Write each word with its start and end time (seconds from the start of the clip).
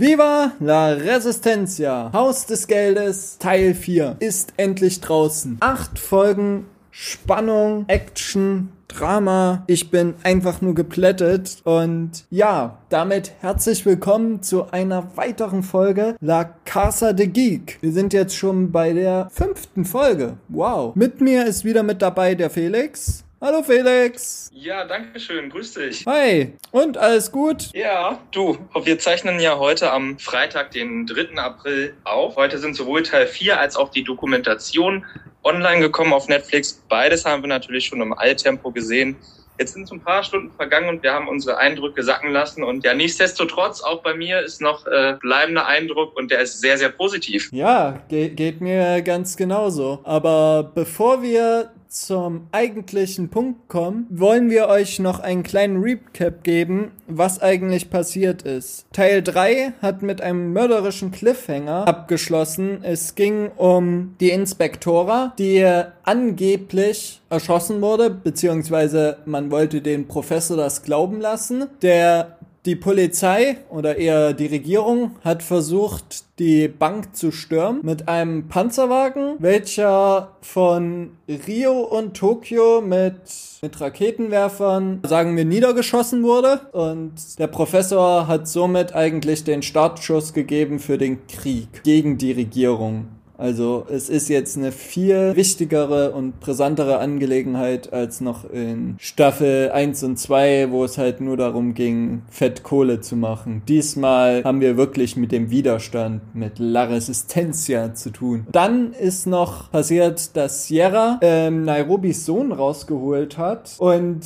Viva 0.00 0.52
la 0.60 0.90
Resistencia! 0.90 2.12
Haus 2.12 2.46
des 2.46 2.68
Geldes, 2.68 3.36
Teil 3.38 3.74
4, 3.74 4.18
ist 4.20 4.52
endlich 4.56 5.00
draußen. 5.00 5.56
Acht 5.58 5.98
Folgen 5.98 6.66
Spannung, 6.92 7.84
Action, 7.88 8.68
Drama. 8.86 9.64
Ich 9.66 9.90
bin 9.90 10.14
einfach 10.22 10.60
nur 10.60 10.76
geplättet. 10.76 11.56
Und 11.64 12.26
ja, 12.30 12.78
damit 12.90 13.32
herzlich 13.40 13.84
willkommen 13.86 14.40
zu 14.40 14.70
einer 14.70 15.16
weiteren 15.16 15.64
Folge 15.64 16.14
La 16.20 16.44
Casa 16.44 17.12
de 17.12 17.26
Geek. 17.26 17.78
Wir 17.80 17.90
sind 17.90 18.12
jetzt 18.12 18.36
schon 18.36 18.70
bei 18.70 18.92
der 18.92 19.28
fünften 19.32 19.84
Folge. 19.84 20.34
Wow. 20.46 20.94
Mit 20.94 21.20
mir 21.20 21.44
ist 21.44 21.64
wieder 21.64 21.82
mit 21.82 22.02
dabei 22.02 22.36
der 22.36 22.50
Felix. 22.50 23.24
Hallo 23.40 23.62
Felix. 23.62 24.50
Ja, 24.52 24.84
danke 24.84 25.20
schön. 25.20 25.48
Grüß 25.48 25.74
dich. 25.74 26.04
Hi. 26.06 26.54
Und 26.72 26.98
alles 26.98 27.30
gut? 27.30 27.70
Ja, 27.72 28.18
du. 28.32 28.58
Wir 28.82 28.98
zeichnen 28.98 29.38
ja 29.38 29.56
heute 29.60 29.92
am 29.92 30.18
Freitag, 30.18 30.72
den 30.72 31.06
3. 31.06 31.36
April 31.36 31.94
auf. 32.02 32.34
Heute 32.34 32.58
sind 32.58 32.74
sowohl 32.74 33.04
Teil 33.04 33.28
4 33.28 33.60
als 33.60 33.76
auch 33.76 33.90
die 33.90 34.02
Dokumentation 34.02 35.06
online 35.44 35.78
gekommen 35.78 36.12
auf 36.12 36.26
Netflix. 36.26 36.82
Beides 36.88 37.24
haben 37.24 37.44
wir 37.44 37.48
natürlich 37.48 37.86
schon 37.86 38.00
im 38.00 38.12
Alltempo 38.12 38.72
gesehen. 38.72 39.14
Jetzt 39.56 39.74
sind 39.74 39.86
so 39.86 39.94
ein 39.94 40.00
paar 40.00 40.24
Stunden 40.24 40.50
vergangen 40.56 40.88
und 40.88 41.04
wir 41.04 41.12
haben 41.12 41.28
unsere 41.28 41.58
Eindrücke 41.58 42.02
sacken 42.02 42.32
lassen. 42.32 42.64
Und 42.64 42.84
ja, 42.84 42.92
nichtsdestotrotz, 42.94 43.82
auch 43.82 44.02
bei 44.02 44.14
mir 44.14 44.40
ist 44.40 44.60
noch 44.60 44.84
äh, 44.88 45.14
bleibender 45.20 45.66
Eindruck 45.66 46.16
und 46.16 46.32
der 46.32 46.40
ist 46.40 46.60
sehr, 46.60 46.76
sehr 46.76 46.88
positiv. 46.88 47.50
Ja, 47.52 48.02
ge 48.08 48.30
geht 48.30 48.60
mir 48.60 49.00
ganz 49.02 49.36
genauso. 49.36 50.00
Aber 50.02 50.72
bevor 50.74 51.22
wir 51.22 51.70
zum 51.88 52.48
eigentlichen 52.52 53.30
Punkt 53.30 53.68
kommen, 53.68 54.06
wollen 54.10 54.50
wir 54.50 54.68
euch 54.68 54.98
noch 54.98 55.20
einen 55.20 55.42
kleinen 55.42 55.82
Recap 55.82 56.44
geben, 56.44 56.92
was 57.06 57.40
eigentlich 57.40 57.90
passiert 57.90 58.42
ist. 58.42 58.86
Teil 58.92 59.22
3 59.22 59.72
hat 59.80 60.02
mit 60.02 60.20
einem 60.20 60.52
mörderischen 60.52 61.10
Cliffhanger 61.10 61.88
abgeschlossen. 61.88 62.80
Es 62.82 63.14
ging 63.14 63.50
um 63.56 64.14
die 64.20 64.30
Inspektora, 64.30 65.34
die 65.38 65.66
angeblich 66.04 67.20
erschossen 67.30 67.80
wurde, 67.82 68.10
beziehungsweise 68.10 69.18
man 69.26 69.50
wollte 69.50 69.82
den 69.82 70.08
Professor 70.08 70.56
das 70.56 70.82
glauben 70.82 71.20
lassen. 71.20 71.66
Der 71.82 72.37
die 72.66 72.76
Polizei 72.76 73.58
oder 73.70 73.96
eher 73.96 74.32
die 74.32 74.46
Regierung 74.46 75.12
hat 75.24 75.42
versucht, 75.42 76.24
die 76.38 76.68
Bank 76.68 77.16
zu 77.16 77.32
stürmen 77.32 77.80
mit 77.82 78.08
einem 78.08 78.48
Panzerwagen, 78.48 79.36
welcher 79.38 80.36
von 80.40 81.12
Rio 81.28 81.80
und 81.80 82.16
Tokio 82.16 82.80
mit, 82.80 83.16
mit 83.62 83.80
Raketenwerfern, 83.80 85.00
sagen 85.04 85.36
wir, 85.36 85.44
niedergeschossen 85.44 86.22
wurde. 86.22 86.60
Und 86.72 87.38
der 87.38 87.48
Professor 87.48 88.28
hat 88.28 88.46
somit 88.48 88.94
eigentlich 88.94 89.44
den 89.44 89.62
Startschuss 89.62 90.32
gegeben 90.32 90.78
für 90.78 90.98
den 90.98 91.26
Krieg 91.26 91.82
gegen 91.82 92.18
die 92.18 92.32
Regierung. 92.32 93.08
Also 93.38 93.86
es 93.88 94.08
ist 94.08 94.28
jetzt 94.28 94.58
eine 94.58 94.72
viel 94.72 95.36
wichtigere 95.36 96.10
und 96.10 96.40
brisantere 96.40 96.98
Angelegenheit 96.98 97.92
als 97.92 98.20
noch 98.20 98.50
in 98.50 98.96
Staffel 98.98 99.70
1 99.70 100.02
und 100.02 100.18
2, 100.18 100.72
wo 100.72 100.84
es 100.84 100.98
halt 100.98 101.20
nur 101.20 101.36
darum 101.36 101.74
ging, 101.74 102.22
Fettkohle 102.30 103.00
zu 103.00 103.14
machen. 103.14 103.62
Diesmal 103.68 104.42
haben 104.42 104.60
wir 104.60 104.76
wirklich 104.76 105.16
mit 105.16 105.30
dem 105.30 105.50
Widerstand, 105.50 106.34
mit 106.34 106.58
La 106.58 106.84
Resistencia 106.84 107.94
zu 107.94 108.10
tun. 108.10 108.44
Dann 108.50 108.92
ist 108.92 109.28
noch 109.28 109.70
passiert, 109.70 110.36
dass 110.36 110.66
Sierra 110.66 111.20
ähm, 111.22 111.64
Nairobis 111.64 112.26
Sohn 112.26 112.50
rausgeholt 112.50 113.38
hat 113.38 113.76
und 113.78 114.20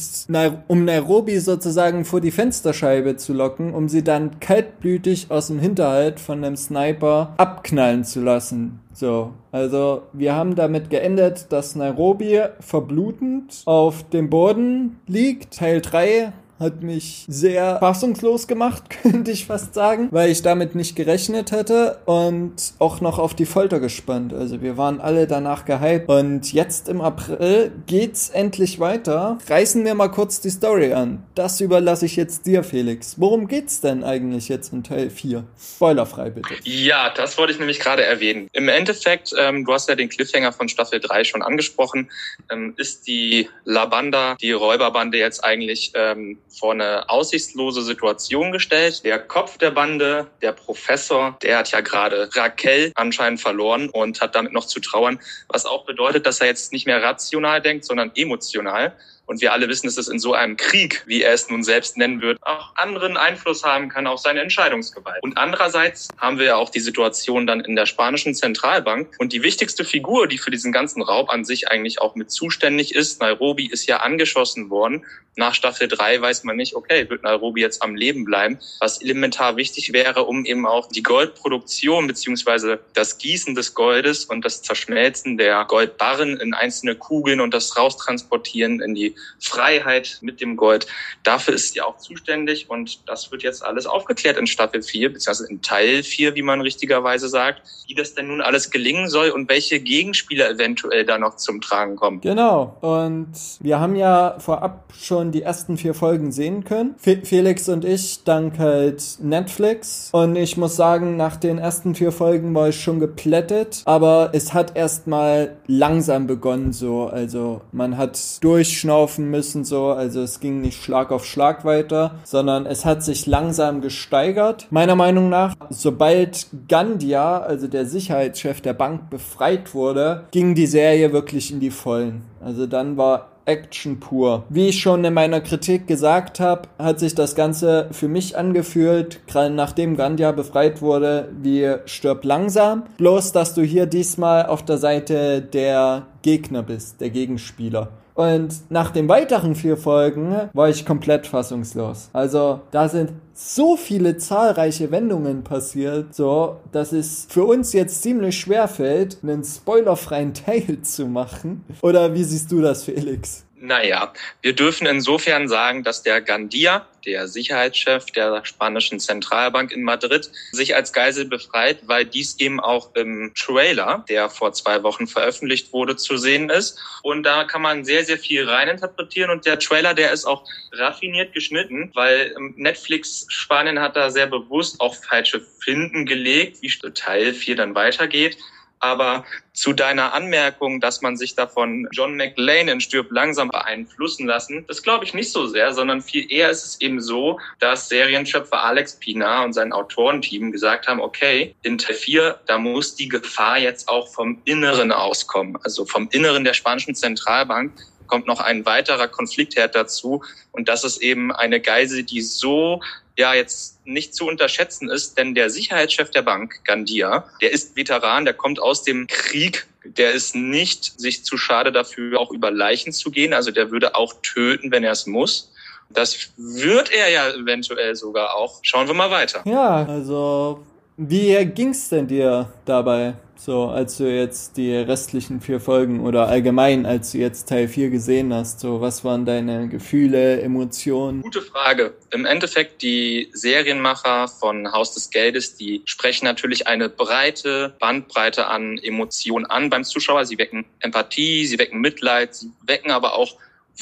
um 0.69 0.85
Nairobi 0.87 1.39
sozusagen 1.39 2.07
vor 2.07 2.23
die 2.23 2.31
Fensterscheibe 2.31 3.17
zu 3.17 3.35
locken, 3.35 3.75
um 3.75 3.91
sie 3.91 4.03
dann 4.03 4.41
kaltblütig 4.41 5.27
aus 5.29 5.49
dem 5.49 5.59
Hinterhalt 5.59 6.19
von 6.19 6.43
einem 6.43 6.57
Sniper 6.57 7.35
abknallen 7.37 8.05
zu 8.05 8.23
lassen. 8.23 8.79
So, 8.95 9.33
also 9.51 10.03
wir 10.13 10.35
haben 10.35 10.55
damit 10.55 10.91
geendet, 10.91 11.51
dass 11.51 11.77
Nairobi 11.77 12.43
verblutend 12.61 13.63
auf 13.65 14.09
dem 14.11 14.29
Boden 14.29 15.01
liegt. 15.07 15.57
Teil 15.57 15.81
3 15.81 16.33
hat 16.63 16.83
mich 16.83 17.25
sehr 17.29 17.79
fassungslos 17.79 18.47
gemacht, 18.47 18.85
könnte 19.03 19.31
ich 19.31 19.47
fast 19.47 19.75
sagen, 19.75 20.09
weil 20.11 20.31
ich 20.31 20.43
damit 20.43 20.75
nicht 20.75 20.97
gerechnet 20.97 21.53
hätte 21.53 21.99
und 22.07 22.55
auch 22.79 23.01
noch 23.01 23.19
auf 23.19 23.35
die 23.35 23.47
Folter 23.47 23.81
gespannt. 23.81 24.33
Also 24.33 24.63
wir 24.63 24.77
waren 24.77 25.01
alle 25.01 25.27
danach 25.27 25.65
gehypt 25.65 26.09
und 26.09 26.53
jetzt 26.53 26.89
im 26.89 27.01
April 27.01 27.73
geht's 27.87 28.31
endlich 28.31 28.81
weiter. 28.81 29.39
Reißen 29.49 29.85
wir 29.85 29.95
mal 29.95 30.09
kurz 30.09 30.41
die 30.41 30.51
Story 30.51 30.93
an. 30.93 31.23
Das 31.35 31.61
überlasse 31.61 32.07
ich 32.07 32.17
jetzt 32.17 32.47
dir, 32.47 32.63
Felix. 32.65 33.17
Worum 33.19 33.49
geht's 33.49 33.81
denn 33.81 34.05
eigentlich 34.05 34.49
jetzt 34.49 34.73
in 34.73 34.85
Teil 34.85 35.11
4? 35.11 35.45
Spoilerfrei 35.59 36.31
bitte. 36.31 36.55
Ja, 36.65 37.13
das 37.15 37.37
wollte 37.39 37.53
ich 37.53 37.59
nämlich 37.59 37.81
gerade 37.81 38.05
erwähnen. 38.05 38.49
Im 38.53 38.69
Endeffekt, 38.69 39.35
ähm, 39.39 39.65
du 39.65 39.73
hast 39.73 39.89
ja 39.89 39.95
den 39.95 40.09
Cliffhanger 40.09 40.53
von 40.53 40.69
Staffel 40.69 41.01
3 41.01 41.25
schon 41.25 41.43
angesprochen, 41.43 42.11
ähm, 42.51 42.75
ist 42.77 43.07
die 43.07 43.49
La 43.65 43.87
Banda, 43.87 44.37
die 44.41 44.53
Räuberbande 44.53 45.19
jetzt 45.19 45.45
eigentlich 45.45 45.93
ähm, 45.95 46.39
vor 46.59 46.73
eine 46.73 47.09
aussichtslose 47.09 47.83
Situation 47.83 48.53
gestellt. 48.53 49.05
Der 49.05 49.19
Kopf 49.19 49.59
der 49.59 49.71
Bande, 49.71 50.27
der 50.41 50.53
Professor, 50.53 51.37
der 51.43 51.59
hat 51.59 51.71
ja 51.71 51.81
gerade 51.81 52.29
Raquel 52.35 52.93
anscheinend 52.95 53.41
verloren 53.41 53.89
und 53.89 54.21
hat 54.21 54.35
damit 54.35 54.53
noch 54.53 54.67
zu 54.67 54.81
trauern, 54.81 55.19
was 55.49 55.67
auch 55.67 55.85
bedeutet, 55.85 56.27
dass 56.27 56.41
er 56.41 56.49
jetzt 56.49 56.73
nicht 56.73 56.87
mehr 56.87 57.03
rational 57.03 57.61
denkt, 57.61 57.85
sondern 57.85 58.13
emotional. 58.15 58.93
Und 59.27 59.41
wir 59.41 59.53
alle 59.53 59.69
wissen, 59.69 59.87
dass 59.87 59.97
es 59.97 60.09
in 60.09 60.19
so 60.19 60.35
einem 60.35 60.57
Krieg, 60.57 61.05
wie 61.07 61.23
er 61.23 61.33
es 61.33 61.49
nun 61.49 61.63
selbst 61.63 61.97
nennen 61.97 62.21
wird, 62.21 62.39
auch 62.43 62.75
anderen 62.77 63.17
Einfluss 63.17 63.65
haben 63.65 63.89
kann 63.89 64.07
auf 64.07 64.21
seine 64.21 64.41
Entscheidungsgewalt. 64.41 65.23
Und 65.23 65.39
andererseits 65.39 66.09
haben 66.19 66.39
wir 66.39 66.47
ja 66.47 66.57
auch 66.57 66.71
die 66.71 66.81
Situation 66.81 67.47
dann 67.47 67.61
in 67.61 67.77
der 67.77 67.87
spanischen 67.87 68.35
Zentralbank. 68.35 69.15
Und 69.19 69.33
die 69.33 69.43
wichtigste 69.43 69.85
Figur, 69.85 70.27
die 70.27 70.39
für 70.39 70.51
diesen 70.51 70.73
ganzen 70.73 71.03
Raub 71.03 71.31
an 71.31 71.45
sich 71.45 71.69
eigentlich 71.69 72.01
auch 72.01 72.15
mit 72.15 72.31
zuständig 72.31 72.95
ist, 72.95 73.21
Nairobi, 73.21 73.67
ist 73.67 73.87
ja 73.87 73.99
angeschossen 73.99 74.71
worden. 74.71 75.05
Nach 75.35 75.55
Staffel 75.55 75.89
3 75.89 76.21
weiß 76.21 76.45
man 76.45 76.57
nicht, 76.57 76.75
okay, 76.75 77.09
wird 77.09 77.23
Nairobi 77.23 77.63
jetzt 77.63 77.83
am 77.83 77.95
Leben 77.95 78.25
bleiben, 78.25 78.59
was 78.81 79.01
elementar 79.01 79.57
wichtig 79.57 79.95
wäre, 79.95 80.25
um 80.25 80.45
eben 80.45 80.67
auch 80.67 80.89
die 80.89 81.03
Goldproduktion 81.03 82.07
beziehungsweise 82.07 82.81
das 82.93 83.17
Gießen 83.17 83.55
des 83.55 83.73
Goldes 83.73 84.27
und 84.27 84.45
das 84.45 84.61
Zerschmelzen 84.61 85.39
der 85.39 85.65
Goldbarren 85.65 86.39
in 86.39 86.53
einzelne 86.53 86.97
Kugeln 86.97 87.41
und 87.41 87.55
das 87.55 87.79
Raustransportieren 87.79 88.83
in 88.83 88.95
die 88.95 89.12
Freiheit 89.41 90.19
mit 90.21 90.41
dem 90.41 90.57
Gold. 90.57 90.87
Dafür 91.23 91.55
ist 91.55 91.73
sie 91.73 91.81
auch 91.81 91.99
zuständig 91.99 92.71
und 92.71 93.09
das 93.09 93.31
wird 93.31 93.43
jetzt 93.43 93.65
alles 93.65 93.87
aufgeklärt 93.87 94.39
in 94.39 94.47
Staffel 94.47 94.83
4, 94.83 95.13
beziehungsweise 95.13 95.51
in 95.51 95.63
Teil 95.63 96.03
4, 96.03 96.35
wie 96.35 96.43
man 96.43 96.61
richtigerweise 96.61 97.29
sagt, 97.29 97.63
wie 97.87 97.95
das 97.95 98.15
denn 98.15 98.29
nun 98.29 98.41
alles 98.41 98.71
gelingen 98.71 99.09
soll 99.09 99.31
und 99.31 99.49
welche 99.49 99.81
Gegenspieler 99.81 100.51
eventuell 100.51 101.05
da 101.05 101.19
noch 101.19 101.37
zum 101.37 101.61
Tragen 101.61 101.97
kommen. 101.97 102.21
Genau. 102.21 102.77
Und 102.81 103.33
wir 103.61 103.81
haben 103.81 103.97
ja 103.97 104.37
vorab 104.39 104.93
schon 104.99 105.33
die 105.33 105.43
ersten 105.43 105.77
vier 105.77 105.95
Folgen 105.95 106.33
sehen 106.33 106.65
können. 106.65 106.95
Fe 106.99 107.21
Felix 107.25 107.69
und 107.69 107.85
ich 107.85 108.25
dank 108.25 108.59
halt 108.59 109.03
Netflix. 109.21 110.11
Und 110.13 110.37
ich 110.37 110.57
muss 110.57 110.77
sagen, 110.77 111.17
nach 111.17 111.37
den 111.37 111.59
ersten 111.59 111.95
vier 111.95 112.13
Folgen 112.13 112.55
war 112.55 112.69
ich 112.69 112.81
schon 112.81 113.01
geplättet. 113.01 113.83
Aber 113.85 114.31
es 114.33 114.55
hat 114.55 114.77
erstmal 114.77 115.57
langsam 115.67 116.27
begonnen 116.27 116.73
so. 116.73 117.07
Also 117.07 117.63
man 117.73 117.97
hat 117.97 118.19
durchschnaufen 118.43 119.02
laufen 119.03 119.31
müssen, 119.31 119.65
so. 119.65 119.89
Also 119.89 120.23
es 120.23 120.39
ging 120.39 120.61
nicht 120.61 120.81
Schlag 120.81 121.11
auf 121.11 121.27
Schlag 121.27 121.65
weiter, 121.65 122.15
sondern 122.23 122.67
es 122.67 122.85
hat 122.85 123.03
sich 123.03 123.27
langsam 123.27 123.81
gesteigert. 123.81 124.69
Meiner 124.71 124.95
Meinung 124.95 125.29
nach, 125.29 125.57
sobald 125.71 126.47
Gandia, 126.69 127.39
also 127.41 127.67
der 127.67 127.85
Sicherheitschef 127.85 128.61
der 128.61 128.75
Bank, 128.75 129.11
befreit 129.11 129.75
wurde, 129.75 130.25
ging 130.31 130.55
die 130.55 130.67
Serie 130.69 131.13
wirklich 131.13 131.51
in 131.51 131.59
die 131.59 131.71
Vollen. 131.71 132.23
Also 132.41 132.67
dann 132.67 132.97
war 132.97 133.29
Action 133.45 133.99
pur. 133.99 134.45
Wie 134.51 134.69
ich 134.69 134.81
schon 134.81 135.03
in 135.05 135.15
meiner 135.15 135.41
Kritik 135.41 135.89
gesagt 135.89 136.39
habe, 136.39 136.69
hat 136.79 137.01
sich 137.01 137.17
das 137.17 137.35
Ganze 137.35 137.89
für 137.91 138.07
mich 138.07 138.39
angefühlt, 138.39 139.27
gerade 139.27 139.53
nachdem 139.53 139.97
Gandia 139.97 140.31
befreit 140.31 140.81
wurde, 140.81 141.29
wie 141.43 141.75
stirb 141.87 142.25
langsam. 142.25 142.85
Bloß, 142.99 143.33
dass 143.33 143.55
du 143.55 143.63
hier 143.63 143.87
diesmal 143.87 144.47
auf 144.47 144.65
der 144.65 144.79
Seite 144.79 145.43
der 145.43 146.07
Gegner 146.23 146.63
bist, 146.63 147.01
der 147.01 147.11
Gegenspieler. 147.11 147.89
Und 148.15 148.71
nach 148.71 148.91
den 148.91 149.09
weiteren 149.09 149.55
vier 149.55 149.77
Folgen 149.77 150.35
war 150.53 150.69
ich 150.69 150.85
komplett 150.85 151.27
fassungslos. 151.27 152.11
Also 152.13 152.61
da 152.71 152.89
sind 152.89 153.13
so 153.33 153.77
viele 153.77 154.19
zahlreiche 154.19 154.91
Wendungen 154.91 155.43
passiert, 155.43 156.15
so 156.15 156.57
dass 156.73 156.93
es 156.93 157.27
für 157.29 157.45
uns 157.45 157.73
jetzt 157.73 158.03
ziemlich 158.03 158.39
schwer 158.39 158.69
fällt, 158.69 159.19
einen 159.23 159.45
spoilerfreien 159.45 160.35
Teil 160.47 160.83
zu 160.83 161.07
machen. 161.07 161.65
Oder 161.81 162.15
wie 162.15 162.25
siehst 162.25 162.53
du 162.53 162.61
das, 162.61 162.85
Felix? 162.85 163.45
Naja, 163.65 164.13
wir 164.41 164.55
dürfen 164.55 164.89
insofern 164.89 165.47
sagen, 165.47 165.85
dass 165.85 166.03
der 166.03 166.21
Gandia, 166.21 166.85
der 167.07 167.29
Sicherheitschef 167.29 168.07
der 168.07 168.45
spanischen 168.45 168.99
Zentralbank 168.99 169.71
in 169.71 169.85
Madrid, 169.85 170.33
sich 170.51 170.75
als 170.75 170.93
Geisel 170.93 171.27
befreit, 171.27 171.79
weil 171.87 172.05
dies 172.05 172.41
eben 172.41 172.59
auch 172.59 172.93
im 172.97 173.33
Trailer, 173.37 174.05
der 174.09 174.31
vor 174.31 174.53
zwei 174.53 174.83
Wochen 174.83 175.07
veröffentlicht 175.07 175.73
wurde, 175.73 175.95
zu 175.95 176.17
sehen 176.17 176.51
ist. 176.51 176.77
Und 177.05 177.23
da 177.23 177.45
kann 177.45 177.63
man 177.63 177.85
sehr, 177.85 178.05
sehr 178.05 178.19
viel 178.19 178.49
reininterpretieren. 178.49 179.31
Und 179.31 179.47
der 179.47 179.61
Trailer, 179.61 179.95
der 179.95 180.11
ist 180.11 180.25
auch 180.25 180.45
raffiniert 180.73 181.33
geschnitten, 181.33 181.93
weil 181.95 182.35
Netflix 182.57 183.27
Spanien 183.29 183.79
hat 183.79 183.95
da 183.95 184.11
sehr 184.11 184.27
bewusst 184.27 184.81
auch 184.81 184.97
falsche 184.97 185.41
Finden 185.61 186.05
gelegt, 186.05 186.63
wie 186.63 186.73
Teil 186.95 187.33
4 187.33 187.55
dann 187.55 187.77
weitergeht. 187.77 188.37
Aber 188.83 189.25
zu 189.53 189.73
deiner 189.73 190.13
Anmerkung, 190.13 190.81
dass 190.81 191.03
man 191.03 191.17
sich 191.17 191.37
davon 191.37 191.87
John 191.93 192.17
McLean 192.17 192.67
in 192.67 192.81
Stirb 192.81 193.13
langsam 193.13 193.49
beeinflussen 193.49 194.27
lassen, 194.27 194.65
das 194.67 194.83
glaube 194.83 195.05
ich 195.05 195.15
nicht 195.15 195.31
so 195.31 195.47
sehr, 195.47 195.73
sondern 195.73 196.03
viel 196.03 196.31
eher 196.33 196.51
ist 196.51 196.65
es 196.65 196.81
eben 196.81 197.01
so, 197.01 197.39
dass 197.61 197.89
Serienschöpfer 197.89 198.61
Alex 198.61 198.97
Pina 198.99 199.45
und 199.45 199.53
sein 199.53 199.73
Autorenteam 199.73 200.51
gesagt 200.51 200.89
haben, 200.89 201.01
okay, 201.01 201.55
in 201.63 201.79
Teil 201.79 201.95
4, 201.95 202.41
da 202.47 202.59
muss 202.59 202.97
die 202.97 203.09
Gefahr 203.09 203.57
jetzt 203.57 203.89
auch 203.89 204.09
vom 204.09 204.43
Inneren 204.47 204.91
auskommen, 204.91 205.57
also 205.63 205.85
vom 205.85 206.09
Inneren 206.11 206.43
der 206.43 206.55
spanischen 206.55 206.97
Zentralbank 206.97 207.73
kommt 208.09 208.27
noch 208.27 208.41
ein 208.41 208.67
weiterer 208.67 209.09
Konfliktherd 209.09 209.75
dazu. 209.75 210.23
Und 210.51 210.69
das 210.69 210.85
ist 210.85 211.01
eben 211.01 211.33
eine 211.33 211.61
Geise, 211.61 212.05
die 212.05 212.21
so 212.21 212.83
ja 213.17 213.35
jetzt 213.35 213.85
nicht 213.87 214.15
zu 214.15 214.27
unterschätzen 214.27 214.89
ist, 214.89 215.19
denn 215.19 215.35
der 215.35 215.51
Sicherheitschef 215.51 216.11
der 216.11 216.23
Bank, 216.23 216.65
Gandia, 216.65 217.25
der 217.41 217.53
ist 217.53 217.77
Veteran, 217.77 218.25
der 218.25 218.35
kommt 218.35 218.61
aus 218.61 218.83
dem 218.85 219.07
Krieg, 219.07 219.67
der 219.85 220.13
ist 220.13 220.35
nicht 220.35 220.99
sich 221.01 221.25
zu 221.25 221.37
schade 221.37 221.73
dafür, 221.73 222.21
auch 222.21 222.31
über 222.31 222.51
Leichen 222.51 222.93
zu 222.93 223.11
gehen. 223.11 223.35
Also 223.35 223.51
der 223.51 223.71
würde 223.71 223.95
auch 223.97 224.15
töten, 224.23 224.71
wenn 224.71 224.85
er 224.85 224.93
es 224.93 225.07
muss. 225.07 225.51
Das 225.91 226.31
wird 226.37 226.91
er 226.91 227.11
ja 227.11 227.31
eventuell 227.31 227.95
sogar 227.97 228.35
auch. 228.35 228.61
Schauen 228.63 228.87
wir 228.87 228.95
mal 228.95 229.11
weiter. 229.11 229.43
Ja, 229.45 229.85
also 229.85 230.65
wie 231.09 231.45
ging's 231.47 231.89
denn 231.89 232.07
dir 232.07 232.53
dabei? 232.65 233.15
So, 233.45 233.65
als 233.65 233.97
du 233.97 234.05
jetzt 234.05 234.57
die 234.57 234.73
restlichen 234.73 235.41
vier 235.41 235.59
Folgen 235.59 235.99
oder 236.07 236.29
allgemein, 236.29 236.87
als 236.87 237.11
du 237.11 237.19
jetzt 237.19 237.49
Teil 237.49 237.67
4 237.67 237.91
gesehen 237.91 238.33
hast, 238.33 238.61
so, 238.61 238.81
was 238.81 239.05
waren 239.05 239.27
deine 239.27 239.69
Gefühle, 239.69 240.41
Emotionen? 240.41 241.23
Gute 241.23 241.43
Frage. 241.43 241.93
Im 242.13 242.25
Endeffekt, 242.25 242.83
die 242.83 243.31
Serienmacher 243.33 244.29
von 244.29 244.71
Haus 244.71 244.95
des 244.95 245.11
Geldes, 245.11 245.57
die 245.57 245.83
sprechen 245.87 246.25
natürlich 246.25 246.69
eine 246.69 246.89
breite 246.89 247.75
Bandbreite 247.81 248.47
an 248.47 248.79
Emotionen 248.79 249.47
an 249.47 249.71
beim 249.71 249.83
Zuschauer. 249.83 250.25
Sie 250.25 250.39
wecken 250.39 250.65
Empathie, 250.79 251.45
sie 251.47 251.59
wecken 251.59 251.81
Mitleid, 251.81 252.37
sie 252.37 252.53
wecken 252.65 252.93
aber 252.93 253.15
auch 253.15 253.35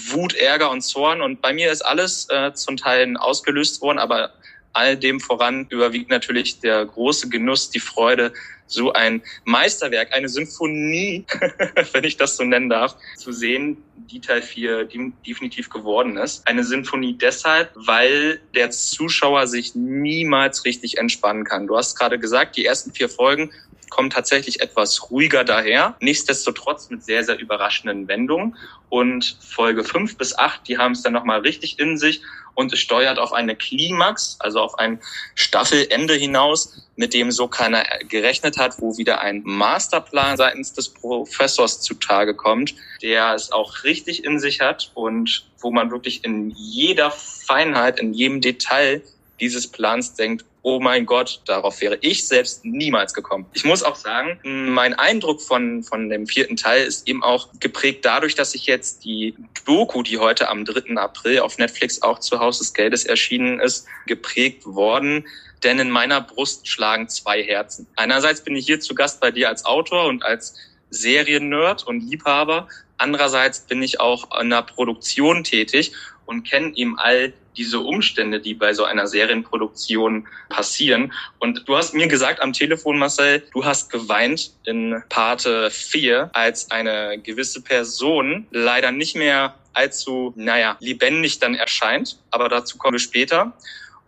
Wut, 0.08 0.34
Ärger 0.34 0.70
und 0.70 0.80
Zorn. 0.80 1.20
Und 1.20 1.42
bei 1.42 1.52
mir 1.52 1.70
ist 1.70 1.82
alles 1.82 2.28
äh, 2.30 2.54
zum 2.54 2.78
Teil 2.78 3.14
ausgelöst 3.18 3.82
worden, 3.82 3.98
aber 3.98 4.30
all 4.72 4.96
dem 4.96 5.20
voran 5.20 5.66
überwiegt 5.70 6.10
natürlich 6.10 6.60
der 6.60 6.84
große 6.84 7.28
Genuss, 7.28 7.70
die 7.70 7.80
Freude, 7.80 8.32
so 8.72 8.92
ein 8.92 9.22
Meisterwerk, 9.44 10.12
eine 10.12 10.28
Symphonie, 10.28 11.26
wenn 11.92 12.04
ich 12.04 12.16
das 12.16 12.36
so 12.36 12.44
nennen 12.44 12.68
darf, 12.68 12.96
zu 13.16 13.32
sehen, 13.32 13.82
die 13.96 14.20
Teil 14.20 14.42
4 14.42 14.88
definitiv 15.26 15.70
geworden 15.70 16.16
ist. 16.16 16.46
Eine 16.46 16.64
Symphonie 16.64 17.16
deshalb, 17.16 17.70
weil 17.74 18.40
der 18.54 18.70
Zuschauer 18.70 19.46
sich 19.46 19.74
niemals 19.74 20.64
richtig 20.64 20.98
entspannen 20.98 21.44
kann. 21.44 21.66
Du 21.66 21.76
hast 21.76 21.98
gerade 21.98 22.18
gesagt, 22.18 22.56
die 22.56 22.64
ersten 22.64 22.92
vier 22.92 23.08
Folgen 23.08 23.50
kommen 23.90 24.08
tatsächlich 24.08 24.60
etwas 24.60 25.10
ruhiger 25.10 25.44
daher. 25.44 25.96
Nichtsdestotrotz 26.00 26.88
mit 26.90 27.04
sehr, 27.04 27.24
sehr 27.24 27.38
überraschenden 27.38 28.08
Wendungen. 28.08 28.56
Und 28.88 29.36
Folge 29.40 29.84
5 29.84 30.16
bis 30.16 30.38
8, 30.38 30.66
die 30.66 30.78
haben 30.78 30.92
es 30.92 31.02
dann 31.02 31.12
nochmal 31.12 31.40
richtig 31.40 31.78
in 31.78 31.98
sich 31.98 32.22
und 32.54 32.72
es 32.72 32.78
steuert 32.78 33.18
auf 33.18 33.32
eine 33.32 33.56
Klimax, 33.56 34.36
also 34.38 34.60
auf 34.60 34.78
ein 34.78 35.00
Staffelende 35.34 36.14
hinaus, 36.14 36.89
mit 37.00 37.14
dem 37.14 37.30
so 37.30 37.48
keiner 37.48 37.82
gerechnet 38.10 38.58
hat, 38.58 38.78
wo 38.82 38.98
wieder 38.98 39.22
ein 39.22 39.40
Masterplan 39.42 40.36
seitens 40.36 40.74
des 40.74 40.90
Professors 40.90 41.80
zutage 41.80 42.34
kommt, 42.34 42.74
der 43.00 43.34
es 43.34 43.52
auch 43.52 43.84
richtig 43.84 44.22
in 44.22 44.38
sich 44.38 44.60
hat 44.60 44.90
und 44.92 45.46
wo 45.60 45.70
man 45.70 45.90
wirklich 45.90 46.26
in 46.26 46.50
jeder 46.50 47.10
Feinheit, 47.10 47.98
in 47.98 48.12
jedem 48.12 48.42
Detail 48.42 49.00
dieses 49.40 49.66
Plans 49.66 50.12
denkt, 50.12 50.44
oh 50.60 50.78
mein 50.78 51.06
Gott, 51.06 51.40
darauf 51.46 51.80
wäre 51.80 51.96
ich 52.02 52.26
selbst 52.26 52.66
niemals 52.66 53.14
gekommen. 53.14 53.46
Ich 53.54 53.64
muss 53.64 53.82
auch 53.82 53.96
sagen, 53.96 54.38
mein 54.44 54.92
Eindruck 54.92 55.40
von, 55.40 55.82
von 55.82 56.10
dem 56.10 56.26
vierten 56.26 56.56
Teil 56.56 56.84
ist 56.84 57.08
eben 57.08 57.22
auch 57.22 57.48
geprägt 57.60 58.04
dadurch, 58.04 58.34
dass 58.34 58.54
ich 58.54 58.66
jetzt 58.66 59.04
die 59.04 59.34
Doku, 59.64 60.02
die 60.02 60.18
heute 60.18 60.50
am 60.50 60.66
3. 60.66 60.96
April 60.96 61.40
auf 61.40 61.56
Netflix 61.56 62.02
auch 62.02 62.18
zu 62.18 62.40
Haus 62.40 62.58
des 62.58 62.74
Geldes 62.74 63.06
erschienen 63.06 63.58
ist, 63.58 63.86
geprägt 64.06 64.66
worden. 64.66 65.24
Denn 65.62 65.78
in 65.78 65.90
meiner 65.90 66.20
Brust 66.20 66.68
schlagen 66.68 67.08
zwei 67.08 67.42
Herzen. 67.42 67.86
Einerseits 67.96 68.42
bin 68.42 68.56
ich 68.56 68.66
hier 68.66 68.80
zu 68.80 68.94
Gast 68.94 69.20
bei 69.20 69.30
dir 69.30 69.48
als 69.48 69.64
Autor 69.64 70.06
und 70.06 70.22
als 70.24 70.54
Seriennerd 70.90 71.86
und 71.86 72.00
Liebhaber. 72.00 72.68
Andererseits 72.98 73.60
bin 73.60 73.82
ich 73.82 74.00
auch 74.00 74.40
in 74.40 74.50
der 74.50 74.62
Produktion 74.62 75.44
tätig 75.44 75.92
und 76.26 76.44
kenne 76.44 76.72
eben 76.76 76.98
all 76.98 77.32
diese 77.56 77.80
Umstände, 77.80 78.40
die 78.40 78.54
bei 78.54 78.72
so 78.72 78.84
einer 78.84 79.06
Serienproduktion 79.06 80.26
passieren. 80.48 81.12
Und 81.38 81.68
du 81.68 81.76
hast 81.76 81.94
mir 81.94 82.06
gesagt 82.06 82.40
am 82.40 82.52
Telefon, 82.52 82.98
Marcel, 82.98 83.42
du 83.52 83.64
hast 83.64 83.90
geweint 83.90 84.52
in 84.64 85.02
Parte 85.08 85.70
4, 85.70 86.30
als 86.32 86.70
eine 86.70 87.18
gewisse 87.18 87.62
Person 87.62 88.46
leider 88.50 88.92
nicht 88.92 89.16
mehr 89.16 89.54
allzu, 89.72 90.32
naja, 90.36 90.76
lebendig 90.80 91.38
dann 91.40 91.54
erscheint. 91.54 92.18
Aber 92.30 92.48
dazu 92.48 92.78
kommen 92.78 92.94
wir 92.94 93.00
später. 93.00 93.52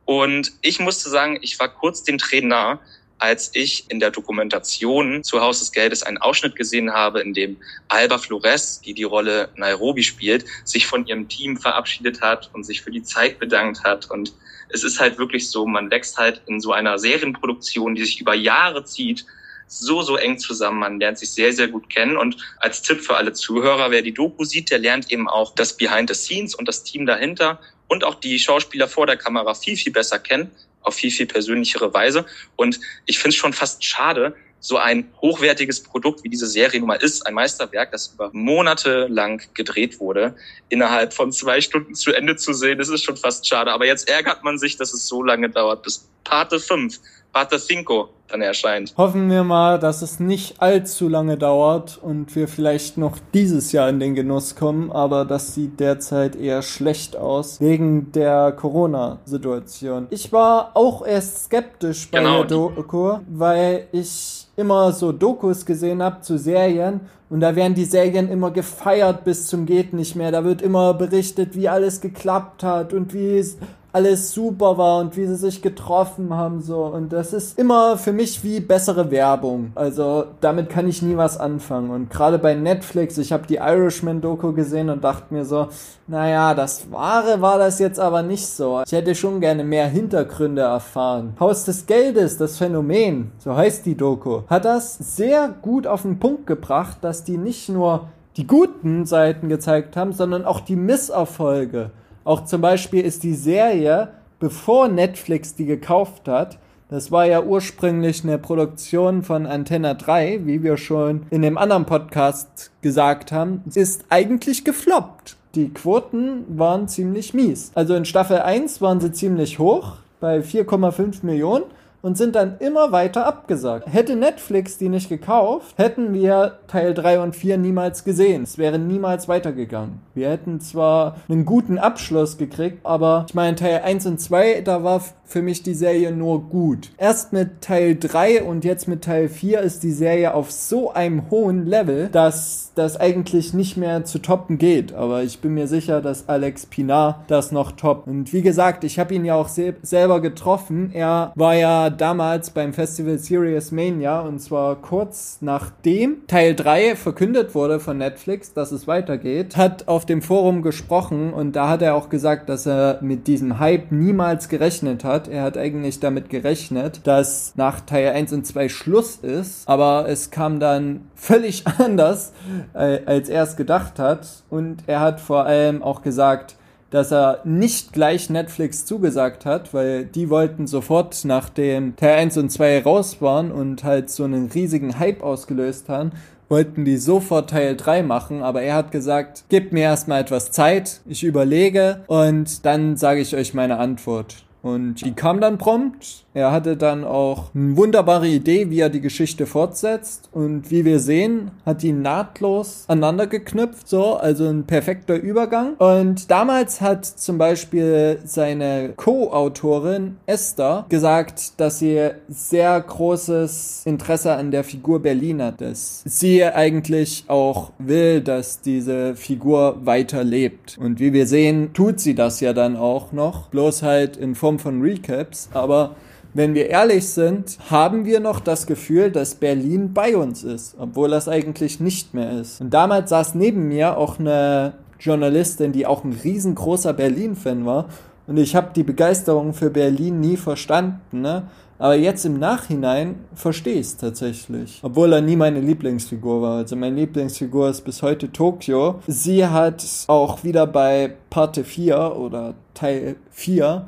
Und 0.04 0.52
ich 0.62 0.80
musste 0.80 1.08
sagen, 1.10 1.38
ich 1.42 1.58
war 1.58 1.68
kurz 1.68 2.02
Tränen 2.04 2.48
nah, 2.48 2.80
als 3.22 3.50
ich 3.54 3.84
in 3.88 4.00
der 4.00 4.10
Dokumentation 4.10 5.22
zu 5.22 5.40
Haus 5.40 5.60
des 5.60 5.70
Geldes 5.70 6.02
einen 6.02 6.18
Ausschnitt 6.18 6.56
gesehen 6.56 6.92
habe, 6.92 7.20
in 7.20 7.34
dem 7.34 7.56
Alba 7.86 8.18
Flores, 8.18 8.80
die 8.80 8.94
die 8.94 9.04
Rolle 9.04 9.48
Nairobi 9.54 10.02
spielt, 10.02 10.44
sich 10.64 10.88
von 10.88 11.06
ihrem 11.06 11.28
Team 11.28 11.56
verabschiedet 11.56 12.20
hat 12.20 12.50
und 12.52 12.64
sich 12.64 12.82
für 12.82 12.90
die 12.90 13.04
Zeit 13.04 13.38
bedankt 13.38 13.84
hat. 13.84 14.10
Und 14.10 14.32
es 14.70 14.82
ist 14.82 14.98
halt 14.98 15.18
wirklich 15.18 15.48
so, 15.48 15.66
man 15.66 15.88
wächst 15.88 16.18
halt 16.18 16.42
in 16.46 16.60
so 16.60 16.72
einer 16.72 16.98
Serienproduktion, 16.98 17.94
die 17.94 18.04
sich 18.04 18.20
über 18.20 18.34
Jahre 18.34 18.84
zieht, 18.84 19.24
so, 19.68 20.02
so 20.02 20.16
eng 20.16 20.38
zusammen. 20.38 20.80
Man 20.80 20.98
lernt 20.98 21.18
sich 21.18 21.30
sehr, 21.30 21.52
sehr 21.52 21.68
gut 21.68 21.88
kennen. 21.88 22.16
Und 22.16 22.36
als 22.58 22.82
Tipp 22.82 23.00
für 23.00 23.16
alle 23.16 23.32
Zuhörer, 23.32 23.92
wer 23.92 24.02
die 24.02 24.12
Doku 24.12 24.44
sieht, 24.44 24.70
der 24.72 24.80
lernt 24.80 25.12
eben 25.12 25.28
auch 25.28 25.54
das 25.54 25.76
Behind 25.76 26.08
the 26.08 26.14
Scenes 26.14 26.56
und 26.56 26.66
das 26.66 26.82
Team 26.82 27.06
dahinter 27.06 27.60
und 27.92 28.04
auch 28.04 28.14
die 28.14 28.38
Schauspieler 28.38 28.88
vor 28.88 29.06
der 29.06 29.18
Kamera 29.18 29.52
viel, 29.52 29.76
viel 29.76 29.92
besser 29.92 30.18
kennen, 30.18 30.50
auf 30.80 30.94
viel, 30.94 31.10
viel 31.10 31.26
persönlichere 31.26 31.92
Weise. 31.92 32.24
Und 32.56 32.80
ich 33.04 33.18
finde 33.18 33.34
es 33.34 33.36
schon 33.36 33.52
fast 33.52 33.84
schade, 33.84 34.34
so 34.60 34.78
ein 34.78 35.12
hochwertiges 35.20 35.82
Produkt 35.82 36.24
wie 36.24 36.30
diese 36.30 36.46
Serie 36.46 36.80
nun 36.80 36.88
mal 36.88 37.02
ist, 37.02 37.26
ein 37.26 37.34
Meisterwerk, 37.34 37.92
das 37.92 38.14
über 38.14 38.30
Monate 38.32 39.08
lang 39.10 39.42
gedreht 39.52 40.00
wurde, 40.00 40.34
innerhalb 40.70 41.12
von 41.12 41.32
zwei 41.32 41.60
Stunden 41.60 41.94
zu 41.94 42.12
Ende 42.12 42.36
zu 42.36 42.54
sehen, 42.54 42.78
das 42.78 42.88
ist 42.88 43.04
schon 43.04 43.18
fast 43.18 43.46
schade. 43.46 43.70
Aber 43.72 43.84
jetzt 43.84 44.08
ärgert 44.08 44.42
man 44.42 44.56
sich, 44.56 44.78
dass 44.78 44.94
es 44.94 45.06
so 45.06 45.22
lange 45.22 45.50
dauert, 45.50 45.82
bis 45.82 46.08
Parte 46.24 46.60
5 46.60 46.98
Parte 47.32 47.58
5 47.58 47.86
dann 48.28 48.42
erscheint. 48.42 48.94
Hoffen 48.96 49.30
wir 49.30 49.44
mal, 49.44 49.78
dass 49.78 50.02
es 50.02 50.18
nicht 50.18 50.60
allzu 50.60 51.08
lange 51.08 51.36
dauert 51.36 51.98
und 52.02 52.34
wir 52.34 52.48
vielleicht 52.48 52.96
noch 52.98 53.18
dieses 53.34 53.72
Jahr 53.72 53.88
in 53.88 54.00
den 54.00 54.14
Genuss 54.14 54.56
kommen, 54.56 54.90
aber 54.90 55.24
das 55.24 55.54
sieht 55.54 55.80
derzeit 55.80 56.34
eher 56.34 56.62
schlecht 56.62 57.16
aus 57.16 57.60
wegen 57.60 58.10
der 58.12 58.52
Corona-Situation. 58.52 60.08
Ich 60.10 60.32
war 60.32 60.72
auch 60.74 61.06
erst 61.06 61.44
skeptisch 61.44 62.10
bei 62.10 62.18
genau. 62.18 62.38
der 62.38 62.46
Doku, 62.46 63.18
weil 63.28 63.86
ich 63.92 64.46
immer 64.56 64.92
so 64.92 65.12
Dokus 65.12 65.64
gesehen 65.64 66.02
habe 66.02 66.20
zu 66.22 66.38
Serien 66.38 67.00
und 67.30 67.40
da 67.40 67.56
werden 67.56 67.74
die 67.74 67.86
Serien 67.86 68.30
immer 68.30 68.50
gefeiert 68.50 69.24
bis 69.24 69.46
zum 69.46 69.64
geht 69.64 69.94
nicht 69.94 70.16
mehr. 70.16 70.30
Da 70.32 70.44
wird 70.44 70.60
immer 70.60 70.92
berichtet, 70.94 71.56
wie 71.56 71.68
alles 71.68 72.00
geklappt 72.02 72.62
hat 72.62 72.92
und 72.92 73.14
wie 73.14 73.38
es 73.38 73.56
alles 73.92 74.32
super 74.32 74.78
war 74.78 75.00
und 75.00 75.16
wie 75.16 75.26
sie 75.26 75.36
sich 75.36 75.60
getroffen 75.60 76.34
haben 76.34 76.62
so 76.62 76.84
und 76.84 77.12
das 77.12 77.32
ist 77.32 77.58
immer 77.58 77.98
für 77.98 78.12
mich 78.12 78.42
wie 78.42 78.60
bessere 78.60 79.10
Werbung. 79.10 79.72
Also 79.74 80.24
damit 80.40 80.70
kann 80.70 80.88
ich 80.88 81.02
nie 81.02 81.16
was 81.16 81.38
anfangen 81.38 81.90
und 81.90 82.10
gerade 82.10 82.38
bei 82.38 82.54
Netflix, 82.54 83.18
ich 83.18 83.32
habe 83.32 83.46
die 83.46 83.56
Irishman 83.56 84.20
Doku 84.20 84.52
gesehen 84.52 84.88
und 84.88 85.04
dachte 85.04 85.34
mir 85.34 85.44
so, 85.44 85.68
naja, 86.06 86.54
das 86.54 86.90
wahre 86.90 87.40
war 87.40 87.58
das 87.58 87.78
jetzt 87.78 88.00
aber 88.00 88.22
nicht 88.22 88.46
so. 88.46 88.82
Ich 88.86 88.92
hätte 88.92 89.14
schon 89.14 89.40
gerne 89.40 89.64
mehr 89.64 89.86
Hintergründe 89.86 90.62
erfahren. 90.62 91.34
Haus 91.38 91.64
des 91.64 91.86
Geldes, 91.86 92.38
das 92.38 92.58
Phänomen, 92.58 93.32
so 93.38 93.54
heißt 93.54 93.84
die 93.86 93.96
Doku, 93.96 94.42
hat 94.48 94.64
das 94.64 94.96
sehr 95.16 95.54
gut 95.60 95.86
auf 95.86 96.02
den 96.02 96.18
Punkt 96.18 96.46
gebracht, 96.46 96.98
dass 97.02 97.24
die 97.24 97.36
nicht 97.36 97.68
nur 97.68 98.08
die 98.36 98.46
guten 98.46 99.04
Seiten 99.04 99.48
gezeigt 99.48 99.96
haben, 99.96 100.12
sondern 100.12 100.44
auch 100.44 100.60
die 100.60 100.76
Misserfolge. 100.76 101.90
Auch 102.24 102.44
zum 102.44 102.60
Beispiel 102.60 103.04
ist 103.04 103.22
die 103.22 103.34
Serie, 103.34 104.08
bevor 104.38 104.88
Netflix 104.88 105.54
die 105.54 105.66
gekauft 105.66 106.28
hat, 106.28 106.58
Das 106.92 107.10
war 107.10 107.24
ja 107.24 107.42
ursprünglich 107.42 108.22
eine 108.22 108.36
Produktion 108.36 109.22
von 109.22 109.46
Antenna 109.46 109.94
3, 109.94 110.40
wie 110.44 110.62
wir 110.62 110.76
schon 110.76 111.22
in 111.30 111.40
dem 111.40 111.56
anderen 111.56 111.86
Podcast 111.86 112.70
gesagt 112.82 113.32
haben, 113.32 113.62
ist 113.74 114.04
eigentlich 114.10 114.62
gefloppt. 114.62 115.38
Die 115.54 115.70
Quoten 115.70 116.44
waren 116.48 116.88
ziemlich 116.88 117.32
mies. 117.32 117.72
Also 117.74 117.94
in 117.94 118.04
Staffel 118.04 118.40
1 118.40 118.82
waren 118.82 119.00
sie 119.00 119.10
ziemlich 119.10 119.58
hoch, 119.58 119.94
bei 120.20 120.40
4,5 120.40 121.24
Millionen 121.24 121.64
und 122.02 122.18
sind 122.18 122.34
dann 122.34 122.56
immer 122.58 122.92
weiter 122.92 123.26
abgesagt. 123.26 123.86
Hätte 123.90 124.16
Netflix 124.16 124.76
die 124.76 124.88
nicht 124.88 125.08
gekauft, 125.08 125.74
hätten 125.78 126.12
wir 126.12 126.58
Teil 126.66 126.94
3 126.94 127.20
und 127.20 127.36
4 127.36 127.58
niemals 127.58 128.04
gesehen. 128.04 128.42
Es 128.42 128.58
wäre 128.58 128.78
niemals 128.78 129.28
weitergegangen. 129.28 130.00
Wir 130.14 130.28
hätten 130.28 130.60
zwar 130.60 131.16
einen 131.28 131.44
guten 131.44 131.78
Abschluss 131.78 132.36
gekriegt, 132.36 132.80
aber 132.84 133.26
ich 133.28 133.34
meine, 133.34 133.56
Teil 133.56 133.82
1 133.82 134.06
und 134.06 134.20
2, 134.20 134.62
da 134.62 134.82
war 134.84 135.02
für 135.24 135.42
mich 135.42 135.62
die 135.62 135.74
Serie 135.74 136.12
nur 136.12 136.42
gut. 136.42 136.90
Erst 136.98 137.32
mit 137.32 137.62
Teil 137.62 137.96
3 137.98 138.42
und 138.42 138.64
jetzt 138.64 138.86
mit 138.86 139.02
Teil 139.02 139.28
4 139.28 139.60
ist 139.60 139.82
die 139.82 139.92
Serie 139.92 140.34
auf 140.34 140.50
so 140.50 140.92
einem 140.92 141.30
hohen 141.30 141.66
Level, 141.66 142.08
dass 142.08 142.72
das 142.74 143.00
eigentlich 143.00 143.54
nicht 143.54 143.76
mehr 143.76 144.04
zu 144.04 144.18
toppen 144.18 144.58
geht. 144.58 144.92
Aber 144.92 145.22
ich 145.22 145.40
bin 145.40 145.54
mir 145.54 145.66
sicher, 145.66 146.02
dass 146.02 146.28
Alex 146.28 146.66
Pinar 146.66 147.24
das 147.28 147.50
noch 147.50 147.72
toppt. 147.72 148.08
Und 148.08 148.32
wie 148.32 148.42
gesagt, 148.42 148.84
ich 148.84 148.98
habe 148.98 149.14
ihn 149.14 149.24
ja 149.24 149.34
auch 149.34 149.48
se 149.48 149.74
selber 149.82 150.20
getroffen. 150.20 150.90
Er 150.92 151.32
war 151.34 151.54
ja 151.54 151.88
damals 151.92 152.50
beim 152.50 152.72
Festival 152.72 153.18
Serious 153.18 153.70
Mania 153.70 154.20
und 154.20 154.40
zwar 154.40 154.76
kurz 154.76 155.38
nachdem 155.40 156.26
Teil 156.26 156.54
3 156.54 156.96
verkündet 156.96 157.54
wurde 157.54 157.80
von 157.80 157.98
Netflix, 157.98 158.52
dass 158.52 158.72
es 158.72 158.86
weitergeht, 158.86 159.56
hat 159.56 159.88
auf 159.88 160.06
dem 160.06 160.22
Forum 160.22 160.62
gesprochen 160.62 161.32
und 161.32 161.56
da 161.56 161.68
hat 161.68 161.82
er 161.82 161.94
auch 161.94 162.08
gesagt, 162.08 162.48
dass 162.48 162.66
er 162.66 162.98
mit 163.02 163.26
diesem 163.26 163.58
Hype 163.58 163.92
niemals 163.92 164.48
gerechnet 164.48 165.04
hat. 165.04 165.28
Er 165.28 165.42
hat 165.42 165.56
eigentlich 165.56 166.00
damit 166.00 166.30
gerechnet, 166.30 167.06
dass 167.06 167.54
nach 167.56 167.80
Teil 167.80 168.10
1 168.10 168.32
und 168.32 168.46
2 168.46 168.68
Schluss 168.68 169.16
ist, 169.16 169.68
aber 169.68 170.06
es 170.08 170.30
kam 170.30 170.60
dann 170.60 171.02
völlig 171.14 171.64
anders, 171.78 172.32
äh, 172.74 173.00
als 173.06 173.28
er 173.28 173.42
es 173.42 173.56
gedacht 173.56 173.98
hat 173.98 174.26
und 174.50 174.84
er 174.86 175.00
hat 175.00 175.20
vor 175.20 175.46
allem 175.46 175.82
auch 175.82 176.02
gesagt, 176.02 176.56
dass 176.92 177.10
er 177.10 177.40
nicht 177.44 177.92
gleich 177.92 178.30
Netflix 178.30 178.84
zugesagt 178.84 179.44
hat, 179.46 179.74
weil 179.74 180.04
die 180.04 180.30
wollten 180.30 180.66
sofort 180.66 181.24
nachdem 181.24 181.96
Teil 181.96 182.18
1 182.18 182.36
und 182.36 182.50
2 182.50 182.82
raus 182.82 183.20
waren 183.20 183.50
und 183.50 183.82
halt 183.82 184.10
so 184.10 184.24
einen 184.24 184.50
riesigen 184.52 184.98
Hype 184.98 185.22
ausgelöst 185.22 185.88
haben, 185.88 186.12
wollten 186.50 186.84
die 186.84 186.98
sofort 186.98 187.48
Teil 187.48 187.76
3 187.76 188.02
machen, 188.02 188.42
aber 188.42 188.60
er 188.60 188.74
hat 188.74 188.92
gesagt, 188.92 189.44
gebt 189.48 189.72
mir 189.72 189.84
erstmal 189.84 190.20
etwas 190.20 190.50
Zeit, 190.50 191.00
ich 191.06 191.24
überlege 191.24 192.04
und 192.08 192.66
dann 192.66 192.98
sage 192.98 193.20
ich 193.20 193.34
euch 193.34 193.54
meine 193.54 193.78
Antwort. 193.78 194.44
Und 194.62 195.04
die 195.04 195.12
kam 195.12 195.40
dann 195.40 195.58
prompt. 195.58 196.24
Er 196.34 196.52
hatte 196.52 196.76
dann 196.76 197.04
auch 197.04 197.54
eine 197.54 197.76
wunderbare 197.76 198.28
Idee, 198.28 198.70
wie 198.70 198.80
er 198.80 198.88
die 198.88 199.00
Geschichte 199.00 199.44
fortsetzt. 199.44 200.28
Und 200.32 200.70
wie 200.70 200.84
wir 200.84 200.98
sehen, 200.98 201.50
hat 201.66 201.82
die 201.82 201.92
nahtlos 201.92 202.84
aneinander 202.88 203.26
geknüpft, 203.26 203.88
so, 203.88 204.14
also 204.14 204.46
ein 204.46 204.64
perfekter 204.64 205.16
Übergang. 205.16 205.74
Und 205.74 206.30
damals 206.30 206.80
hat 206.80 207.04
zum 207.04 207.38
Beispiel 207.38 208.20
seine 208.24 208.94
Co-Autorin 208.96 210.16
Esther 210.26 210.86
gesagt, 210.88 211.60
dass 211.60 211.80
sie 211.80 212.10
sehr 212.28 212.80
großes 212.80 213.82
Interesse 213.84 214.32
an 214.34 214.52
der 214.52 214.64
Figur 214.64 215.02
Berlin 215.02 215.42
hat, 215.42 215.60
dass 215.60 216.02
sie 216.06 216.44
eigentlich 216.44 217.24
auch 217.26 217.72
will, 217.78 218.20
dass 218.20 218.60
diese 218.60 219.16
Figur 219.16 219.84
weiterlebt. 219.84 220.78
Und 220.80 221.00
wie 221.00 221.12
wir 221.12 221.26
sehen, 221.26 221.72
tut 221.74 222.00
sie 222.00 222.14
das 222.14 222.40
ja 222.40 222.52
dann 222.52 222.76
auch 222.76 223.12
noch, 223.12 223.48
bloß 223.48 223.82
halt 223.82 224.16
in 224.16 224.34
Form 224.34 224.51
von 224.58 224.80
Recaps, 224.80 225.48
aber 225.52 225.96
wenn 226.34 226.54
wir 226.54 226.70
ehrlich 226.70 227.08
sind, 227.08 227.58
haben 227.68 228.06
wir 228.06 228.18
noch 228.18 228.40
das 228.40 228.66
Gefühl, 228.66 229.10
dass 229.10 229.34
Berlin 229.34 229.92
bei 229.92 230.16
uns 230.16 230.44
ist, 230.44 230.76
obwohl 230.78 231.10
das 231.10 231.28
eigentlich 231.28 231.78
nicht 231.78 232.14
mehr 232.14 232.40
ist. 232.40 232.60
Und 232.60 232.70
damals 232.72 233.10
saß 233.10 233.34
neben 233.34 233.68
mir 233.68 233.98
auch 233.98 234.18
eine 234.18 234.74
Journalistin, 234.98 235.72
die 235.72 235.86
auch 235.86 236.04
ein 236.04 236.18
riesengroßer 236.24 236.94
Berlin-Fan 236.94 237.66
war. 237.66 237.86
Und 238.26 238.38
ich 238.38 238.56
habe 238.56 238.70
die 238.74 238.84
Begeisterung 238.84 239.52
für 239.52 239.68
Berlin 239.68 240.20
nie 240.20 240.38
verstanden. 240.38 241.20
Ne? 241.20 241.42
Aber 241.78 241.96
jetzt 241.96 242.24
im 242.24 242.38
Nachhinein 242.38 243.16
verstehe 243.34 243.74
ich 243.74 243.88
es 243.88 243.96
tatsächlich. 243.96 244.80
Obwohl 244.82 245.12
er 245.12 245.20
nie 245.20 245.36
meine 245.36 245.60
Lieblingsfigur 245.60 246.40
war. 246.40 246.58
Also 246.58 246.76
meine 246.76 246.96
Lieblingsfigur 246.96 247.68
ist 247.68 247.82
bis 247.82 248.00
heute 248.00 248.32
Tokio. 248.32 249.00
Sie 249.06 249.44
hat 249.44 249.84
auch 250.06 250.44
wieder 250.44 250.66
bei 250.66 251.12
Parte 251.28 251.64
4 251.64 252.16
oder 252.16 252.54
Teil 252.72 253.16
4 253.32 253.86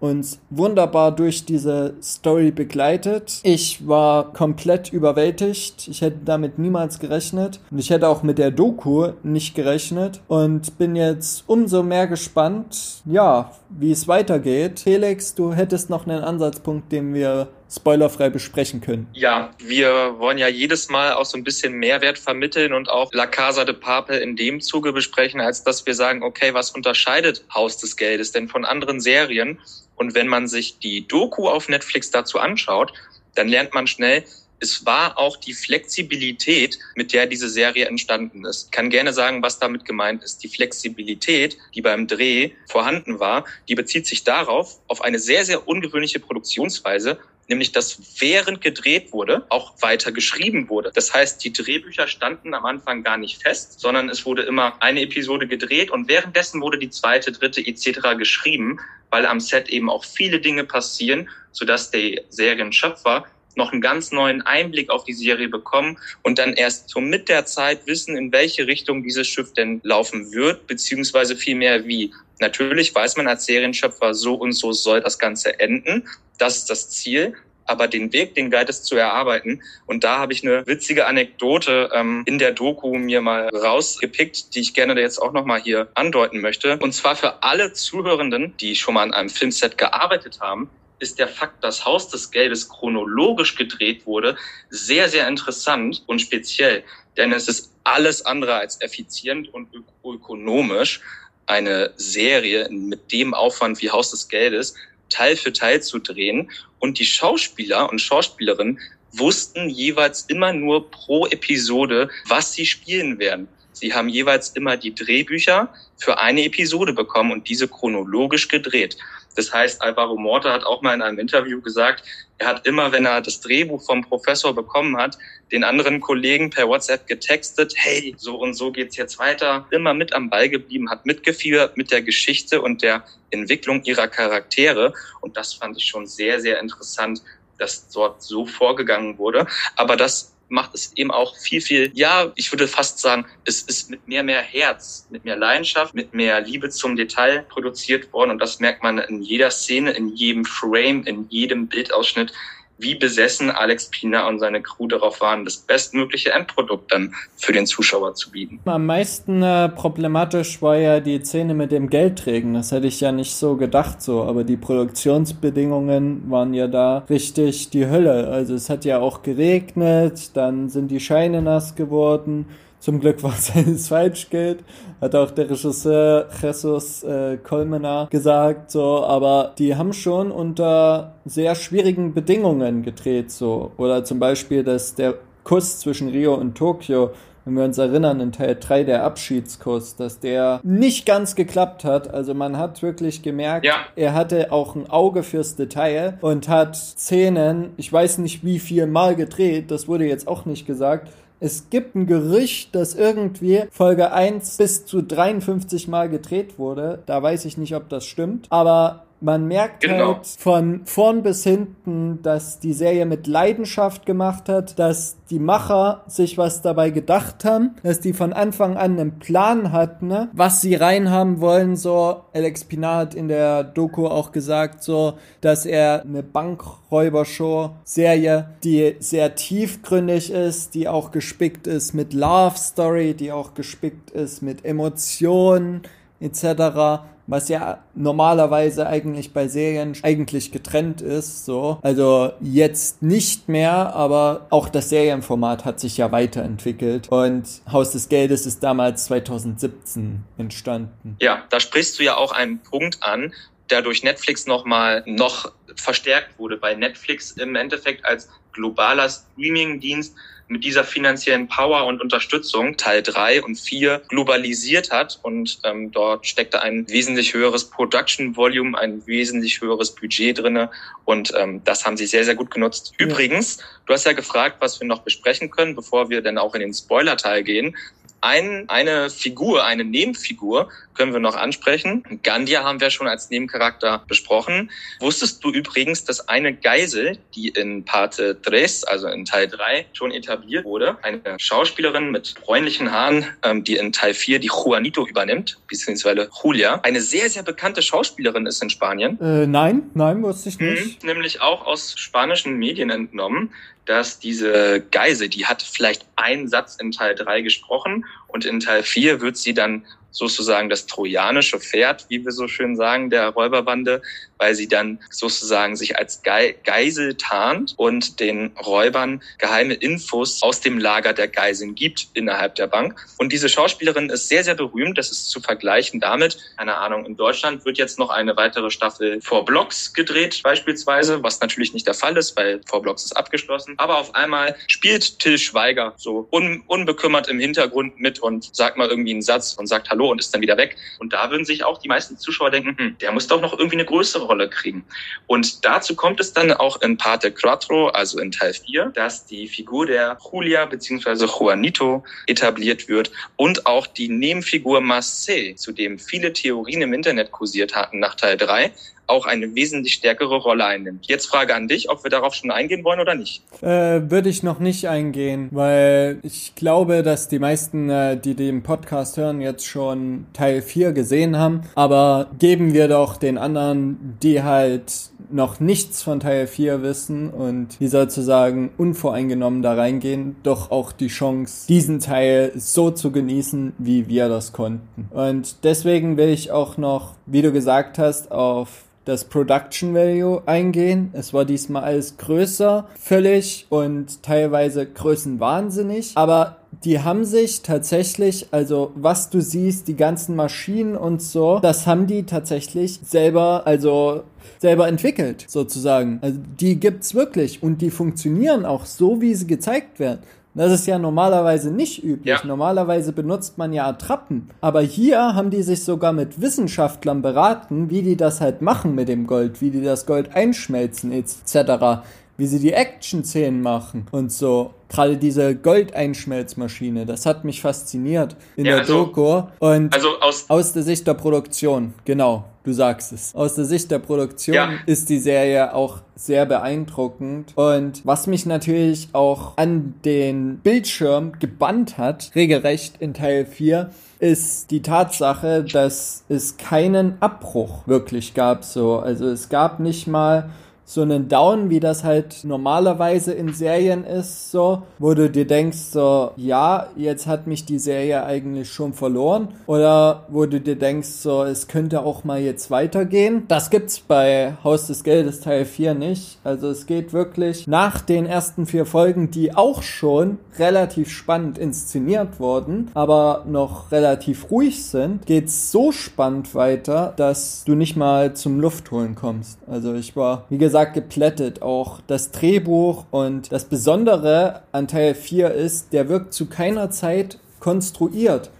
uns 0.00 0.40
wunderbar 0.50 1.14
durch 1.14 1.44
diese 1.44 1.94
Story 2.02 2.50
begleitet. 2.50 3.40
Ich 3.42 3.86
war 3.86 4.32
komplett 4.32 4.92
überwältigt. 4.92 5.88
Ich 5.88 6.02
hätte 6.02 6.18
damit 6.24 6.58
niemals 6.58 6.98
gerechnet. 6.98 7.60
Und 7.70 7.78
ich 7.78 7.90
hätte 7.90 8.08
auch 8.08 8.22
mit 8.22 8.38
der 8.38 8.50
Doku 8.50 9.12
nicht 9.22 9.54
gerechnet. 9.54 10.20
Und 10.28 10.78
bin 10.78 10.96
jetzt 10.96 11.44
umso 11.46 11.82
mehr 11.82 12.06
gespannt, 12.06 13.02
ja, 13.06 13.52
wie 13.70 13.92
es 13.92 14.08
weitergeht. 14.08 14.80
Felix, 14.80 15.34
du 15.34 15.52
hättest 15.52 15.90
noch 15.90 16.06
einen 16.06 16.22
Ansatzpunkt, 16.22 16.92
den 16.92 17.14
wir 17.14 17.48
spoilerfrei 17.70 18.30
besprechen 18.30 18.80
können. 18.80 19.08
Ja, 19.12 19.50
wir 19.58 20.18
wollen 20.18 20.38
ja 20.38 20.48
jedes 20.48 20.88
Mal 20.88 21.14
auch 21.14 21.24
so 21.24 21.36
ein 21.36 21.44
bisschen 21.44 21.72
Mehrwert 21.74 22.18
vermitteln 22.18 22.72
und 22.72 22.88
auch 22.88 23.12
La 23.12 23.26
Casa 23.26 23.64
de 23.64 23.74
Papel 23.74 24.18
in 24.18 24.36
dem 24.36 24.60
Zuge 24.60 24.92
besprechen, 24.92 25.40
als 25.40 25.64
dass 25.64 25.84
wir 25.84 25.94
sagen, 25.94 26.22
okay, 26.22 26.54
was 26.54 26.70
unterscheidet 26.70 27.44
Haus 27.52 27.78
des 27.78 27.96
Geldes 27.96 28.32
denn 28.32 28.48
von 28.48 28.64
anderen 28.64 29.00
Serien? 29.00 29.58
Und 29.96 30.14
wenn 30.14 30.28
man 30.28 30.46
sich 30.46 30.78
die 30.78 31.06
Doku 31.08 31.48
auf 31.48 31.68
Netflix 31.68 32.10
dazu 32.10 32.38
anschaut, 32.38 32.92
dann 33.34 33.48
lernt 33.48 33.74
man 33.74 33.86
schnell, 33.86 34.24
es 34.58 34.86
war 34.86 35.18
auch 35.18 35.36
die 35.36 35.52
Flexibilität, 35.52 36.78
mit 36.94 37.12
der 37.12 37.26
diese 37.26 37.48
Serie 37.48 37.86
entstanden 37.86 38.44
ist. 38.46 38.66
Ich 38.66 38.70
kann 38.70 38.88
gerne 38.88 39.12
sagen, 39.12 39.42
was 39.42 39.58
damit 39.58 39.84
gemeint 39.84 40.22
ist. 40.22 40.42
Die 40.42 40.48
Flexibilität, 40.48 41.58
die 41.74 41.82
beim 41.82 42.06
Dreh 42.06 42.52
vorhanden 42.66 43.20
war, 43.20 43.44
die 43.68 43.74
bezieht 43.74 44.06
sich 44.06 44.24
darauf, 44.24 44.80
auf 44.88 45.02
eine 45.02 45.18
sehr, 45.18 45.44
sehr 45.44 45.68
ungewöhnliche 45.68 46.20
Produktionsweise, 46.20 47.18
nämlich 47.48 47.72
dass 47.72 48.20
während 48.20 48.60
gedreht 48.60 49.12
wurde, 49.12 49.46
auch 49.48 49.80
weiter 49.80 50.12
geschrieben 50.12 50.68
wurde. 50.68 50.90
Das 50.94 51.14
heißt, 51.14 51.44
die 51.44 51.52
Drehbücher 51.52 52.08
standen 52.08 52.54
am 52.54 52.64
Anfang 52.64 53.02
gar 53.02 53.16
nicht 53.16 53.42
fest, 53.42 53.80
sondern 53.80 54.08
es 54.08 54.26
wurde 54.26 54.42
immer 54.42 54.80
eine 54.82 55.02
Episode 55.02 55.46
gedreht 55.46 55.90
und 55.90 56.08
währenddessen 56.08 56.60
wurde 56.60 56.78
die 56.78 56.90
zweite, 56.90 57.32
dritte 57.32 57.64
etc. 57.64 58.16
geschrieben, 58.18 58.78
weil 59.10 59.26
am 59.26 59.40
Set 59.40 59.68
eben 59.68 59.88
auch 59.90 60.04
viele 60.04 60.40
Dinge 60.40 60.64
passieren, 60.64 61.28
sodass 61.52 61.90
der 61.90 62.22
Serienschöpfer 62.28 63.26
noch 63.56 63.72
einen 63.72 63.80
ganz 63.80 64.12
neuen 64.12 64.42
Einblick 64.42 64.90
auf 64.90 65.04
die 65.04 65.12
Serie 65.12 65.48
bekommen 65.48 65.98
und 66.22 66.38
dann 66.38 66.52
erst 66.52 66.90
so 66.90 67.00
mit 67.00 67.28
der 67.28 67.46
Zeit 67.46 67.86
wissen, 67.86 68.16
in 68.16 68.32
welche 68.32 68.66
Richtung 68.66 69.02
dieses 69.02 69.26
Schiff 69.26 69.52
denn 69.52 69.80
laufen 69.82 70.32
wird, 70.32 70.66
beziehungsweise 70.66 71.36
vielmehr 71.36 71.86
wie. 71.86 72.12
Natürlich 72.38 72.94
weiß 72.94 73.16
man 73.16 73.28
als 73.28 73.46
Serienschöpfer, 73.46 74.14
so 74.14 74.34
und 74.34 74.52
so 74.52 74.72
soll 74.72 75.00
das 75.00 75.18
Ganze 75.18 75.58
enden. 75.58 76.06
Das 76.38 76.58
ist 76.58 76.68
das 76.68 76.90
Ziel 76.90 77.34
aber 77.66 77.88
den 77.88 78.12
Weg, 78.12 78.34
den 78.34 78.50
galt 78.50 78.70
es 78.70 78.82
zu 78.84 78.96
erarbeiten. 78.96 79.62
Und 79.86 80.04
da 80.04 80.18
habe 80.18 80.32
ich 80.32 80.42
eine 80.42 80.66
witzige 80.66 81.06
Anekdote 81.06 81.90
ähm, 81.92 82.22
in 82.26 82.38
der 82.38 82.52
Doku 82.52 82.96
mir 82.96 83.20
mal 83.20 83.48
rausgepickt, 83.48 84.54
die 84.54 84.60
ich 84.60 84.74
gerne 84.74 84.98
jetzt 85.00 85.18
auch 85.18 85.32
nochmal 85.32 85.60
hier 85.60 85.88
andeuten 85.94 86.40
möchte. 86.40 86.78
Und 86.78 86.92
zwar 86.92 87.16
für 87.16 87.42
alle 87.42 87.72
Zuhörenden, 87.72 88.56
die 88.58 88.76
schon 88.76 88.94
mal 88.94 89.02
an 89.02 89.12
einem 89.12 89.28
Filmset 89.28 89.76
gearbeitet 89.78 90.40
haben, 90.40 90.70
ist 90.98 91.18
der 91.18 91.28
Fakt, 91.28 91.62
dass 91.62 91.84
Haus 91.84 92.08
des 92.08 92.30
Geldes 92.30 92.68
chronologisch 92.68 93.54
gedreht 93.54 94.06
wurde, 94.06 94.36
sehr, 94.70 95.08
sehr 95.08 95.28
interessant 95.28 96.02
und 96.06 96.20
speziell. 96.20 96.84
Denn 97.16 97.32
es 97.32 97.48
ist 97.48 97.72
alles 97.84 98.24
andere 98.24 98.54
als 98.54 98.80
effizient 98.80 99.52
und 99.52 99.68
ökonomisch, 100.04 101.00
eine 101.46 101.92
Serie 101.96 102.68
mit 102.70 103.12
dem 103.12 103.32
Aufwand 103.32 103.80
wie 103.80 103.90
Haus 103.90 104.10
des 104.10 104.28
Geldes 104.28 104.74
Teil 105.08 105.36
für 105.36 105.52
Teil 105.52 105.82
zu 105.82 105.98
drehen. 105.98 106.50
Und 106.80 106.98
die 106.98 107.04
Schauspieler 107.04 107.90
und 107.90 108.00
Schauspielerinnen 108.00 108.80
wussten 109.12 109.68
jeweils 109.68 110.22
immer 110.22 110.52
nur 110.52 110.90
pro 110.90 111.26
Episode, 111.26 112.10
was 112.26 112.52
sie 112.52 112.66
spielen 112.66 113.18
werden. 113.18 113.48
Sie 113.72 113.92
haben 113.92 114.08
jeweils 114.08 114.50
immer 114.50 114.76
die 114.76 114.94
Drehbücher 114.94 115.72
für 115.98 116.18
eine 116.18 116.44
Episode 116.44 116.92
bekommen 116.92 117.32
und 117.32 117.48
diese 117.48 117.68
chronologisch 117.68 118.48
gedreht. 118.48 118.96
Das 119.36 119.52
heißt, 119.52 119.82
Alvaro 119.82 120.16
Morte 120.16 120.50
hat 120.50 120.64
auch 120.64 120.82
mal 120.82 120.94
in 120.94 121.02
einem 121.02 121.18
Interview 121.18 121.60
gesagt, 121.60 122.02
er 122.38 122.48
hat 122.48 122.66
immer, 122.66 122.92
wenn 122.92 123.06
er 123.06 123.20
das 123.20 123.40
Drehbuch 123.40 123.82
vom 123.84 124.02
Professor 124.02 124.54
bekommen 124.54 124.96
hat, 124.96 125.16
den 125.52 125.64
anderen 125.64 126.00
Kollegen 126.00 126.50
per 126.50 126.68
WhatsApp 126.68 127.06
getextet, 127.06 127.74
hey, 127.76 128.14
so 128.18 128.36
und 128.36 128.54
so 128.54 128.72
geht's 128.72 128.96
jetzt 128.96 129.18
weiter, 129.18 129.66
immer 129.70 129.94
mit 129.94 130.12
am 130.12 130.28
Ball 130.28 130.48
geblieben, 130.48 130.90
hat 130.90 131.06
mitgefiebert 131.06 131.76
mit 131.76 131.90
der 131.90 132.02
Geschichte 132.02 132.60
und 132.60 132.82
der 132.82 133.04
Entwicklung 133.30 133.82
ihrer 133.84 134.08
Charaktere. 134.08 134.92
Und 135.20 135.36
das 135.36 135.54
fand 135.54 135.76
ich 135.76 135.84
schon 135.84 136.06
sehr, 136.06 136.40
sehr 136.40 136.60
interessant, 136.60 137.22
dass 137.58 137.88
dort 137.88 138.22
so 138.22 138.46
vorgegangen 138.46 139.18
wurde. 139.18 139.46
Aber 139.76 139.96
das 139.96 140.35
macht 140.48 140.74
es 140.74 140.92
eben 140.96 141.10
auch 141.10 141.36
viel, 141.36 141.60
viel, 141.60 141.90
ja, 141.94 142.32
ich 142.36 142.52
würde 142.52 142.68
fast 142.68 142.98
sagen, 142.98 143.26
es 143.44 143.62
ist 143.62 143.90
mit 143.90 144.06
mehr, 144.06 144.22
mehr 144.22 144.42
Herz, 144.42 145.06
mit 145.10 145.24
mehr 145.24 145.36
Leidenschaft, 145.36 145.94
mit 145.94 146.14
mehr 146.14 146.40
Liebe 146.40 146.70
zum 146.70 146.96
Detail 146.96 147.44
produziert 147.48 148.12
worden. 148.12 148.30
Und 148.30 148.38
das 148.38 148.60
merkt 148.60 148.82
man 148.82 148.98
in 148.98 149.22
jeder 149.22 149.50
Szene, 149.50 149.92
in 149.92 150.08
jedem 150.14 150.44
Frame, 150.44 151.04
in 151.04 151.26
jedem 151.28 151.66
Bildausschnitt 151.66 152.32
wie 152.78 152.94
besessen 152.94 153.50
Alex 153.50 153.86
Pina 153.86 154.28
und 154.28 154.38
seine 154.38 154.62
Crew 154.62 154.86
darauf 154.86 155.20
waren, 155.20 155.44
das 155.44 155.56
bestmögliche 155.56 156.32
Endprodukt 156.32 156.92
dann 156.92 157.14
für 157.36 157.52
den 157.52 157.66
Zuschauer 157.66 158.14
zu 158.14 158.30
bieten. 158.30 158.60
Am 158.64 158.86
meisten 158.86 159.42
äh, 159.42 159.68
problematisch 159.68 160.60
war 160.60 160.76
ja 160.76 161.00
die 161.00 161.20
Szene 161.20 161.54
mit 161.54 161.72
dem 161.72 161.88
Geldträgen. 161.88 162.54
Das 162.54 162.72
hätte 162.72 162.86
ich 162.86 163.00
ja 163.00 163.12
nicht 163.12 163.34
so 163.34 163.56
gedacht 163.56 164.02
so, 164.02 164.22
aber 164.22 164.44
die 164.44 164.56
Produktionsbedingungen 164.56 166.30
waren 166.30 166.54
ja 166.54 166.66
da 166.66 167.04
richtig 167.08 167.70
die 167.70 167.86
Hölle. 167.86 168.28
Also 168.28 168.54
es 168.54 168.68
hat 168.68 168.84
ja 168.84 168.98
auch 168.98 169.22
geregnet, 169.22 170.36
dann 170.36 170.68
sind 170.68 170.90
die 170.90 171.00
Scheine 171.00 171.42
nass 171.42 171.74
geworden 171.74 172.46
zum 172.78 173.00
Glück 173.00 173.22
war 173.22 173.34
es 173.34 173.88
Falschgeld, 173.88 174.64
hat 175.00 175.14
auch 175.14 175.30
der 175.30 175.50
Regisseur 175.50 176.28
Jesus 176.42 177.02
äh, 177.02 177.38
Colmenar 177.38 178.08
gesagt, 178.08 178.70
so, 178.70 179.04
aber 179.04 179.52
die 179.58 179.74
haben 179.76 179.92
schon 179.92 180.30
unter 180.30 181.14
sehr 181.24 181.54
schwierigen 181.54 182.14
Bedingungen 182.14 182.82
gedreht, 182.82 183.30
so. 183.30 183.72
Oder 183.76 184.04
zum 184.04 184.18
Beispiel, 184.18 184.64
dass 184.64 184.94
der 184.94 185.14
Kuss 185.44 185.80
zwischen 185.80 186.08
Rio 186.08 186.34
und 186.34 186.56
Tokio 186.56 187.10
wenn 187.46 187.54
wir 187.54 187.64
uns 187.64 187.78
erinnern, 187.78 188.18
in 188.18 188.32
Teil 188.32 188.56
3 188.58 188.82
der 188.82 189.04
Abschiedskuss, 189.04 189.94
dass 189.94 190.18
der 190.18 190.60
nicht 190.64 191.06
ganz 191.06 191.36
geklappt 191.36 191.84
hat. 191.84 192.12
Also 192.12 192.34
man 192.34 192.58
hat 192.58 192.82
wirklich 192.82 193.22
gemerkt, 193.22 193.64
ja. 193.64 193.76
er 193.94 194.14
hatte 194.14 194.50
auch 194.50 194.74
ein 194.74 194.90
Auge 194.90 195.22
fürs 195.22 195.54
Detail 195.54 196.18
und 196.22 196.48
hat 196.48 196.74
Szenen, 196.74 197.72
ich 197.76 197.92
weiß 197.92 198.18
nicht 198.18 198.44
wie 198.44 198.58
viel 198.58 198.88
Mal 198.88 199.14
gedreht, 199.14 199.70
das 199.70 199.86
wurde 199.86 200.06
jetzt 200.06 200.26
auch 200.26 200.44
nicht 200.44 200.66
gesagt, 200.66 201.08
es 201.40 201.70
gibt 201.70 201.94
ein 201.94 202.06
Gerücht, 202.06 202.74
dass 202.74 202.94
irgendwie 202.94 203.64
Folge 203.70 204.12
1 204.12 204.56
bis 204.56 204.86
zu 204.86 205.02
53 205.02 205.88
Mal 205.88 206.08
gedreht 206.08 206.58
wurde. 206.58 207.02
Da 207.06 207.22
weiß 207.22 207.44
ich 207.44 207.58
nicht, 207.58 207.74
ob 207.74 207.88
das 207.88 208.06
stimmt. 208.06 208.46
Aber 208.50 209.05
man 209.20 209.46
merkt 209.46 209.82
genau. 209.82 210.16
halt 210.16 210.26
von 210.26 210.80
vorn 210.84 211.22
bis 211.22 211.42
hinten, 211.42 212.20
dass 212.22 212.60
die 212.60 212.74
Serie 212.74 213.06
mit 213.06 213.26
Leidenschaft 213.26 214.04
gemacht 214.06 214.48
hat, 214.48 214.78
dass 214.78 215.16
die 215.30 215.38
Macher 215.38 216.02
sich 216.06 216.36
was 216.38 216.62
dabei 216.62 216.90
gedacht 216.90 217.44
haben, 217.44 217.76
dass 217.82 218.00
die 218.00 218.12
von 218.12 218.32
Anfang 218.32 218.76
an 218.76 218.98
einen 218.98 219.18
Plan 219.18 219.72
hatten, 219.72 220.06
ne? 220.08 220.28
was 220.32 220.60
sie 220.60 220.74
reinhaben 220.74 221.40
wollen. 221.40 221.76
So, 221.76 222.22
Alex 222.34 222.64
Pinar 222.64 222.98
hat 222.98 223.14
in 223.14 223.28
der 223.28 223.64
Doku 223.64 224.06
auch 224.06 224.32
gesagt, 224.32 224.82
so, 224.82 225.14
dass 225.40 225.64
er 225.66 226.02
eine 226.02 226.22
Bankräubershow-Serie, 226.22 228.50
die 228.62 228.96
sehr 229.00 229.34
tiefgründig 229.34 230.30
ist, 230.30 230.74
die 230.74 230.88
auch 230.88 231.10
gespickt 231.10 231.66
ist 231.66 231.94
mit 231.94 232.12
Love 232.12 232.56
Story, 232.56 233.14
die 233.14 233.32
auch 233.32 233.54
gespickt 233.54 234.10
ist 234.10 234.42
mit 234.42 234.62
Emotionen 234.64 235.82
etc 236.20 237.02
was 237.26 237.48
ja 237.48 237.82
normalerweise 237.94 238.86
eigentlich 238.86 239.32
bei 239.32 239.48
Serien 239.48 239.96
eigentlich 240.02 240.52
getrennt 240.52 241.00
ist, 241.00 241.44
so. 241.44 241.78
Also 241.82 242.32
jetzt 242.40 243.02
nicht 243.02 243.48
mehr, 243.48 243.94
aber 243.94 244.46
auch 244.50 244.68
das 244.68 244.88
Serienformat 244.90 245.64
hat 245.64 245.80
sich 245.80 245.96
ja 245.96 246.12
weiterentwickelt 246.12 247.08
und 247.08 247.44
Haus 247.70 247.92
des 247.92 248.08
Geldes 248.08 248.46
ist 248.46 248.62
damals 248.62 249.06
2017 249.06 250.22
entstanden. 250.38 251.16
Ja, 251.20 251.44
da 251.50 251.60
sprichst 251.60 251.98
du 251.98 252.04
ja 252.04 252.16
auch 252.16 252.32
einen 252.32 252.60
Punkt 252.60 253.02
an, 253.02 253.34
der 253.70 253.82
durch 253.82 254.04
Netflix 254.04 254.46
nochmal 254.46 255.02
noch 255.06 255.52
verstärkt 255.74 256.38
wurde, 256.38 256.56
bei 256.56 256.74
Netflix 256.74 257.32
im 257.32 257.56
Endeffekt 257.56 258.04
als 258.04 258.28
globaler 258.52 259.08
Streaming-Dienst 259.08 260.14
mit 260.48 260.64
dieser 260.64 260.84
finanziellen 260.84 261.48
Power 261.48 261.86
und 261.86 262.00
Unterstützung 262.00 262.76
Teil 262.76 263.02
drei 263.02 263.42
und 263.42 263.56
vier 263.56 264.02
globalisiert 264.08 264.90
hat 264.90 265.18
und 265.22 265.58
ähm, 265.64 265.90
dort 265.90 266.26
steckte 266.26 266.62
ein 266.62 266.88
wesentlich 266.88 267.34
höheres 267.34 267.68
Production 267.68 268.36
Volume, 268.36 268.78
ein 268.78 269.06
wesentlich 269.06 269.60
höheres 269.60 269.94
Budget 269.94 270.38
drinne 270.38 270.70
und 271.04 271.32
ähm, 271.36 271.62
das 271.64 271.84
haben 271.84 271.96
sie 271.96 272.06
sehr, 272.06 272.24
sehr 272.24 272.34
gut 272.34 272.50
genutzt. 272.50 272.94
Übrigens, 272.98 273.58
du 273.86 273.92
hast 273.92 274.04
ja 274.04 274.12
gefragt, 274.12 274.56
was 274.60 274.80
wir 274.80 274.86
noch 274.86 275.00
besprechen 275.00 275.50
können, 275.50 275.74
bevor 275.74 276.10
wir 276.10 276.22
dann 276.22 276.38
auch 276.38 276.54
in 276.54 276.60
den 276.60 276.74
Spoiler-Teil 276.74 277.42
gehen 277.42 277.76
ein, 278.20 278.68
eine 278.68 279.10
Figur, 279.10 279.64
eine 279.64 279.84
Nebenfigur 279.84 280.68
können 280.94 281.12
wir 281.12 281.20
noch 281.20 281.36
ansprechen. 281.36 282.02
Gandia 282.22 282.64
haben 282.64 282.80
wir 282.80 282.90
schon 282.90 283.06
als 283.06 283.30
Nebencharakter 283.30 284.02
besprochen. 284.08 284.70
Wusstest 285.00 285.44
du 285.44 285.50
übrigens, 285.50 286.04
dass 286.04 286.28
eine 286.28 286.54
Geisel, 286.54 287.18
die 287.34 287.48
in 287.48 287.84
Parte 287.84 288.34
3, 288.34 288.66
also 288.86 289.08
in 289.08 289.24
Teil 289.24 289.48
3, 289.48 289.86
schon 289.92 290.10
etabliert 290.10 290.64
wurde, 290.64 290.96
eine 291.02 291.20
Schauspielerin 291.38 292.10
mit 292.10 292.34
bräunlichen 292.40 292.90
Haaren, 292.92 293.26
ähm, 293.42 293.62
die 293.62 293.76
in 293.76 293.92
Teil 293.92 294.14
4 294.14 294.38
die 294.38 294.48
Juanito 294.48 295.06
übernimmt, 295.06 295.58
beziehungsweise 295.68 296.30
Julia, 296.42 296.80
eine 296.82 297.00
sehr, 297.00 297.28
sehr 297.28 297.42
bekannte 297.42 297.82
Schauspielerin 297.82 298.46
ist 298.46 298.62
in 298.62 298.70
Spanien? 298.70 299.20
Äh, 299.20 299.46
nein, 299.46 299.90
nein, 299.94 300.22
wusste 300.22 300.48
ich 300.48 300.58
nicht. 300.58 301.02
Mhm, 301.02 301.08
nämlich 301.08 301.40
auch 301.40 301.66
aus 301.66 301.94
spanischen 301.98 302.56
Medien 302.56 302.90
entnommen 302.90 303.52
dass 303.86 304.18
diese 304.18 304.80
Geise, 304.90 305.28
die 305.28 305.46
hat 305.46 305.62
vielleicht 305.62 306.06
einen 306.16 306.48
Satz 306.48 306.76
in 306.76 306.92
Teil 306.92 307.14
3 307.14 307.40
gesprochen 307.40 308.04
und 308.28 308.44
in 308.44 308.60
Teil 308.60 308.82
4 308.82 309.20
wird 309.20 309.36
sie 309.36 309.54
dann 309.54 309.86
sozusagen 310.16 310.68
das 310.68 310.86
trojanische 310.86 311.60
Pferd, 311.60 312.06
wie 312.08 312.24
wir 312.24 312.32
so 312.32 312.48
schön 312.48 312.76
sagen, 312.76 313.10
der 313.10 313.28
Räuberbande, 313.28 314.02
weil 314.38 314.54
sie 314.54 314.68
dann 314.68 314.98
sozusagen 315.10 315.76
sich 315.76 315.98
als 315.98 316.22
Geisel 316.22 317.14
tarnt 317.16 317.74
und 317.76 318.20
den 318.20 318.52
Räubern 318.64 319.22
geheime 319.38 319.74
Infos 319.74 320.42
aus 320.42 320.60
dem 320.60 320.78
Lager 320.78 321.12
der 321.12 321.28
Geiseln 321.28 321.74
gibt 321.74 322.08
innerhalb 322.14 322.54
der 322.54 322.66
Bank. 322.66 322.98
Und 323.18 323.32
diese 323.32 323.48
Schauspielerin 323.48 324.10
ist 324.10 324.28
sehr, 324.28 324.44
sehr 324.44 324.54
berühmt. 324.54 324.98
Das 324.98 325.10
ist 325.10 325.30
zu 325.30 325.40
vergleichen 325.40 326.00
damit. 326.00 326.38
Keine 326.56 326.76
Ahnung, 326.76 327.06
in 327.06 327.16
Deutschland 327.16 327.64
wird 327.64 327.78
jetzt 327.78 327.98
noch 327.98 328.10
eine 328.10 328.36
weitere 328.36 328.70
Staffel 328.70 329.20
vor 329.20 329.44
Blocks 329.44 329.92
gedreht, 329.92 330.40
beispielsweise, 330.42 331.22
was 331.22 331.40
natürlich 331.40 331.72
nicht 331.72 331.86
der 331.86 331.94
Fall 331.94 332.16
ist, 332.16 332.36
weil 332.36 332.60
vor 332.66 332.82
Blocks 332.82 333.04
ist 333.04 333.16
abgeschlossen. 333.16 333.74
Aber 333.78 333.98
auf 333.98 334.14
einmal 334.14 334.56
spielt 334.66 335.18
Till 335.18 335.38
Schweiger 335.38 335.94
so 335.96 336.28
un 336.30 336.62
unbekümmert 336.66 337.28
im 337.28 337.38
Hintergrund 337.38 337.98
mit 338.00 338.18
und 338.18 338.54
sagt 338.54 338.76
mal 338.76 338.88
irgendwie 338.88 339.12
einen 339.12 339.22
Satz 339.22 339.54
und 339.54 339.66
sagt 339.66 339.90
Hallo 339.90 340.05
und 340.10 340.18
ist 340.18 340.32
dann 340.34 340.40
wieder 340.40 340.56
weg. 340.56 340.76
Und 340.98 341.12
da 341.12 341.30
würden 341.30 341.44
sich 341.44 341.64
auch 341.64 341.78
die 341.78 341.88
meisten 341.88 342.18
Zuschauer 342.18 342.50
denken, 342.50 342.76
hm, 342.78 342.98
der 342.98 343.12
muss 343.12 343.26
doch 343.26 343.40
noch 343.40 343.52
irgendwie 343.52 343.76
eine 343.76 343.84
größere 343.84 344.24
Rolle 344.24 344.48
kriegen. 344.48 344.84
Und 345.26 345.64
dazu 345.64 345.94
kommt 345.94 346.20
es 346.20 346.32
dann 346.32 346.52
auch 346.52 346.80
in 346.82 346.96
Parte 346.96 347.30
Quattro, 347.32 347.88
also 347.88 348.18
in 348.18 348.30
Teil 348.30 348.54
4, 348.54 348.92
dass 348.94 349.26
die 349.26 349.48
Figur 349.48 349.86
der 349.86 350.18
Julia 350.32 350.64
bzw. 350.66 351.26
Juanito 351.26 352.04
etabliert 352.26 352.88
wird 352.88 353.10
und 353.36 353.66
auch 353.66 353.86
die 353.86 354.08
Nebenfigur 354.08 354.80
Marseille, 354.80 355.54
zu 355.54 355.72
dem 355.72 355.98
viele 355.98 356.32
Theorien 356.32 356.82
im 356.82 356.92
Internet 356.92 357.30
kursiert 357.30 357.74
hatten 357.74 357.98
nach 357.98 358.14
Teil 358.14 358.36
3, 358.36 358.72
auch 359.06 359.26
eine 359.26 359.54
wesentlich 359.54 359.94
stärkere 359.94 360.36
Rolle 360.36 360.64
einnimmt. 360.64 361.06
Jetzt 361.06 361.26
Frage 361.26 361.54
an 361.54 361.68
dich, 361.68 361.90
ob 361.90 362.04
wir 362.04 362.10
darauf 362.10 362.34
schon 362.34 362.50
eingehen 362.50 362.84
wollen 362.84 363.00
oder 363.00 363.14
nicht. 363.14 363.42
Äh, 363.62 364.10
Würde 364.10 364.28
ich 364.28 364.42
noch 364.42 364.58
nicht 364.58 364.88
eingehen, 364.88 365.48
weil 365.52 366.18
ich 366.22 366.54
glaube, 366.54 367.02
dass 367.02 367.28
die 367.28 367.38
meisten, 367.38 367.90
äh, 367.90 368.16
die 368.16 368.34
den 368.34 368.62
Podcast 368.62 369.16
hören, 369.16 369.40
jetzt 369.40 369.66
schon 369.66 370.26
Teil 370.32 370.62
4 370.62 370.92
gesehen 370.92 371.38
haben. 371.38 371.62
Aber 371.74 372.30
geben 372.38 372.74
wir 372.74 372.88
doch 372.88 373.16
den 373.16 373.38
anderen, 373.38 374.18
die 374.22 374.42
halt 374.42 374.92
noch 375.30 375.60
nichts 375.60 376.02
von 376.02 376.20
Teil 376.20 376.46
4 376.46 376.82
wissen 376.82 377.30
und 377.30 377.80
die 377.80 377.88
sozusagen 377.88 378.70
unvoreingenommen 378.76 379.62
da 379.62 379.74
reingehen, 379.74 380.36
doch 380.42 380.70
auch 380.70 380.92
die 380.92 381.08
Chance, 381.08 381.66
diesen 381.66 382.00
Teil 382.00 382.52
so 382.54 382.90
zu 382.90 383.10
genießen, 383.10 383.74
wie 383.78 384.08
wir 384.08 384.28
das 384.28 384.52
konnten. 384.52 385.08
Und 385.10 385.64
deswegen 385.64 386.16
will 386.16 386.28
ich 386.28 386.50
auch 386.50 386.76
noch, 386.76 387.14
wie 387.26 387.42
du 387.42 387.52
gesagt 387.52 387.98
hast, 387.98 388.30
auf 388.30 388.85
das 389.06 389.24
Production 389.24 389.94
Value 389.94 390.42
eingehen. 390.46 391.10
Es 391.14 391.32
war 391.32 391.46
diesmal 391.46 391.84
alles 391.84 392.18
größer, 392.18 392.86
völlig 393.00 393.66
und 393.70 394.22
teilweise 394.22 394.84
größenwahnsinnig, 394.84 396.12
aber 396.16 396.56
die 396.84 397.00
haben 397.00 397.24
sich 397.24 397.62
tatsächlich, 397.62 398.48
also 398.50 398.92
was 398.96 399.30
du 399.30 399.40
siehst, 399.40 399.88
die 399.88 399.96
ganzen 399.96 400.36
Maschinen 400.36 400.96
und 400.96 401.22
so, 401.22 401.60
das 401.60 401.86
haben 401.86 402.06
die 402.06 402.24
tatsächlich 402.24 403.00
selber, 403.02 403.62
also 403.64 404.24
selber 404.58 404.88
entwickelt, 404.88 405.44
sozusagen. 405.48 406.18
Also 406.20 406.38
die 406.60 406.78
gibt's 406.78 407.14
wirklich 407.14 407.62
und 407.62 407.80
die 407.82 407.90
funktionieren 407.90 408.66
auch 408.66 408.84
so, 408.84 409.20
wie 409.20 409.34
sie 409.34 409.46
gezeigt 409.46 409.98
werden. 410.00 410.20
Das 410.56 410.72
ist 410.72 410.86
ja 410.86 410.98
normalerweise 410.98 411.70
nicht 411.70 412.02
üblich. 412.02 412.26
Ja. 412.26 412.40
Normalerweise 412.44 413.12
benutzt 413.12 413.58
man 413.58 413.74
ja 413.74 413.86
Attrappen. 413.86 414.48
Aber 414.62 414.80
hier 414.80 415.34
haben 415.34 415.50
die 415.50 415.62
sich 415.62 415.84
sogar 415.84 416.14
mit 416.14 416.40
Wissenschaftlern 416.40 417.20
beraten, 417.20 417.90
wie 417.90 418.00
die 418.00 418.16
das 418.16 418.40
halt 418.40 418.62
machen 418.62 418.94
mit 418.94 419.08
dem 419.08 419.26
Gold, 419.26 419.60
wie 419.60 419.70
die 419.70 419.82
das 419.82 420.06
Gold 420.06 420.34
einschmelzen 420.34 421.12
etc. 421.12 422.02
Wie 422.38 422.46
sie 422.46 422.58
die 422.58 422.72
Action-Szenen 422.72 423.60
machen 423.60 424.06
und 424.12 424.32
so. 424.32 424.72
Gerade 424.88 425.16
diese 425.16 425.54
Goldeinschmelzmaschine, 425.56 427.04
das 427.04 427.26
hat 427.26 427.44
mich 427.44 427.60
fasziniert 427.60 428.36
in 428.56 428.64
ja, 428.64 428.72
der 428.72 428.80
also, 428.80 429.06
Doku. 429.06 429.42
Und 429.58 429.92
also 429.92 430.20
aus, 430.20 430.48
aus 430.48 430.72
der 430.72 430.84
Sicht 430.84 431.06
der 431.06 431.14
Produktion, 431.14 431.92
genau. 432.04 432.44
Du 432.66 432.72
sagst 432.72 433.12
es. 433.12 433.34
Aus 433.34 433.54
der 433.54 433.64
Sicht 433.64 433.90
der 433.90 434.00
Produktion 434.00 434.54
ja. 434.54 434.70
ist 434.86 435.08
die 435.08 435.18
Serie 435.18 435.72
auch 435.74 436.00
sehr 436.16 436.46
beeindruckend. 436.46 437.52
Und 437.56 438.04
was 438.04 438.26
mich 438.26 438.44
natürlich 438.44 439.10
auch 439.12 439.56
an 439.56 439.94
den 440.04 440.58
Bildschirm 440.58 441.38
gebannt 441.38 441.96
hat, 441.96 442.32
regelrecht 442.34 442.96
in 443.00 443.14
Teil 443.14 443.46
4, 443.46 443.90
ist 444.18 444.70
die 444.70 444.82
Tatsache, 444.82 445.62
dass 445.62 446.24
es 446.28 446.56
keinen 446.56 447.20
Abbruch 447.20 447.86
wirklich 447.86 448.34
gab. 448.34 448.64
So, 448.64 448.98
also 448.98 449.28
es 449.28 449.48
gab 449.48 449.78
nicht 449.78 450.06
mal 450.06 450.50
so 450.88 451.02
einen 451.02 451.28
Down, 451.28 451.68
wie 451.68 451.80
das 451.80 452.04
halt 452.04 452.44
normalerweise 452.44 453.32
in 453.32 453.52
Serien 453.52 454.04
ist, 454.04 454.52
so, 454.52 454.82
wo 455.00 455.14
du 455.14 455.28
dir 455.28 455.44
denkst, 455.44 455.78
so, 455.78 456.30
ja, 456.36 456.86
jetzt 456.96 457.26
hat 457.26 457.48
mich 457.48 457.64
die 457.64 457.80
Serie 457.80 458.24
eigentlich 458.24 458.72
schon 458.72 458.92
verloren. 458.92 459.48
Oder 459.66 460.22
wo 460.28 460.46
du 460.46 460.60
dir 460.60 460.76
denkst, 460.76 461.08
so, 461.08 461.42
es 461.42 461.66
könnte 461.66 462.02
auch 462.02 462.22
mal 462.22 462.40
jetzt 462.40 462.70
weitergehen. 462.70 463.42
Das 463.48 463.70
gibt's 463.70 463.98
bei 463.98 464.54
Haus 464.62 464.86
des 464.86 465.02
Geldes 465.02 465.40
Teil 465.40 465.64
4 465.64 465.94
nicht. 465.94 466.38
Also 466.44 466.70
es 466.70 466.86
geht 466.86 467.12
wirklich 467.12 467.66
nach 467.66 468.00
den 468.00 468.24
ersten 468.24 468.64
vier 468.64 468.86
Folgen, 468.86 469.32
die 469.32 469.56
auch 469.56 469.82
schon 469.82 470.38
relativ 470.56 471.10
spannend 471.10 471.58
inszeniert 471.58 472.38
wurden, 472.38 472.92
aber 472.94 473.44
noch 473.48 473.90
relativ 473.90 474.52
ruhig 474.52 474.84
sind, 474.84 475.26
geht's 475.26 475.72
so 475.72 475.90
spannend 475.90 476.54
weiter, 476.54 477.12
dass 477.16 477.64
du 477.64 477.74
nicht 477.74 477.96
mal 477.96 478.34
zum 478.34 478.60
Luftholen 478.60 479.16
kommst. 479.16 479.58
Also 479.66 479.94
ich 479.94 480.14
war, 480.14 480.44
wie 480.48 480.58
gesagt, 480.58 480.75
gesagt, 480.76 480.94
geplättet. 480.94 481.62
Auch 481.62 482.00
das 482.06 482.32
Drehbuch 482.32 483.06
und 483.10 483.50
das 483.50 483.64
Besondere 483.64 484.62
an 484.72 484.88
Teil 484.88 485.14
4 485.14 485.52
ist, 485.52 485.92
der 485.94 486.10
wirkt 486.10 486.34
zu 486.34 486.46
keiner 486.46 486.90
Zeit 486.90 487.38
konstruiert. 487.60 488.50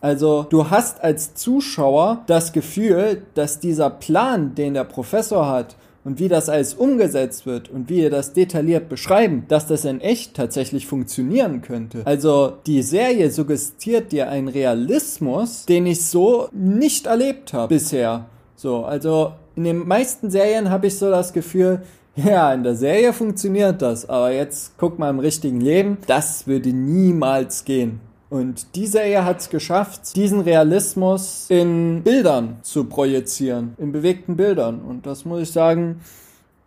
Also 0.00 0.46
du 0.48 0.70
hast 0.70 1.02
als 1.02 1.34
Zuschauer 1.34 2.22
das 2.26 2.52
Gefühl, 2.52 3.22
dass 3.34 3.60
dieser 3.60 3.90
Plan, 3.90 4.54
den 4.54 4.72
der 4.74 4.84
Professor 4.84 5.48
hat, 5.48 5.76
und 6.04 6.20
wie 6.20 6.28
das 6.28 6.48
alles 6.48 6.74
umgesetzt 6.74 7.46
wird 7.46 7.68
und 7.68 7.90
wie 7.90 8.02
ihr 8.02 8.10
das 8.10 8.32
detailliert 8.32 8.88
beschreiben, 8.88 9.44
dass 9.48 9.66
das 9.66 9.84
in 9.84 10.00
echt 10.00 10.34
tatsächlich 10.34 10.86
funktionieren 10.86 11.62
könnte. 11.62 12.02
Also 12.06 12.52
die 12.64 12.82
Serie 12.82 13.30
suggestiert 13.32 14.12
dir 14.12 14.30
einen 14.30 14.46
Realismus, 14.46 15.66
den 15.66 15.84
ich 15.86 16.06
so 16.06 16.48
nicht 16.52 17.06
erlebt 17.06 17.52
habe 17.52 17.74
bisher. 17.74 18.26
So, 18.54 18.84
also 18.84 19.32
in 19.56 19.64
den 19.64 19.88
meisten 19.88 20.30
Serien 20.30 20.70
habe 20.70 20.86
ich 20.86 20.98
so 20.98 21.10
das 21.10 21.32
Gefühl, 21.32 21.80
ja, 22.14 22.52
in 22.52 22.62
der 22.62 22.76
Serie 22.76 23.12
funktioniert 23.12 23.82
das, 23.82 24.08
aber 24.08 24.32
jetzt 24.32 24.74
guck 24.78 24.98
mal 24.98 25.10
im 25.10 25.18
richtigen 25.18 25.60
Leben, 25.60 25.98
das 26.06 26.46
würde 26.46 26.70
niemals 26.70 27.64
gehen. 27.64 28.00
Und 28.28 28.74
die 28.74 28.86
Serie 28.86 29.24
hat 29.24 29.40
es 29.40 29.50
geschafft, 29.50 30.16
diesen 30.16 30.40
Realismus 30.40 31.46
in 31.48 32.02
Bildern 32.02 32.56
zu 32.62 32.84
projizieren, 32.84 33.74
in 33.78 33.92
bewegten 33.92 34.36
Bildern. 34.36 34.80
Und 34.80 35.06
das 35.06 35.24
muss 35.24 35.42
ich 35.42 35.52
sagen, 35.52 36.00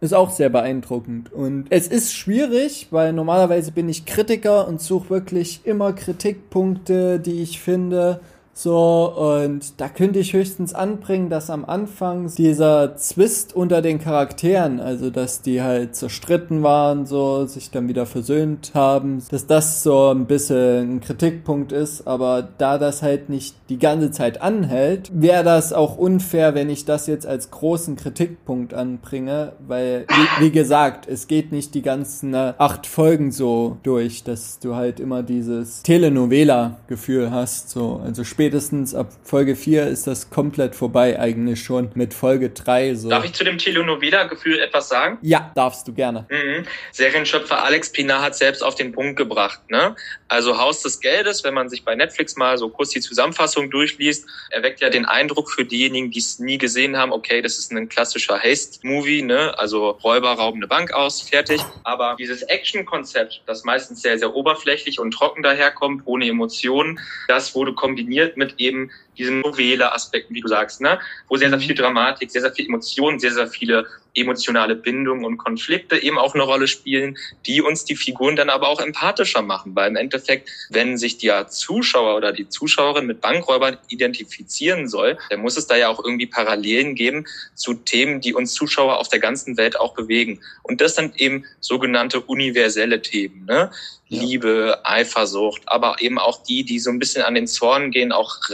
ist 0.02 0.13
auch 0.13 0.30
sehr 0.30 0.49
beeindruckend. 0.49 1.34
Und 1.34 1.65
es 1.69 1.88
ist 1.88 2.13
schwierig, 2.13 2.88
weil 2.91 3.12
normalerweise 3.12 3.71
bin 3.71 3.89
ich 3.89 4.06
Kritiker 4.06 4.67
und 4.67 4.82
suche 4.82 5.10
wirklich 5.10 5.62
immer 5.65 5.91
Kritikpunkte, 5.91 7.19
die 7.19 7.41
ich 7.41 7.60
finde, 7.60 8.21
so, 8.62 9.13
und 9.15 9.80
da 9.80 9.88
könnte 9.88 10.19
ich 10.19 10.34
höchstens 10.34 10.74
anbringen, 10.74 11.30
dass 11.30 11.50
am 11.50 11.63
Anfang 11.63 12.30
dieser 12.36 12.98
Zwist 12.98 13.56
unter 13.56 13.82
den 13.82 14.00
Charakteren, 14.00 14.82
also 14.82 15.10
dass 15.10 15.41
die 15.41 15.62
halt 15.62 15.95
zerstritten 15.95 16.62
waren, 16.62 17.06
so, 17.06 17.45
sich 17.45 17.72
dann 17.72 17.88
wieder 17.88 18.06
versöhnt 18.06 18.72
haben, 18.74 19.24
dass 19.32 19.48
das 19.48 19.82
so 19.82 20.10
ein 20.10 20.26
bisschen 20.26 20.95
ein 20.95 21.00
Kritikpunkt 21.00 21.72
ist, 21.72 22.06
aber 22.06 22.50
da 22.58 22.78
das 22.78 23.02
halt 23.02 23.30
nicht 23.30 23.56
die 23.69 23.80
ganze 23.80 24.12
Zeit 24.12 24.41
anhält, 24.41 25.10
wäre 25.13 25.45
das 25.45 25.72
auch 25.72 25.98
unfair, 25.98 26.54
wenn 26.54 26.69
ich 26.69 26.84
das 26.84 27.08
jetzt 27.08 27.26
als 27.26 27.52
großen 27.52 27.95
Kritikpunkt 27.95 28.74
anbringe, 28.74 29.54
weil, 29.65 30.06
wie, 30.10 30.43
wie 30.43 30.52
gesagt, 30.52 31.08
es 31.08 31.28
geht 31.28 31.54
nicht 31.54 31.76
die 31.76 31.82
ganzen 31.82 32.36
acht 32.36 32.88
Folgen 32.88 33.32
so 33.32 33.78
durch, 33.84 34.26
dass 34.26 34.60
du 34.60 34.76
halt 34.76 35.00
immer 35.00 35.24
dieses 35.24 35.82
Telenovela-Gefühl 35.84 37.32
hast, 37.32 37.69
so, 37.69 38.02
also 38.04 38.26
später 38.26 38.48
spätestens 38.49 38.95
ab 38.95 39.12
Folge 39.23 39.55
4 39.55 39.85
ist 39.85 40.07
das 40.07 40.31
komplett 40.31 40.73
vorbei 40.73 41.19
eigentlich 41.19 41.62
schon 41.62 41.91
mit 41.93 42.15
Folge 42.15 42.49
3. 42.49 42.95
So. 42.95 43.07
Darf 43.07 43.23
ich 43.23 43.33
zu 43.33 43.43
dem 43.43 43.59
Telenovela-Gefühl 43.59 44.59
etwas 44.59 44.89
sagen? 44.89 45.19
Ja, 45.21 45.51
darfst 45.53 45.88
du 45.88 45.93
gerne. 45.93 46.25
Mhm. 46.29 46.65
Serienschöpfer 46.91 47.63
Alex 47.63 47.91
Pina 47.91 48.23
hat 48.23 48.35
selbst 48.35 48.63
auf 48.63 48.73
den 48.73 48.91
Punkt 48.91 49.17
gebracht. 49.17 49.59
Ne? 49.69 49.95
Also 50.29 50.57
Haus 50.57 50.81
des 50.81 50.99
Geldes, 50.99 51.43
wenn 51.43 51.53
man 51.53 51.69
sich 51.69 51.85
bei 51.85 51.93
Netflix 51.93 52.38
mal 52.38 52.57
so 52.57 52.69
kurz 52.69 52.89
die 52.89 53.01
Zusammenfassung 53.01 53.69
durchliest, 53.69 54.25
erweckt 54.49 54.81
ja 54.81 54.89
den 54.89 55.05
Eindruck 55.05 55.51
für 55.51 55.63
diejenigen, 55.63 56.09
die 56.09 56.19
es 56.19 56.39
nie 56.39 56.57
gesehen 56.57 56.97
haben, 56.97 57.12
okay, 57.12 57.43
das 57.43 57.59
ist 57.59 57.71
ein 57.71 57.88
klassischer 57.88 58.39
Haste-Movie, 58.39 59.21
ne? 59.21 59.53
also 59.59 59.91
Räuber 60.03 60.31
rauben 60.31 60.57
eine 60.57 60.67
Bank 60.67 60.91
aus, 60.91 61.21
fertig. 61.21 61.62
Aber 61.83 62.15
dieses 62.17 62.41
Action-Konzept, 62.41 63.43
das 63.45 63.63
meistens 63.63 64.01
sehr, 64.01 64.17
sehr 64.17 64.33
oberflächlich 64.33 64.99
und 64.99 65.12
trocken 65.12 65.43
daherkommt, 65.43 66.01
ohne 66.05 66.27
Emotionen, 66.27 66.99
das 67.27 67.53
wurde 67.53 67.73
kombiniert 67.73 68.29
mit 68.38 68.56
eben 68.58 68.92
diesen 69.19 69.41
Novele-Aspekten, 69.41 70.34
wie 70.34 70.41
du 70.41 70.47
sagst, 70.47 70.82
ne? 70.82 70.99
wo 71.27 71.38
sehr, 71.38 71.49
sehr 71.49 71.60
viel 71.60 71.75
Dramatik, 71.75 72.32
sehr, 72.32 72.41
sehr 72.41 72.53
viel 72.53 72.65
Emotionen, 72.65 73.19
sehr, 73.19 73.34
sehr 73.34 73.47
viele 73.47 73.86
emotionale 74.15 74.75
Bindungen 74.75 75.25
und 75.25 75.38
Konflikte 75.38 75.97
eben 75.97 76.17
auch 76.17 76.34
eine 76.34 76.43
Rolle 76.43 76.67
spielen, 76.67 77.17
die 77.45 77.62
uns 77.62 77.86
die 77.86 77.95
Figuren 77.95 78.36
dann 78.36 78.49
aber 78.49 78.67
auch 78.67 78.82
empathischer 78.82 79.41
machen. 79.41 79.75
Weil 79.75 79.89
im 79.89 79.95
Endeffekt, 79.95 80.49
wenn 80.69 80.97
sich 80.97 81.17
der 81.17 81.47
Zuschauer 81.47 82.15
oder 82.15 82.32
die 82.32 82.49
Zuschauerin 82.49 83.05
mit 83.05 83.21
Bankräubern 83.21 83.77
identifizieren 83.89 84.88
soll, 84.88 85.17
dann 85.29 85.41
muss 85.41 85.58
es 85.58 85.67
da 85.67 85.75
ja 85.75 85.89
auch 85.89 86.03
irgendwie 86.03 86.25
Parallelen 86.25 86.95
geben 86.95 87.25
zu 87.55 87.73
Themen, 87.73 88.21
die 88.21 88.34
uns 88.34 88.53
Zuschauer 88.53 88.97
auf 88.97 89.10
der 89.10 89.19
ganzen 89.19 89.58
Welt 89.58 89.79
auch 89.79 89.93
bewegen. 89.93 90.41
Und 90.63 90.82
das 90.82 90.95
sind 90.95 91.19
eben 91.19 91.45
sogenannte 91.60 92.21
universelle 92.21 93.01
Themen. 93.01 93.45
Ne? 93.45 93.71
Ja. 94.08 94.23
Liebe, 94.23 94.79
Eifersucht, 94.84 95.62
aber 95.67 95.97
eben 95.99 96.17
auch 96.17 96.41
die, 96.41 96.63
die 96.63 96.79
so 96.79 96.89
ein 96.89 96.97
bisschen 96.97 97.21
an 97.23 97.36
den 97.36 97.45
Zorn 97.45 97.91
gehen, 97.91 98.12
auch 98.12 98.49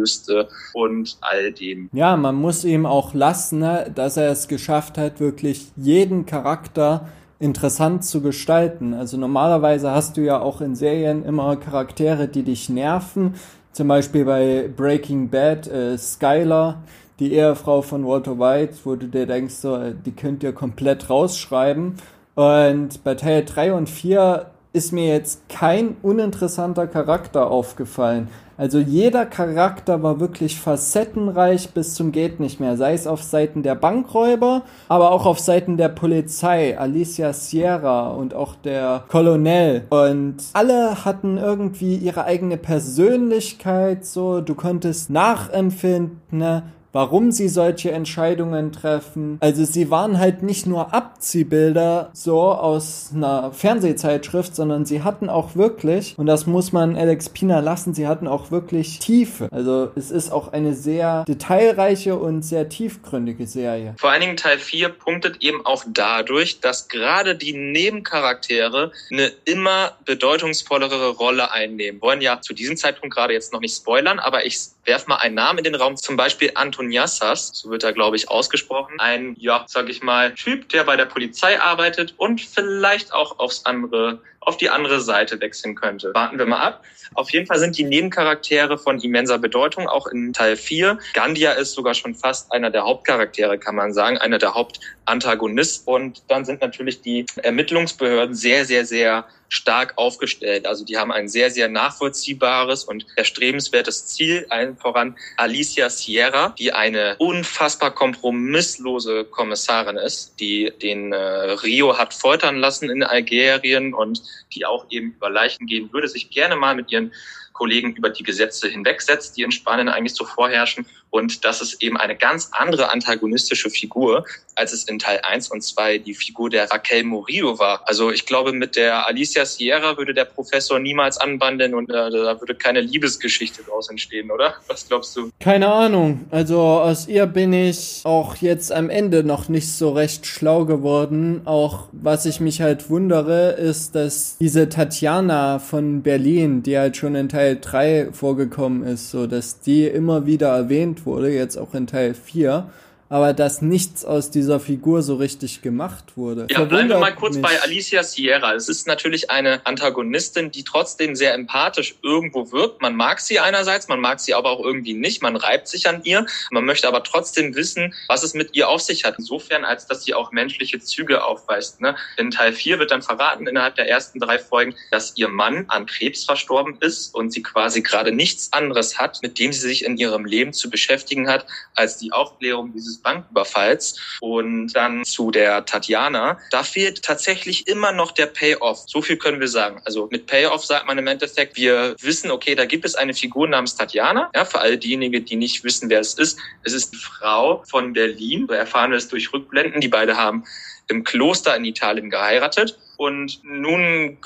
Rachegelüste 0.00 0.48
und 0.74 1.16
all 1.20 1.52
dem. 1.52 1.88
Ja, 1.92 2.16
man 2.16 2.34
muss 2.34 2.64
ihm 2.64 2.86
auch 2.86 3.14
lassen, 3.14 3.60
ne, 3.60 3.90
dass 3.94 4.16
er 4.16 4.30
es 4.30 4.48
geschafft 4.48 4.98
hat, 4.98 5.20
wirklich 5.20 5.70
jeden 5.76 6.26
Charakter 6.26 7.08
interessant 7.38 8.04
zu 8.04 8.20
gestalten. 8.20 8.92
Also 8.92 9.16
normalerweise 9.16 9.90
hast 9.92 10.16
du 10.16 10.20
ja 10.22 10.40
auch 10.40 10.60
in 10.60 10.74
Serien 10.74 11.24
immer 11.24 11.56
Charaktere, 11.56 12.28
die 12.28 12.42
dich 12.42 12.68
nerven. 12.68 13.34
Zum 13.72 13.88
Beispiel 13.88 14.24
bei 14.24 14.68
Breaking 14.74 15.30
Bad 15.30 15.68
äh, 15.68 15.96
Skylar, 15.96 16.82
die 17.18 17.32
Ehefrau 17.32 17.82
von 17.82 18.04
Walter 18.04 18.38
White, 18.38 18.74
wo 18.84 18.96
du 18.96 19.06
dir 19.06 19.26
denkst, 19.26 19.54
so, 19.54 19.76
äh, 19.76 19.94
die 19.94 20.12
könnt 20.12 20.42
ihr 20.42 20.52
komplett 20.52 21.08
rausschreiben. 21.08 21.94
Und 22.34 23.04
bei 23.04 23.14
Teil 23.14 23.44
3 23.44 23.74
und 23.74 23.88
4 23.88 24.50
ist 24.72 24.92
mir 24.92 25.08
jetzt 25.08 25.48
kein 25.48 25.96
uninteressanter 26.02 26.86
Charakter 26.86 27.50
aufgefallen. 27.50 28.28
Also 28.56 28.78
jeder 28.78 29.24
Charakter 29.24 30.02
war 30.02 30.20
wirklich 30.20 30.60
facettenreich 30.60 31.70
bis 31.70 31.94
zum 31.94 32.12
geht 32.12 32.40
nicht 32.40 32.60
mehr. 32.60 32.76
Sei 32.76 32.92
es 32.92 33.06
auf 33.06 33.22
Seiten 33.22 33.62
der 33.62 33.74
Bankräuber, 33.74 34.62
aber 34.86 35.12
auch 35.12 35.24
auf 35.24 35.40
Seiten 35.40 35.78
der 35.78 35.88
Polizei. 35.88 36.78
Alicia 36.78 37.32
Sierra 37.32 38.10
und 38.10 38.34
auch 38.34 38.54
der 38.56 39.04
Colonel. 39.08 39.86
Und 39.88 40.36
alle 40.52 41.06
hatten 41.06 41.38
irgendwie 41.38 41.96
ihre 41.96 42.24
eigene 42.24 42.58
Persönlichkeit. 42.58 44.04
So, 44.04 44.42
du 44.42 44.54
konntest 44.54 45.08
nachempfinden, 45.08 46.18
ne? 46.30 46.64
Warum 46.92 47.32
sie 47.32 47.48
solche 47.48 47.90
Entscheidungen 47.92 48.72
treffen. 48.72 49.38
Also 49.40 49.64
sie 49.64 49.90
waren 49.90 50.18
halt 50.18 50.42
nicht 50.42 50.66
nur 50.66 50.92
Abziehbilder 50.94 52.10
so 52.12 52.40
aus 52.40 53.10
einer 53.14 53.52
Fernsehzeitschrift, 53.52 54.54
sondern 54.54 54.84
sie 54.84 55.02
hatten 55.02 55.28
auch 55.28 55.56
wirklich, 55.56 56.14
und 56.18 56.26
das 56.26 56.46
muss 56.46 56.72
man 56.72 56.96
Alex 56.96 57.28
Pina 57.28 57.60
lassen, 57.60 57.94
sie 57.94 58.06
hatten 58.06 58.26
auch 58.26 58.50
wirklich 58.50 58.98
Tiefe. 58.98 59.48
Also 59.50 59.90
es 59.94 60.10
ist 60.10 60.30
auch 60.32 60.52
eine 60.52 60.74
sehr 60.74 61.24
detailreiche 61.24 62.16
und 62.16 62.42
sehr 62.42 62.68
tiefgründige 62.68 63.46
Serie. 63.46 63.94
Vor 63.98 64.10
allen 64.10 64.20
Dingen 64.20 64.36
Teil 64.36 64.58
4 64.58 64.88
punktet 64.88 65.42
eben 65.42 65.64
auch 65.64 65.84
dadurch, 65.88 66.60
dass 66.60 66.88
gerade 66.88 67.36
die 67.36 67.52
Nebencharaktere 67.52 68.92
eine 69.10 69.32
immer 69.44 69.92
bedeutungsvollere 70.04 71.10
Rolle 71.10 71.52
einnehmen. 71.52 72.00
Wollen 72.00 72.20
ja 72.20 72.40
zu 72.40 72.54
diesem 72.54 72.76
Zeitpunkt 72.76 73.14
gerade 73.14 73.32
jetzt 73.32 73.52
noch 73.52 73.60
nicht 73.60 73.76
spoilern, 73.76 74.18
aber 74.18 74.46
ich 74.46 74.58
werf 74.84 75.06
mal 75.06 75.16
einen 75.16 75.34
Namen 75.34 75.58
in 75.58 75.64
den 75.64 75.74
Raum, 75.74 75.96
zum 75.96 76.16
Beispiel 76.16 76.52
Anton 76.54 76.79
Yassas, 76.88 77.50
so 77.52 77.70
wird 77.70 77.82
er, 77.82 77.92
glaube 77.92 78.14
ich, 78.16 78.30
ausgesprochen. 78.30 78.94
Ein, 79.00 79.34
ja, 79.38 79.64
sag 79.68 79.88
ich 79.88 80.02
mal, 80.02 80.32
Typ, 80.34 80.68
der 80.68 80.84
bei 80.84 80.96
der 80.96 81.06
Polizei 81.06 81.60
arbeitet 81.60 82.14
und 82.16 82.40
vielleicht 82.40 83.12
auch 83.12 83.40
aufs 83.40 83.66
andere 83.66 84.22
auf 84.50 84.56
die 84.56 84.68
andere 84.68 85.00
Seite 85.00 85.40
wechseln 85.40 85.76
könnte. 85.76 86.10
Warten 86.12 86.36
wir 86.36 86.44
mal 86.44 86.58
ab. 86.58 86.84
Auf 87.14 87.30
jeden 87.30 87.46
Fall 87.46 87.60
sind 87.60 87.78
die 87.78 87.84
Nebencharaktere 87.84 88.78
von 88.78 89.00
immenser 89.00 89.38
Bedeutung, 89.38 89.88
auch 89.88 90.08
in 90.08 90.32
Teil 90.32 90.56
4. 90.56 90.98
Gandia 91.14 91.52
ist 91.52 91.74
sogar 91.74 91.94
schon 91.94 92.16
fast 92.16 92.50
einer 92.50 92.70
der 92.70 92.82
Hauptcharaktere, 92.82 93.58
kann 93.58 93.76
man 93.76 93.92
sagen, 93.92 94.18
einer 94.18 94.38
der 94.38 94.54
Hauptantagonisten. 94.54 95.92
Und 95.92 96.22
dann 96.26 96.44
sind 96.44 96.60
natürlich 96.60 97.00
die 97.00 97.26
Ermittlungsbehörden 97.36 98.34
sehr, 98.34 98.64
sehr, 98.64 98.84
sehr 98.84 99.24
stark 99.50 99.94
aufgestellt. 99.96 100.66
Also 100.66 100.84
die 100.84 100.96
haben 100.96 101.12
ein 101.12 101.28
sehr, 101.28 101.50
sehr 101.50 101.68
nachvollziehbares 101.68 102.84
und 102.84 103.04
erstrebenswertes 103.16 104.06
Ziel, 104.06 104.46
allen 104.48 104.76
voran 104.76 105.16
Alicia 105.36 105.90
Sierra, 105.90 106.54
die 106.58 106.72
eine 106.72 107.16
unfassbar 107.18 107.90
kompromisslose 107.90 109.24
Kommissarin 109.24 109.96
ist, 109.96 110.38
die 110.40 110.72
den 110.80 111.12
äh, 111.12 111.16
Rio 111.16 111.98
hat 111.98 112.14
foltern 112.14 112.56
lassen 112.56 112.88
in 112.88 113.02
Algerien 113.02 113.92
und 113.92 114.22
die 114.52 114.66
auch 114.66 114.86
eben 114.90 115.12
über 115.12 115.30
Leichen 115.30 115.66
gehen 115.66 115.92
würde, 115.92 116.08
sich 116.08 116.30
gerne 116.30 116.56
mal 116.56 116.74
mit 116.74 116.90
ihren 116.90 117.12
Kollegen 117.52 117.94
über 117.94 118.10
die 118.10 118.22
Gesetze 118.22 118.68
hinwegsetzt, 118.68 119.36
die 119.36 119.42
in 119.42 119.52
Spanien 119.52 119.88
eigentlich 119.88 120.14
so 120.14 120.24
vorherrschen. 120.24 120.86
Und 121.10 121.44
das 121.44 121.60
ist 121.60 121.82
eben 121.82 121.96
eine 121.96 122.16
ganz 122.16 122.50
andere 122.52 122.90
antagonistische 122.90 123.68
Figur, 123.68 124.24
als 124.54 124.72
es 124.72 124.84
in 124.84 124.98
Teil 124.98 125.20
1 125.22 125.50
und 125.50 125.62
2 125.62 125.98
die 125.98 126.14
Figur 126.14 126.50
der 126.50 126.70
Raquel 126.70 127.04
Murillo 127.04 127.58
war. 127.58 127.82
Also 127.86 128.10
ich 128.10 128.26
glaube, 128.26 128.52
mit 128.52 128.76
der 128.76 129.06
Alicia 129.06 129.44
Sierra 129.44 129.96
würde 129.96 130.14
der 130.14 130.24
Professor 130.24 130.78
niemals 130.78 131.18
anbandeln 131.18 131.74
und 131.74 131.90
äh, 131.90 132.10
da 132.10 132.40
würde 132.40 132.54
keine 132.54 132.80
Liebesgeschichte 132.80 133.62
draus 133.62 133.88
entstehen, 133.90 134.30
oder? 134.30 134.54
Was 134.68 134.86
glaubst 134.86 135.16
du? 135.16 135.30
Keine 135.40 135.72
Ahnung. 135.72 136.26
Also 136.30 136.60
aus 136.60 137.08
ihr 137.08 137.26
bin 137.26 137.52
ich 137.52 138.02
auch 138.04 138.36
jetzt 138.36 138.70
am 138.70 138.90
Ende 138.90 139.24
noch 139.24 139.48
nicht 139.48 139.72
so 139.72 139.90
recht 139.90 140.26
schlau 140.26 140.64
geworden. 140.64 141.42
Auch 141.44 141.88
was 141.92 142.26
ich 142.26 142.40
mich 142.40 142.60
halt 142.60 142.90
wundere, 142.90 143.52
ist, 143.52 143.94
dass 143.94 144.36
diese 144.38 144.68
Tatjana 144.68 145.58
von 145.58 146.02
Berlin, 146.02 146.62
die 146.62 146.78
halt 146.78 146.96
schon 146.96 147.14
in 147.14 147.28
Teil 147.28 147.58
3 147.60 148.10
vorgekommen 148.12 148.84
ist, 148.84 149.10
so 149.10 149.26
dass 149.26 149.60
die 149.60 149.86
immer 149.86 150.26
wieder 150.26 150.48
erwähnt 150.48 150.99
wurde, 151.06 151.32
jetzt 151.32 151.56
auch 151.56 151.74
in 151.74 151.86
Teil 151.86 152.14
4 152.14 152.70
aber 153.10 153.32
dass 153.32 153.60
nichts 153.60 154.04
aus 154.04 154.30
dieser 154.30 154.60
Figur 154.60 155.02
so 155.02 155.16
richtig 155.16 155.62
gemacht 155.62 156.16
wurde. 156.16 156.46
Ja, 156.48 156.62
bleiben 156.64 156.88
wir 156.88 156.98
mal 156.98 157.12
kurz 157.12 157.34
mich. 157.34 157.42
bei 157.42 157.60
Alicia 157.60 158.04
Sierra. 158.04 158.54
Es 158.54 158.68
ist 158.68 158.86
natürlich 158.86 159.30
eine 159.30 159.66
Antagonistin, 159.66 160.52
die 160.52 160.62
trotzdem 160.62 161.16
sehr 161.16 161.34
empathisch 161.34 161.96
irgendwo 162.02 162.52
wirkt. 162.52 162.80
Man 162.80 162.94
mag 162.94 163.18
sie 163.18 163.40
einerseits, 163.40 163.88
man 163.88 163.98
mag 163.98 164.20
sie 164.20 164.32
aber 164.32 164.50
auch 164.50 164.64
irgendwie 164.64 164.94
nicht. 164.94 165.22
Man 165.22 165.34
reibt 165.34 165.66
sich 165.66 165.88
an 165.88 166.02
ihr. 166.04 166.24
Man 166.52 166.64
möchte 166.64 166.86
aber 166.86 167.02
trotzdem 167.02 167.56
wissen, 167.56 167.92
was 168.06 168.22
es 168.22 168.34
mit 168.34 168.54
ihr 168.54 168.68
auf 168.68 168.80
sich 168.80 169.04
hat. 169.04 169.16
Insofern, 169.18 169.64
als 169.64 169.88
dass 169.88 170.04
sie 170.04 170.14
auch 170.14 170.30
menschliche 170.30 170.78
Züge 170.78 171.24
aufweist. 171.24 171.80
Ne? 171.80 171.96
In 172.16 172.30
Teil 172.30 172.52
4 172.52 172.78
wird 172.78 172.92
dann 172.92 173.02
verraten, 173.02 173.48
innerhalb 173.48 173.74
der 173.74 173.88
ersten 173.88 174.20
drei 174.20 174.38
Folgen, 174.38 174.76
dass 174.92 175.16
ihr 175.16 175.28
Mann 175.28 175.64
an 175.66 175.86
Krebs 175.86 176.24
verstorben 176.24 176.76
ist 176.78 177.12
und 177.12 177.32
sie 177.32 177.42
quasi 177.42 177.82
gerade 177.82 178.12
nichts 178.12 178.52
anderes 178.52 179.00
hat, 179.00 179.18
mit 179.20 179.40
dem 179.40 179.52
sie 179.52 179.66
sich 179.66 179.84
in 179.84 179.96
ihrem 179.96 180.24
Leben 180.24 180.52
zu 180.52 180.70
beschäftigen 180.70 181.28
hat, 181.28 181.44
als 181.74 181.98
die 181.98 182.12
Aufklärung 182.12 182.72
dieses 182.72 182.99
Banküberfalls. 183.02 184.18
Und 184.20 184.72
dann 184.74 185.04
zu 185.04 185.30
der 185.30 185.64
Tatjana. 185.64 186.38
Da 186.50 186.62
fehlt 186.62 187.02
tatsächlich 187.02 187.66
immer 187.66 187.92
noch 187.92 188.12
der 188.12 188.26
Payoff. 188.26 188.84
So 188.86 189.02
viel 189.02 189.16
können 189.16 189.40
wir 189.40 189.48
sagen. 189.48 189.80
Also 189.84 190.08
mit 190.10 190.26
Payoff 190.26 190.64
sagt 190.64 190.86
man 190.86 190.98
im 190.98 191.06
Endeffekt, 191.06 191.56
wir 191.56 191.96
wissen, 192.00 192.30
okay, 192.30 192.54
da 192.54 192.64
gibt 192.64 192.84
es 192.84 192.94
eine 192.94 193.14
Figur 193.14 193.48
namens 193.48 193.76
Tatjana. 193.76 194.30
Ja, 194.34 194.44
für 194.44 194.60
all 194.60 194.76
diejenigen, 194.76 195.24
die 195.24 195.36
nicht 195.36 195.64
wissen, 195.64 195.90
wer 195.90 196.00
es 196.00 196.14
ist. 196.14 196.38
Es 196.62 196.72
ist 196.72 196.92
die 196.92 196.98
Frau 196.98 197.62
von 197.68 197.92
Berlin. 197.92 198.48
Wir 198.48 198.56
erfahren 198.56 198.92
es 198.92 199.08
durch 199.08 199.32
Rückblenden. 199.32 199.80
Die 199.80 199.88
beide 199.88 200.16
haben 200.16 200.44
im 200.88 201.04
Kloster 201.04 201.56
in 201.56 201.64
Italien 201.64 202.10
geheiratet. 202.10 202.78
Und 203.00 203.40
nun 203.42 204.18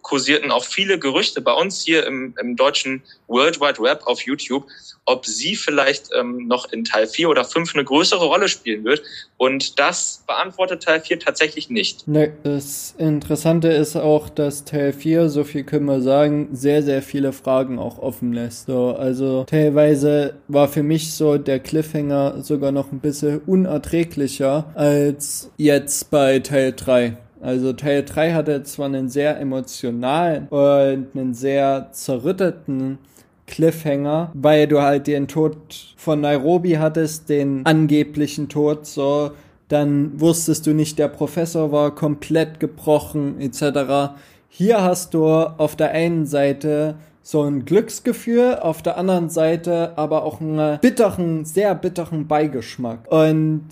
kursierten 0.00 0.52
auch 0.52 0.64
viele 0.64 0.98
Gerüchte 0.98 1.42
bei 1.42 1.52
uns 1.52 1.84
hier 1.84 2.06
im, 2.06 2.34
im 2.40 2.56
deutschen 2.56 3.02
World 3.28 3.60
Wide 3.60 3.78
Web 3.78 4.06
auf 4.06 4.22
YouTube, 4.22 4.64
ob 5.04 5.26
sie 5.26 5.54
vielleicht 5.54 6.08
ähm, 6.18 6.46
noch 6.46 6.72
in 6.72 6.82
Teil 6.82 7.06
4 7.06 7.28
oder 7.28 7.44
5 7.44 7.74
eine 7.74 7.84
größere 7.84 8.24
Rolle 8.24 8.48
spielen 8.48 8.84
wird. 8.84 9.02
Und 9.36 9.78
das 9.78 10.24
beantwortet 10.26 10.82
Teil 10.82 11.02
4 11.02 11.18
tatsächlich 11.18 11.68
nicht. 11.68 12.08
Ne, 12.08 12.32
das 12.42 12.94
Interessante 12.96 13.68
ist 13.68 13.96
auch, 13.96 14.30
dass 14.30 14.64
Teil 14.64 14.94
4, 14.94 15.28
so 15.28 15.44
viel 15.44 15.64
können 15.64 15.84
wir 15.84 16.00
sagen, 16.00 16.48
sehr, 16.52 16.82
sehr 16.82 17.02
viele 17.02 17.34
Fragen 17.34 17.78
auch 17.78 17.98
offen 17.98 18.32
lässt. 18.32 18.64
So, 18.64 18.96
also 18.98 19.44
teilweise 19.44 20.36
war 20.48 20.68
für 20.68 20.82
mich 20.82 21.12
so 21.12 21.36
der 21.36 21.60
Cliffhanger 21.60 22.42
sogar 22.42 22.72
noch 22.72 22.92
ein 22.92 23.00
bisschen 23.00 23.40
unerträglicher 23.40 24.72
als 24.74 25.50
jetzt 25.58 26.10
bei 26.10 26.38
Teil 26.38 26.72
3. 26.72 27.18
Also 27.42 27.72
Teil 27.72 28.04
3 28.04 28.32
hatte 28.32 28.62
zwar 28.62 28.86
einen 28.86 29.08
sehr 29.08 29.38
emotionalen 29.40 30.46
und 30.48 31.08
einen 31.14 31.34
sehr 31.34 31.88
zerrütteten 31.90 32.98
Cliffhanger, 33.46 34.30
weil 34.34 34.68
du 34.68 34.80
halt 34.80 35.08
den 35.08 35.26
Tod 35.26 35.56
von 35.96 36.20
Nairobi 36.20 36.74
hattest, 36.74 37.28
den 37.28 37.66
angeblichen 37.66 38.48
Tod, 38.48 38.86
so, 38.86 39.32
dann 39.68 40.20
wusstest 40.20 40.66
du 40.66 40.72
nicht, 40.72 40.98
der 40.98 41.08
Professor 41.08 41.72
war 41.72 41.94
komplett 41.94 42.60
gebrochen, 42.60 43.40
etc. 43.40 44.14
Hier 44.48 44.82
hast 44.82 45.12
du 45.12 45.26
auf 45.26 45.74
der 45.74 45.90
einen 45.90 46.26
Seite 46.26 46.94
so 47.22 47.42
ein 47.42 47.64
Glücksgefühl, 47.64 48.58
auf 48.60 48.82
der 48.82 48.96
anderen 48.96 49.30
Seite 49.30 49.92
aber 49.96 50.24
auch 50.24 50.40
einen 50.40 50.78
bitteren, 50.80 51.44
sehr 51.44 51.74
bitteren 51.74 52.26
Beigeschmack. 52.28 53.10
Und 53.10 53.68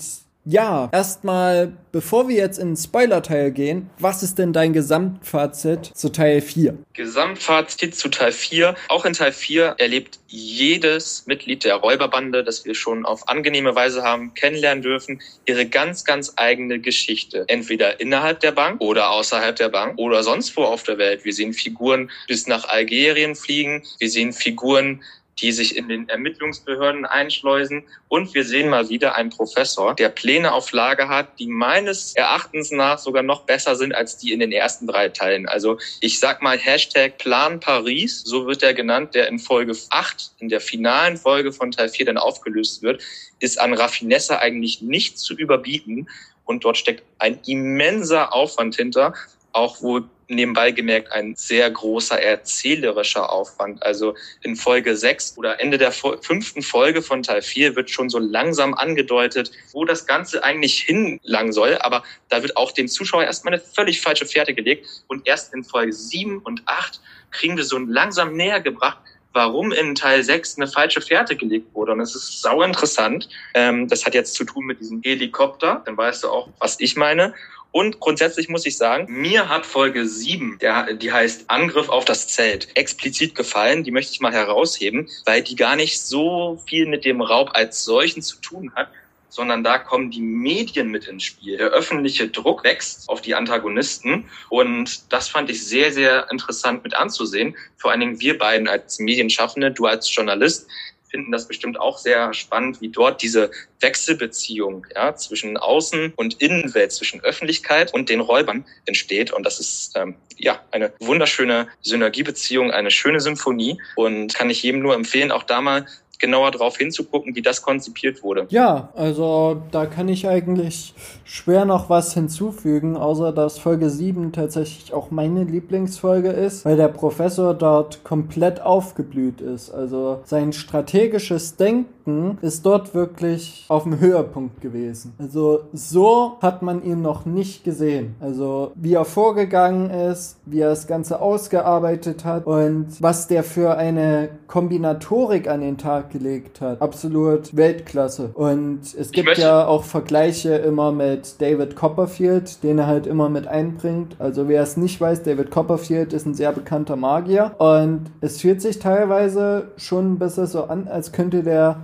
ja, 0.51 0.89
erstmal, 0.93 1.73
bevor 1.93 2.29
wir 2.29 2.37
jetzt 2.37 2.59
in 2.59 2.71
den 2.71 2.77
Spoiler-Teil 2.77 3.53
gehen, 3.53 3.89
was 3.99 4.23
ist 4.25 4.39
denn 4.39 4.53
dein 4.53 4.73
Gesamtfazit 4.73 5.93
zu 5.95 6.11
Teil 6.11 6.41
4? 6.41 6.77
Gesamtfazit 6.93 7.95
zu 7.95 8.09
Teil 8.09 8.33
4. 8.33 8.75
Auch 8.89 9.05
in 9.05 9.13
Teil 9.13 9.33
4 9.33 9.77
erlebt 9.79 10.19
jedes 10.27 11.27
Mitglied 11.27 11.65
der 11.65 11.77
Räuberbande, 11.77 12.43
das 12.43 12.65
wir 12.65 12.75
schon 12.75 13.07
auf 13.07 13.29
angenehme 13.29 13.77
Weise 13.77 14.03
haben 14.03 14.35
kennenlernen 14.35 14.83
dürfen, 14.83 15.21
ihre 15.47 15.67
ganz, 15.67 16.05
ganz 16.05 16.33
eigene 16.37 16.81
Geschichte. 16.81 17.45
Entweder 17.47 18.01
innerhalb 18.01 18.41
der 18.41 18.53
Bank 18.53 18.81
oder 18.81 19.11
außerhalb 19.11 19.55
der 19.55 19.69
Bank 19.69 19.99
oder 19.99 20.25
sonst 20.25 20.57
wo 20.57 20.65
auf 20.65 20.83
der 20.83 20.99
Welt. 20.99 21.25
Wir 21.25 21.33
sehen 21.33 21.53
Figuren 21.53 22.11
bis 22.27 22.49
nach 22.49 22.69
Algerien 22.69 23.37
fliegen. 23.37 23.85
Wir 23.99 24.11
sehen 24.11 24.33
Figuren, 24.33 25.03
die 25.41 25.53
sich 25.53 25.77
in 25.77 25.89
den 25.89 26.09
Ermittlungsbehörden 26.09 27.07
einschleusen. 27.07 27.85
Und 28.09 28.35
wir 28.35 28.45
sehen 28.45 28.69
mal 28.69 28.89
wieder 28.89 29.17
einen 29.17 29.31
Professor, 29.31 29.95
der 29.95 30.09
Pläne 30.11 30.53
auf 30.53 30.73
Lage 30.73 31.09
hat, 31.09 31.39
die 31.39 31.47
meines 31.47 32.15
Erachtens 32.15 32.71
nach 32.71 32.99
sogar 32.99 33.23
noch 33.23 33.43
besser 33.43 33.77
sind 33.77 33.95
als 33.95 34.17
die 34.19 34.33
in 34.33 34.41
den 34.41 34.53
ersten 34.53 34.87
drei 34.87 35.09
Teilen. 35.09 35.49
Also 35.49 35.79
ich 36.01 36.19
sag 36.19 36.43
mal 36.43 36.59
Hashtag 36.59 37.19
Plan 37.19 37.61
Paris, 37.61 38.23
so 38.25 38.47
wird 38.47 38.63
er 38.63 38.75
genannt, 38.75 39.15
der 39.15 39.29
in 39.29 39.39
Folge 39.39 39.77
8, 39.91 40.33
in 40.39 40.49
der 40.49 40.61
finalen 40.61 41.17
Folge 41.17 41.53
von 41.53 41.71
Teil 41.71 41.89
4 41.89 42.07
dann 42.07 42.19
aufgelöst 42.19 42.83
wird, 42.83 43.03
ist 43.39 43.61
an 43.61 43.75
Raffinesse 43.75 44.39
eigentlich 44.39 44.83
nicht 44.83 45.19
zu 45.19 45.35
überbieten. 45.35 46.09
Und 46.45 46.65
dort 46.65 46.77
steckt 46.77 47.05
ein 47.19 47.39
immenser 47.47 48.35
Aufwand 48.35 48.75
hinter, 48.75 49.15
auch 49.53 49.83
wo 49.83 50.01
nebenbei 50.31 50.71
gemerkt 50.71 51.13
ein 51.13 51.35
sehr 51.35 51.71
großer 51.71 52.21
erzählerischer 52.21 53.31
Aufwand. 53.31 53.83
Also 53.83 54.15
in 54.43 54.57
Folge 54.57 54.97
6 54.97 55.37
oder 55.37 55.61
Ende 55.61 55.77
der 55.77 55.93
fünften 55.93 56.63
Folge 56.63 57.03
von 57.03 57.23
Teil 57.23 57.43
4 57.43 57.77
wird 57.77 57.91
schon 57.91 58.09
so 58.09 58.19
langsam 58.19 58.75
angedeutet, 58.75 59.51
wo 59.73 59.85
das 59.85 60.07
Ganze 60.07 60.43
eigentlich 60.45 60.81
hinlangen 60.81 61.53
soll. 61.53 61.77
Aber 61.79 62.03
da 62.29 62.43
wird 62.43 62.57
auch 62.57 62.73
dem 62.73 62.89
Zuschauer 62.89 63.25
erstmal 63.25 63.55
eine 63.55 63.63
völlig 63.63 64.01
falsche 64.01 64.27
Fährte 64.27 64.55
gelegt. 64.55 64.87
Und 65.09 65.27
erst 65.27 65.53
in 65.53 65.65
Folge 65.65 65.93
7 65.93 66.39
und 66.39 66.63
8 66.67 67.01
kriegen 67.31 67.57
wir 67.57 67.65
so 67.65 67.79
langsam 67.79 68.35
näher 68.35 68.61
gebracht, 68.61 68.99
warum 69.33 69.73
in 69.73 69.95
Teil 69.95 70.23
6 70.23 70.57
eine 70.57 70.67
falsche 70.67 71.01
Fährte 71.01 71.37
gelegt 71.37 71.75
wurde. 71.75 71.93
Und 71.93 72.01
es 72.01 72.15
ist 72.15 72.43
sau 72.43 72.63
interessant. 72.63 73.29
Ähm, 73.55 73.89
das 73.89 74.05
hat 74.05 74.15
jetzt 74.15 74.35
zu 74.35 74.45
tun 74.45 74.67
mit 74.67 74.81
diesem 74.81 75.03
Helikopter. 75.03 75.83
Dann 75.85 75.97
weißt 75.97 76.25
du 76.25 76.29
auch, 76.29 76.49
was 76.59 76.81
ich 76.81 76.97
meine. 76.97 77.35
Und 77.73 78.01
grundsätzlich 78.01 78.49
muss 78.49 78.67
ich 78.67 78.77
sagen, 78.77 79.07
mir 79.09 79.49
hat 79.49 79.65
Folge 79.65 80.07
7, 80.07 80.59
der, 80.61 80.95
die 80.95 81.13
heißt 81.13 81.49
Angriff 81.49 81.89
auf 81.89 82.05
das 82.05 82.27
Zelt, 82.27 82.69
explizit 82.75 83.35
gefallen. 83.35 83.85
Die 83.85 83.93
möchte 83.93 84.13
ich 84.13 84.21
mal 84.21 84.33
herausheben, 84.33 85.09
weil 85.25 85.43
die 85.43 85.55
gar 85.55 85.77
nicht 85.77 86.01
so 86.01 86.61
viel 86.67 86.87
mit 86.87 87.05
dem 87.05 87.21
Raub 87.21 87.51
als 87.53 87.85
solchen 87.85 88.23
zu 88.23 88.41
tun 88.41 88.73
hat, 88.75 88.89
sondern 89.29 89.63
da 89.63 89.79
kommen 89.79 90.11
die 90.11 90.21
Medien 90.21 90.89
mit 90.89 91.07
ins 91.07 91.23
Spiel. 91.23 91.57
Der 91.57 91.69
öffentliche 91.69 92.29
Druck 92.29 92.65
wächst 92.65 93.09
auf 93.09 93.21
die 93.21 93.37
Antagonisten 93.37 94.29
und 94.49 95.13
das 95.13 95.29
fand 95.29 95.49
ich 95.49 95.65
sehr, 95.65 95.93
sehr 95.93 96.27
interessant 96.33 96.83
mit 96.83 96.95
anzusehen. 96.95 97.57
Vor 97.77 97.93
allen 97.93 98.01
Dingen 98.01 98.21
wir 98.21 98.37
beiden 98.37 98.67
als 98.67 98.99
Medienschaffende, 98.99 99.71
du 99.71 99.87
als 99.87 100.13
Journalist, 100.13 100.67
finden 101.11 101.33
das 101.33 101.49
bestimmt 101.49 101.79
auch 101.79 101.99
sehr 101.99 102.33
spannend, 102.35 102.81
wie 102.81 102.89
dort 102.89 103.23
diese 103.23 103.51
Wechselbeziehung 103.81 104.87
ja, 104.95 105.15
zwischen 105.17 105.59
Außen- 105.59 106.13
und 106.17 106.41
Innenwelt, 106.41 106.93
zwischen 106.93 107.21
Öffentlichkeit 107.23 107.93
und 107.93 108.09
den 108.09 108.21
Räubern 108.21 108.65
entsteht. 108.87 109.33
Und 109.33 109.45
das 109.45 109.61
ist 109.61 109.97
ähm, 109.97 110.15
ja 110.37 110.61
eine 110.71 110.93
wunderschöne 111.01 111.69
Synergiebeziehung, 111.83 112.71
eine 112.71 112.91
schöne 112.91 113.21
Symphonie 113.21 113.81
und 113.97 114.35
kann 114.35 114.51
ich 114.51 114.63
jedem 114.63 114.81
nur 114.81 114.95
empfehlen, 114.95 115.33
auch 115.33 115.43
da 115.43 115.61
mal 115.61 115.87
genauer 116.21 116.51
drauf 116.51 116.77
hinzugucken, 116.77 117.35
wie 117.35 117.43
das 117.43 117.63
konzipiert 117.63 118.23
wurde. 118.23 118.47
Ja, 118.51 118.91
also 118.95 119.63
da 119.71 119.87
kann 119.87 120.09
ich 120.09 120.29
eigentlich 120.29 120.95
schwer 121.25 121.65
noch 121.65 121.91
was 121.91 122.15
hinzufügen, 122.15 122.97
außer 122.97 123.33
dass 123.33 123.59
Folge 123.59 123.91
7 123.91 124.33
tatsächlich 124.33 124.93
auch 124.93 125.11
meine 125.11 125.45
Lieblingsfolge 125.45 126.31
ist, 126.31 126.65
weil 126.65 126.77
der 126.77 126.89
Professor 126.89 127.55
dort 127.55 128.05
komplett 128.05 128.61
aufgeblüht 128.61 129.41
ist. 129.41 129.71
Also 129.71 130.21
sein 130.25 130.53
strategisches 130.53 131.57
Denken 131.57 132.39
ist 132.43 132.67
dort 132.67 132.95
wirklich 132.95 133.65
auf 133.69 133.85
dem 133.85 134.01
Höhepunkt 134.01 134.61
gewesen. 134.61 135.15
Also 135.19 135.61
so 135.73 136.39
hat 136.43 136.63
man 136.63 136.83
ihn 136.83 137.03
noch 137.03 137.25
nicht 137.25 137.65
gesehen. 137.65 138.17
Also 138.21 138.73
wie 138.75 138.95
er 138.95 139.05
vorgegangen 139.05 139.91
ist, 139.91 140.39
wie 140.45 140.61
er 140.61 140.71
das 140.71 140.87
Ganze 140.87 141.21
ausgearbeitet 141.21 142.25
hat 142.25 142.47
und 142.47 142.89
was 143.01 143.29
der 143.29 143.45
für 143.45 143.77
eine 143.77 144.31
Kombinatorik 144.47 145.49
an 145.49 145.61
den 145.61 145.79
Tag 145.79 146.10
gelegt 146.11 146.61
hat. 146.61 146.81
Absolut 146.81 147.57
Weltklasse. 147.57 148.31
Und 148.35 148.81
es 148.99 149.13
gibt 149.13 149.39
ja 149.39 149.67
auch 149.67 149.85
Vergleiche 149.85 150.55
immer 150.57 150.93
mit 150.93 151.41
David 151.41 151.77
Copperfield, 151.77 152.63
den 152.63 152.79
er 152.79 152.87
halt 152.87 153.07
immer 153.07 153.29
mit 153.29 153.47
einbringt. 153.47 154.17
Also 154.19 154.49
wer 154.49 154.63
es 154.63 154.77
nicht 154.77 155.01
weiß, 155.01 155.23
David 155.23 155.51
Copperfield 155.51 156.13
ist 156.13 156.27
ein 156.27 156.35
sehr 156.35 156.53
bekannter 156.53 156.97
Magier 156.97 157.53
und 157.59 158.11
es 158.21 158.41
fühlt 158.41 158.61
sich 158.61 158.79
teilweise 158.79 159.69
schon 159.77 160.13
ein 160.13 160.19
bisschen 160.19 160.47
so 160.47 160.65
an, 160.65 160.89
als 160.89 161.13
könnte 161.13 161.43
der 161.43 161.77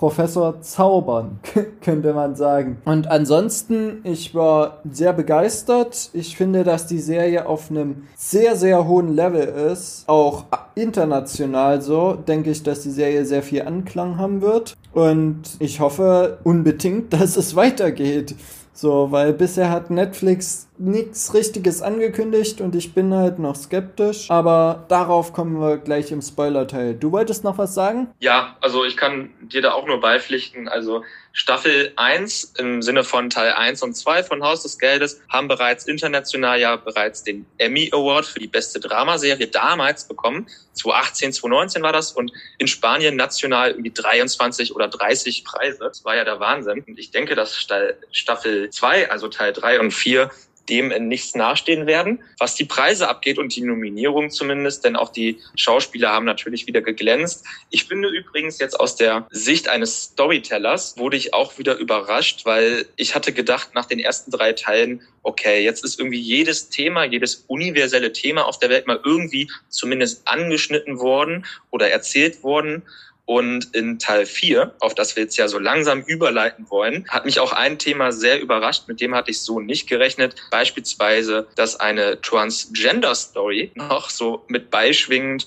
Professor 0.00 0.62
zaubern, 0.62 1.40
könnte 1.82 2.14
man 2.14 2.34
sagen. 2.34 2.78
Und 2.86 3.08
ansonsten, 3.08 4.00
ich 4.04 4.34
war 4.34 4.78
sehr 4.90 5.12
begeistert. 5.12 6.08
Ich 6.14 6.38
finde, 6.38 6.64
dass 6.64 6.86
die 6.86 7.00
Serie 7.00 7.44
auf 7.44 7.70
einem 7.70 8.04
sehr, 8.16 8.56
sehr 8.56 8.88
hohen 8.88 9.14
Level 9.14 9.42
ist. 9.42 10.08
Auch 10.08 10.46
international 10.74 11.82
so, 11.82 12.14
denke 12.14 12.50
ich, 12.50 12.62
dass 12.62 12.80
die 12.80 12.90
Serie 12.90 13.26
sehr 13.26 13.42
viel 13.42 13.60
Anklang 13.60 14.16
haben 14.16 14.40
wird. 14.40 14.74
Und 14.94 15.42
ich 15.58 15.80
hoffe 15.80 16.38
unbedingt, 16.44 17.12
dass 17.20 17.36
es 17.36 17.54
weitergeht. 17.54 18.34
So, 18.80 19.12
weil 19.12 19.34
bisher 19.34 19.68
hat 19.68 19.90
Netflix 19.90 20.66
nichts 20.78 21.34
Richtiges 21.34 21.82
angekündigt 21.82 22.62
und 22.62 22.74
ich 22.74 22.94
bin 22.94 23.12
halt 23.12 23.38
noch 23.38 23.54
skeptisch. 23.54 24.30
Aber 24.30 24.86
darauf 24.88 25.34
kommen 25.34 25.60
wir 25.60 25.76
gleich 25.76 26.10
im 26.12 26.22
Spoiler-Teil. 26.22 26.94
Du 26.94 27.12
wolltest 27.12 27.44
noch 27.44 27.58
was 27.58 27.74
sagen? 27.74 28.08
Ja, 28.20 28.56
also 28.62 28.86
ich 28.86 28.96
kann 28.96 29.34
dir 29.42 29.60
da 29.60 29.72
auch 29.72 29.86
nur 29.86 30.00
beipflichten. 30.00 30.66
Also 30.66 31.04
Staffel 31.32 31.92
1 31.96 32.54
im 32.58 32.82
Sinne 32.82 33.04
von 33.04 33.30
Teil 33.30 33.52
1 33.52 33.82
und 33.82 33.94
2 33.94 34.24
von 34.24 34.42
Haus 34.42 34.62
des 34.62 34.78
Geldes 34.78 35.20
haben 35.28 35.48
bereits 35.48 35.86
international 35.86 36.58
ja 36.58 36.76
bereits 36.76 37.22
den 37.22 37.46
Emmy 37.58 37.90
Award 37.92 38.26
für 38.26 38.40
die 38.40 38.48
beste 38.48 38.80
Dramaserie 38.80 39.46
damals 39.46 40.08
bekommen. 40.08 40.48
2018, 40.74 41.32
2019 41.32 41.82
war 41.82 41.92
das 41.92 42.12
und 42.12 42.32
in 42.58 42.66
Spanien 42.66 43.16
national 43.16 43.70
irgendwie 43.70 43.92
23 43.92 44.74
oder 44.74 44.88
30 44.88 45.44
Preise. 45.44 45.78
Das 45.84 46.04
war 46.04 46.16
ja 46.16 46.24
der 46.24 46.40
Wahnsinn. 46.40 46.84
Und 46.86 46.98
ich 46.98 47.10
denke, 47.10 47.34
dass 47.34 47.56
Staffel 47.56 48.70
2, 48.70 49.10
also 49.10 49.28
Teil 49.28 49.52
3 49.52 49.80
und 49.80 49.92
4, 49.92 50.30
dem 50.70 50.90
in 50.90 51.08
nichts 51.08 51.34
nachstehen 51.34 51.86
werden, 51.86 52.20
was 52.38 52.54
die 52.54 52.64
Preise 52.64 53.08
abgeht 53.08 53.38
und 53.38 53.54
die 53.54 53.62
Nominierung 53.62 54.30
zumindest, 54.30 54.84
denn 54.84 54.96
auch 54.96 55.10
die 55.10 55.38
Schauspieler 55.56 56.10
haben 56.10 56.24
natürlich 56.24 56.66
wieder 56.66 56.80
geglänzt. 56.80 57.44
Ich 57.70 57.84
finde 57.84 58.08
übrigens 58.08 58.58
jetzt 58.58 58.78
aus 58.78 58.96
der 58.96 59.26
Sicht 59.30 59.68
eines 59.68 60.02
Storytellers 60.02 60.96
wurde 60.96 61.16
ich 61.16 61.34
auch 61.34 61.58
wieder 61.58 61.76
überrascht, 61.76 62.46
weil 62.46 62.86
ich 62.96 63.14
hatte 63.14 63.32
gedacht 63.32 63.74
nach 63.74 63.86
den 63.86 63.98
ersten 63.98 64.30
drei 64.30 64.52
Teilen, 64.52 65.02
okay, 65.22 65.62
jetzt 65.62 65.84
ist 65.84 65.98
irgendwie 65.98 66.20
jedes 66.20 66.70
Thema, 66.70 67.04
jedes 67.04 67.44
universelle 67.48 68.12
Thema 68.12 68.46
auf 68.46 68.58
der 68.58 68.70
Welt 68.70 68.86
mal 68.86 69.00
irgendwie 69.04 69.50
zumindest 69.68 70.26
angeschnitten 70.26 70.98
worden 70.98 71.44
oder 71.70 71.90
erzählt 71.90 72.42
worden. 72.42 72.82
Und 73.30 73.76
in 73.76 74.00
Teil 74.00 74.26
4, 74.26 74.74
auf 74.80 74.96
das 74.96 75.14
wir 75.14 75.22
jetzt 75.22 75.36
ja 75.36 75.46
so 75.46 75.60
langsam 75.60 76.00
überleiten 76.00 76.68
wollen, 76.68 77.06
hat 77.06 77.26
mich 77.26 77.38
auch 77.38 77.52
ein 77.52 77.78
Thema 77.78 78.10
sehr 78.10 78.40
überrascht, 78.40 78.88
mit 78.88 79.00
dem 79.00 79.14
hatte 79.14 79.30
ich 79.30 79.40
so 79.40 79.60
nicht 79.60 79.88
gerechnet. 79.88 80.34
Beispielsweise, 80.50 81.46
dass 81.54 81.78
eine 81.78 82.20
Transgender-Story 82.22 83.70
noch 83.76 84.10
so 84.10 84.44
mit 84.48 84.72
beischwingend 84.72 85.46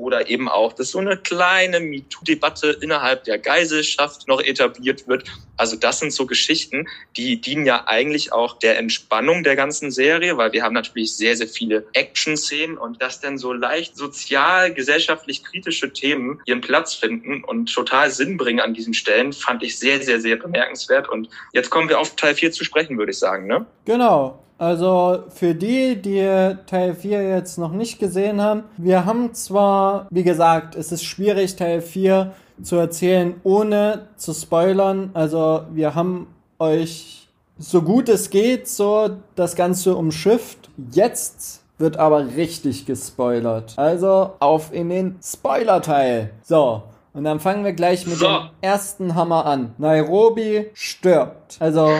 oder 0.00 0.28
eben 0.28 0.48
auch, 0.48 0.72
dass 0.72 0.90
so 0.90 0.98
eine 0.98 1.16
kleine 1.16 1.80
MeToo-Debatte 1.80 2.78
innerhalb 2.80 3.24
der 3.24 3.38
Geiselschaft 3.38 4.26
noch 4.28 4.40
etabliert 4.40 5.06
wird. 5.06 5.24
Also 5.56 5.76
das 5.76 6.00
sind 6.00 6.12
so 6.12 6.26
Geschichten, 6.26 6.88
die 7.16 7.40
dienen 7.40 7.66
ja 7.66 7.84
eigentlich 7.86 8.32
auch 8.32 8.58
der 8.58 8.78
Entspannung 8.78 9.44
der 9.44 9.56
ganzen 9.56 9.90
Serie, 9.90 10.36
weil 10.38 10.52
wir 10.52 10.62
haben 10.62 10.74
natürlich 10.74 11.14
sehr, 11.16 11.36
sehr 11.36 11.48
viele 11.48 11.86
Action-Szenen 11.92 12.78
und 12.78 13.02
dass 13.02 13.20
dann 13.20 13.36
so 13.36 13.52
leicht 13.52 13.96
sozial, 13.96 14.72
gesellschaftlich 14.72 15.44
kritische 15.44 15.92
Themen 15.92 16.40
ihren 16.46 16.62
Platz 16.62 16.94
finden 16.94 17.44
und 17.44 17.72
total 17.72 18.10
Sinn 18.10 18.38
bringen 18.38 18.60
an 18.60 18.74
diesen 18.74 18.94
Stellen, 18.94 19.32
fand 19.32 19.62
ich 19.62 19.78
sehr, 19.78 20.02
sehr, 20.02 20.20
sehr 20.20 20.36
bemerkenswert. 20.36 21.08
Und 21.08 21.28
jetzt 21.52 21.70
kommen 21.70 21.88
wir 21.88 22.00
auf 22.00 22.16
Teil 22.16 22.34
4 22.34 22.52
zu 22.52 22.64
sprechen, 22.64 22.96
würde 22.96 23.12
ich 23.12 23.18
sagen, 23.18 23.46
ne? 23.46 23.66
Genau. 23.84 24.42
Also 24.60 25.20
für 25.30 25.54
die, 25.54 26.00
die 26.02 26.54
Teil 26.66 26.94
4 26.94 27.26
jetzt 27.30 27.56
noch 27.56 27.72
nicht 27.72 27.98
gesehen 27.98 28.42
haben, 28.42 28.64
wir 28.76 29.06
haben 29.06 29.32
zwar, 29.32 30.06
wie 30.10 30.22
gesagt, 30.22 30.74
es 30.74 30.92
ist 30.92 31.02
schwierig, 31.02 31.56
Teil 31.56 31.80
4 31.80 32.32
zu 32.62 32.76
erzählen, 32.76 33.40
ohne 33.42 34.08
zu 34.16 34.34
spoilern. 34.34 35.10
Also 35.14 35.62
wir 35.72 35.94
haben 35.94 36.26
euch 36.58 37.28
so 37.58 37.80
gut 37.80 38.10
es 38.10 38.28
geht 38.28 38.68
so 38.68 39.08
das 39.34 39.56
Ganze 39.56 39.96
umschifft. 39.96 40.68
Jetzt 40.92 41.62
wird 41.78 41.96
aber 41.96 42.36
richtig 42.36 42.84
gespoilert. 42.84 43.72
Also 43.78 44.34
auf 44.40 44.74
in 44.74 44.90
den 44.90 45.18
Spoiler-Teil. 45.22 46.32
So, 46.42 46.82
und 47.14 47.24
dann 47.24 47.40
fangen 47.40 47.64
wir 47.64 47.72
gleich 47.72 48.06
mit 48.06 48.18
so. 48.18 48.26
dem 48.26 48.50
ersten 48.60 49.14
Hammer 49.14 49.46
an. 49.46 49.74
Nairobi 49.78 50.70
stirbt. 50.74 51.56
Also 51.60 51.90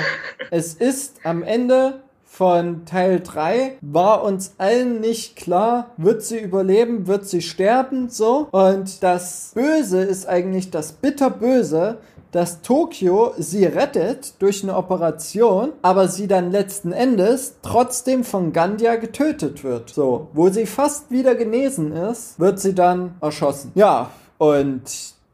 es 0.51 0.75
ist 0.75 1.21
am 1.25 1.43
Ende 1.43 2.01
von 2.41 2.87
Teil 2.87 3.21
3 3.21 3.77
war 3.83 4.25
uns 4.25 4.55
allen 4.57 5.03
nicht 5.03 5.37
klar, 5.37 5.91
wird 5.99 6.23
sie 6.23 6.39
überleben, 6.39 7.07
wird 7.07 7.27
sie 7.27 7.43
sterben, 7.43 8.09
so. 8.09 8.49
Und 8.51 9.03
das 9.03 9.51
Böse 9.55 10.01
ist 10.01 10.27
eigentlich 10.27 10.71
das 10.71 10.93
Bitterböse, 10.93 11.99
dass 12.33 12.63
Tokio 12.63 13.35
sie 13.37 13.67
rettet 13.67 14.41
durch 14.41 14.63
eine 14.63 14.75
Operation, 14.75 15.75
aber 15.83 16.09
sie 16.09 16.29
dann 16.29 16.51
letzten 16.51 16.93
Endes 16.93 17.57
trotzdem 17.61 18.25
von 18.25 18.55
Gandia 18.55 18.97
getötet 18.97 19.63
wird. 19.63 19.91
So, 19.91 20.29
wo 20.33 20.49
sie 20.49 20.65
fast 20.65 21.11
wieder 21.11 21.35
genesen 21.35 21.93
ist, 21.93 22.41
wird 22.41 22.59
sie 22.59 22.75
dann 22.75 23.17
erschossen. 23.21 23.73
Ja, 23.75 24.13
und 24.39 24.81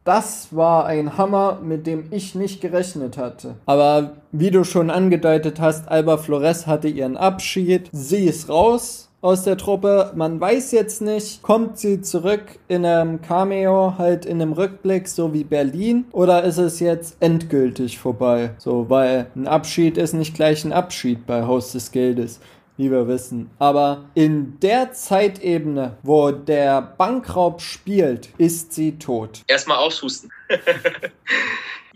das 0.06 0.48
war 0.52 0.86
ein 0.86 1.18
Hammer, 1.18 1.58
mit 1.62 1.86
dem 1.86 2.06
ich 2.10 2.34
nicht 2.34 2.60
gerechnet 2.60 3.18
hatte. 3.18 3.56
Aber 3.66 4.12
wie 4.32 4.50
du 4.50 4.64
schon 4.64 4.90
angedeutet 4.90 5.60
hast, 5.60 5.88
Alba 5.88 6.16
Flores 6.16 6.66
hatte 6.66 6.88
ihren 6.88 7.16
Abschied. 7.16 7.90
Sie 7.92 8.24
ist 8.24 8.48
raus 8.48 9.06
aus 9.20 9.42
der 9.42 9.56
Truppe. 9.56 10.12
Man 10.14 10.40
weiß 10.40 10.70
jetzt 10.70 11.02
nicht, 11.02 11.42
kommt 11.42 11.78
sie 11.78 12.00
zurück 12.00 12.60
in 12.68 12.86
einem 12.86 13.20
Cameo, 13.20 13.94
halt 13.98 14.24
in 14.24 14.40
einem 14.40 14.52
Rückblick, 14.52 15.08
so 15.08 15.34
wie 15.34 15.42
Berlin, 15.42 16.04
oder 16.12 16.44
ist 16.44 16.58
es 16.58 16.78
jetzt 16.78 17.16
endgültig 17.18 17.98
vorbei? 17.98 18.50
So, 18.58 18.88
weil 18.88 19.26
ein 19.34 19.48
Abschied 19.48 19.98
ist 19.98 20.12
nicht 20.12 20.36
gleich 20.36 20.64
ein 20.64 20.72
Abschied 20.72 21.26
bei 21.26 21.42
Haus 21.42 21.72
des 21.72 21.90
Geldes 21.90 22.38
wie 22.76 22.90
wir 22.90 23.08
wissen. 23.08 23.50
Aber 23.58 24.04
in 24.14 24.58
der 24.60 24.92
Zeitebene, 24.92 25.96
wo 26.02 26.30
der 26.30 26.82
Bankraub 26.82 27.60
spielt, 27.60 28.28
ist 28.38 28.72
sie 28.72 28.98
tot. 28.98 29.42
Erstmal 29.46 29.78
aushusten. 29.78 30.30